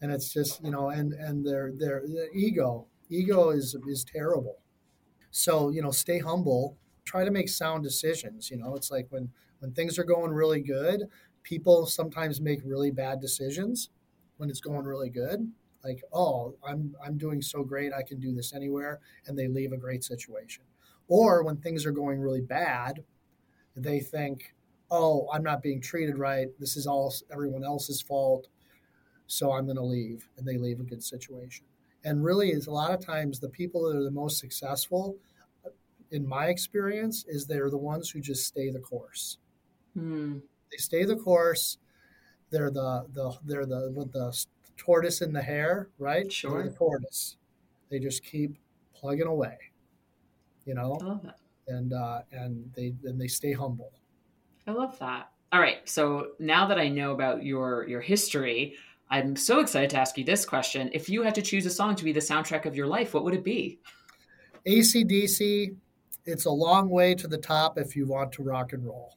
and 0.00 0.12
it's 0.12 0.32
just 0.32 0.62
you 0.62 0.70
know, 0.70 0.90
and 0.90 1.12
and 1.12 1.46
their 1.46 1.72
their, 1.72 2.02
their 2.06 2.32
ego 2.34 2.86
ego 3.08 3.50
is 3.50 3.76
is 3.88 4.04
terrible. 4.04 4.58
So 5.30 5.70
you 5.70 5.82
know, 5.82 5.90
stay 5.90 6.18
humble. 6.18 6.76
Try 7.04 7.24
to 7.24 7.30
make 7.30 7.48
sound 7.48 7.82
decisions. 7.84 8.50
You 8.50 8.58
know, 8.58 8.74
it's 8.74 8.90
like 8.90 9.06
when 9.10 9.30
when 9.60 9.72
things 9.72 9.98
are 9.98 10.04
going 10.04 10.32
really 10.32 10.60
good, 10.60 11.04
people 11.42 11.86
sometimes 11.86 12.40
make 12.40 12.60
really 12.64 12.90
bad 12.90 13.20
decisions 13.20 13.90
when 14.36 14.50
it's 14.50 14.60
going 14.60 14.84
really 14.84 15.10
good 15.10 15.50
like 15.84 16.02
oh 16.12 16.54
i'm 16.66 16.94
i'm 17.04 17.16
doing 17.16 17.40
so 17.40 17.62
great 17.62 17.92
i 17.92 18.02
can 18.02 18.18
do 18.20 18.34
this 18.34 18.52
anywhere 18.52 19.00
and 19.26 19.38
they 19.38 19.48
leave 19.48 19.72
a 19.72 19.76
great 19.76 20.04
situation 20.04 20.62
or 21.08 21.42
when 21.42 21.56
things 21.56 21.86
are 21.86 21.92
going 21.92 22.20
really 22.20 22.40
bad 22.40 23.02
they 23.82 24.00
think, 24.00 24.54
oh, 24.90 25.28
I'm 25.32 25.42
not 25.42 25.62
being 25.62 25.80
treated 25.80 26.18
right. 26.18 26.48
This 26.58 26.76
is 26.76 26.86
all 26.86 27.14
everyone 27.32 27.64
else's 27.64 28.00
fault. 28.00 28.48
So 29.26 29.52
I'm 29.52 29.64
going 29.64 29.76
to 29.76 29.82
leave. 29.82 30.28
And 30.36 30.46
they 30.46 30.56
leave 30.56 30.80
a 30.80 30.84
good 30.84 31.02
situation. 31.02 31.66
And 32.04 32.24
really, 32.24 32.50
is 32.50 32.66
a 32.66 32.70
lot 32.70 32.92
of 32.92 33.04
times 33.04 33.40
the 33.40 33.48
people 33.48 33.88
that 33.88 33.96
are 33.96 34.04
the 34.04 34.10
most 34.10 34.38
successful, 34.38 35.16
in 36.10 36.26
my 36.26 36.46
experience, 36.46 37.24
is 37.28 37.46
they're 37.46 37.70
the 37.70 37.76
ones 37.76 38.08
who 38.08 38.20
just 38.20 38.46
stay 38.46 38.70
the 38.70 38.78
course. 38.78 39.38
Hmm. 39.94 40.38
They 40.70 40.78
stay 40.78 41.04
the 41.04 41.16
course. 41.16 41.78
They're 42.50 42.70
the 42.70 43.06
the 43.12 43.36
they're 43.44 43.66
the 43.66 43.92
with 43.94 44.12
the 44.12 44.32
tortoise 44.76 45.20
in 45.20 45.32
the 45.32 45.42
hare, 45.42 45.88
right? 45.98 46.32
Sure. 46.32 46.62
They're 46.62 46.70
the 46.70 46.76
tortoise. 46.76 47.36
They 47.90 47.98
just 47.98 48.22
keep 48.24 48.56
plugging 48.94 49.26
away, 49.26 49.56
you 50.64 50.74
know, 50.74 50.98
I 51.00 51.04
love 51.04 51.22
that. 51.22 51.38
And 51.68 51.92
uh, 51.92 52.20
and 52.32 52.70
they 52.74 52.94
and 53.04 53.20
they 53.20 53.28
stay 53.28 53.52
humble. 53.52 53.92
I 54.66 54.72
love 54.72 54.98
that. 54.98 55.30
All 55.52 55.60
right. 55.60 55.88
So 55.88 56.32
now 56.38 56.66
that 56.66 56.78
I 56.78 56.88
know 56.88 57.12
about 57.12 57.42
your 57.42 57.86
your 57.88 58.00
history, 58.00 58.74
I'm 59.10 59.36
so 59.36 59.60
excited 59.60 59.90
to 59.90 59.98
ask 59.98 60.18
you 60.18 60.24
this 60.24 60.44
question. 60.44 60.90
If 60.92 61.08
you 61.08 61.22
had 61.22 61.34
to 61.36 61.42
choose 61.42 61.64
a 61.66 61.70
song 61.70 61.94
to 61.96 62.04
be 62.04 62.12
the 62.12 62.20
soundtrack 62.20 62.66
of 62.66 62.76
your 62.76 62.86
life, 62.86 63.14
what 63.14 63.24
would 63.24 63.34
it 63.34 63.44
be? 63.44 63.80
ACDC, 64.66 65.74
it's 66.26 66.44
a 66.44 66.50
long 66.50 66.90
way 66.90 67.14
to 67.14 67.26
the 67.26 67.38
top 67.38 67.78
if 67.78 67.96
you 67.96 68.06
want 68.06 68.32
to 68.32 68.42
rock 68.42 68.74
and 68.74 68.84
roll. 68.84 69.16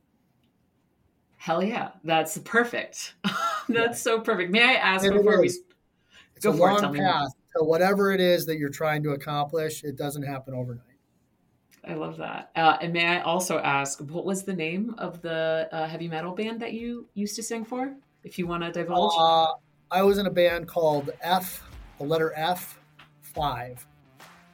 Hell 1.38 1.64
yeah. 1.64 1.90
That's 2.04 2.38
perfect. 2.38 3.16
That's 3.70 4.00
so 4.00 4.22
perfect. 4.22 4.52
May 4.52 4.64
I 4.64 4.74
ask 4.74 5.06
it 5.06 5.12
before 5.12 5.42
we 5.42 5.48
is. 5.48 5.62
It's 6.36 6.46
Go 6.46 6.54
a 6.54 6.58
for 6.58 6.70
it, 6.70 6.82
long 6.82 6.94
me 6.94 7.00
path 7.00 7.32
to 7.58 7.64
whatever 7.64 8.12
it 8.12 8.22
is 8.22 8.46
that 8.46 8.58
you're 8.58 8.70
trying 8.70 9.04
to 9.04 9.12
accomplish. 9.12 9.84
It 9.84 9.98
doesn't 9.98 10.24
happen 10.24 10.54
overnight. 10.54 10.91
I 11.88 11.96
love 11.96 12.18
that. 12.18 12.52
Uh, 12.56 12.78
and 12.82 12.94
may 12.94 13.06
I 13.06 13.22
also 13.22 13.58
ask, 13.60 14.00
what 14.00 14.26
was 14.26 14.44
the 14.44 14.54
name 14.54 14.94
of 14.98 15.22
the 15.22 15.68
uh, 15.72 15.88
heavy 15.88 16.08
metal 16.08 16.34
band 16.34 16.60
that 16.62 16.74
you 16.74 17.08
used 17.16 17.36
to 17.38 17.44
sing 17.44 17.66
for? 17.66 17.96
If 18.24 18.38
you 18.38 18.46
want 18.46 18.64
to 18.64 18.72
divulge. 18.72 19.14
Uh, 19.18 19.54
I 19.90 20.04
was 20.04 20.20
in 20.20 20.28
a 20.28 20.32
band 20.32 20.68
called 20.68 21.10
F, 21.22 21.64
the 21.98 22.04
letter 22.04 22.34
F, 22.36 22.80
five. 23.22 23.86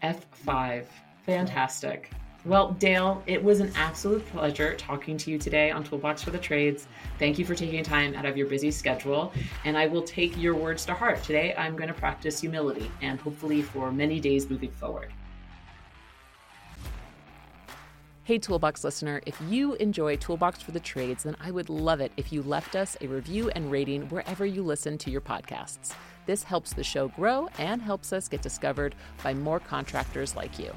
F5. 0.03 0.85
Fantastic. 1.25 2.11
Well, 2.45 2.71
Dale, 2.73 3.21
it 3.27 3.43
was 3.43 3.59
an 3.59 3.73
absolute 3.75 4.25
pleasure 4.27 4.73
talking 4.75 5.17
to 5.17 5.31
you 5.31 5.37
today 5.37 5.69
on 5.69 5.83
Toolbox 5.83 6.23
for 6.23 6.31
the 6.31 6.37
Trades. 6.37 6.87
Thank 7.19 7.37
you 7.37 7.43
for 7.43 7.55
taking 7.55 7.83
time 7.83 8.15
out 8.15 8.25
of 8.25 8.37
your 8.37 8.47
busy 8.47 8.71
schedule, 8.71 9.33
and 9.65 9.77
I 9.77 9.87
will 9.87 10.03
take 10.03 10.37
your 10.37 10.55
words 10.55 10.85
to 10.85 10.93
heart. 10.93 11.21
Today, 11.23 11.53
I'm 11.57 11.75
going 11.75 11.89
to 11.89 11.93
practice 11.93 12.39
humility 12.39 12.89
and 13.01 13.19
hopefully 13.19 13.61
for 13.63 13.91
many 13.91 14.21
days 14.21 14.49
moving 14.49 14.71
forward. 14.71 15.11
Hey, 18.27 18.37
Toolbox 18.37 18.83
listener, 18.83 19.21
if 19.25 19.39
you 19.47 19.75
enjoy 19.75 20.17
Toolbox 20.17 20.61
for 20.61 20.71
the 20.71 20.81
Trades, 20.81 21.23
then 21.23 21.37
I 21.39 21.49
would 21.49 21.69
love 21.69 22.01
it 22.01 22.11
if 22.17 22.33
you 22.33 22.43
left 22.43 22.75
us 22.75 22.97
a 22.99 23.07
review 23.07 23.49
and 23.51 23.71
rating 23.71 24.01
wherever 24.09 24.45
you 24.45 24.63
listen 24.63 24.97
to 24.97 25.09
your 25.09 25.21
podcasts. 25.21 25.93
This 26.25 26.43
helps 26.43 26.73
the 26.73 26.83
show 26.83 27.07
grow 27.07 27.47
and 27.57 27.81
helps 27.81 28.11
us 28.11 28.27
get 28.27 28.41
discovered 28.41 28.95
by 29.23 29.33
more 29.33 29.61
contractors 29.61 30.35
like 30.35 30.59
you. 30.59 30.73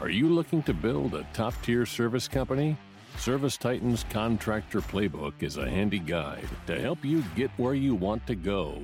Are 0.00 0.08
you 0.08 0.28
looking 0.28 0.62
to 0.62 0.72
build 0.72 1.14
a 1.16 1.26
top 1.32 1.52
tier 1.62 1.84
service 1.84 2.28
company? 2.28 2.76
ServiceTitan's 3.16 4.04
Contractor 4.08 4.82
Playbook 4.82 5.32
is 5.40 5.56
a 5.56 5.68
handy 5.68 5.98
guide 5.98 6.48
to 6.68 6.80
help 6.80 7.04
you 7.04 7.24
get 7.34 7.50
where 7.56 7.74
you 7.74 7.96
want 7.96 8.24
to 8.28 8.36
go. 8.36 8.80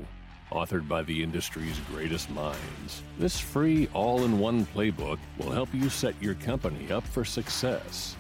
Authored 0.53 0.87
by 0.87 1.03
the 1.03 1.23
industry's 1.23 1.81
greatest 1.91 2.29
minds, 2.29 3.03
this 3.19 3.41
free 3.41 3.89
all 3.95 4.25
in 4.25 4.39
one 4.39 4.67
playbook 4.67 5.19
will 5.39 5.51
help 5.51 5.73
you 5.73 5.89
set 5.89 6.15
your 6.21 6.35
company 6.35 6.93
up 6.93 7.05
for 7.05 7.25
success. 7.25 8.17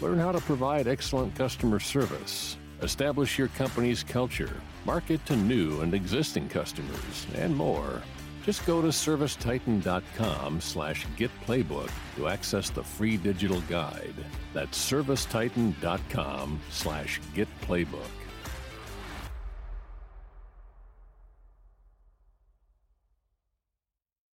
Learn 0.00 0.18
how 0.18 0.32
to 0.32 0.40
provide 0.40 0.88
excellent 0.88 1.36
customer 1.36 1.78
service, 1.78 2.56
establish 2.82 3.38
your 3.38 3.46
company's 3.48 4.02
culture, 4.02 4.60
market 4.84 5.24
to 5.26 5.36
new 5.36 5.80
and 5.82 5.94
existing 5.94 6.48
customers, 6.48 7.28
and 7.36 7.56
more. 7.56 8.02
Just 8.44 8.66
go 8.66 8.82
to 8.82 8.88
servicetitan.com 8.88 10.60
slash 10.60 11.06
getplaybook 11.16 11.90
to 12.16 12.26
access 12.26 12.70
the 12.70 12.82
free 12.82 13.16
digital 13.16 13.60
guide. 13.68 14.14
That's 14.52 14.76
servicetitan.com 14.76 16.60
slash 16.70 17.20
getplaybook. 17.36 18.17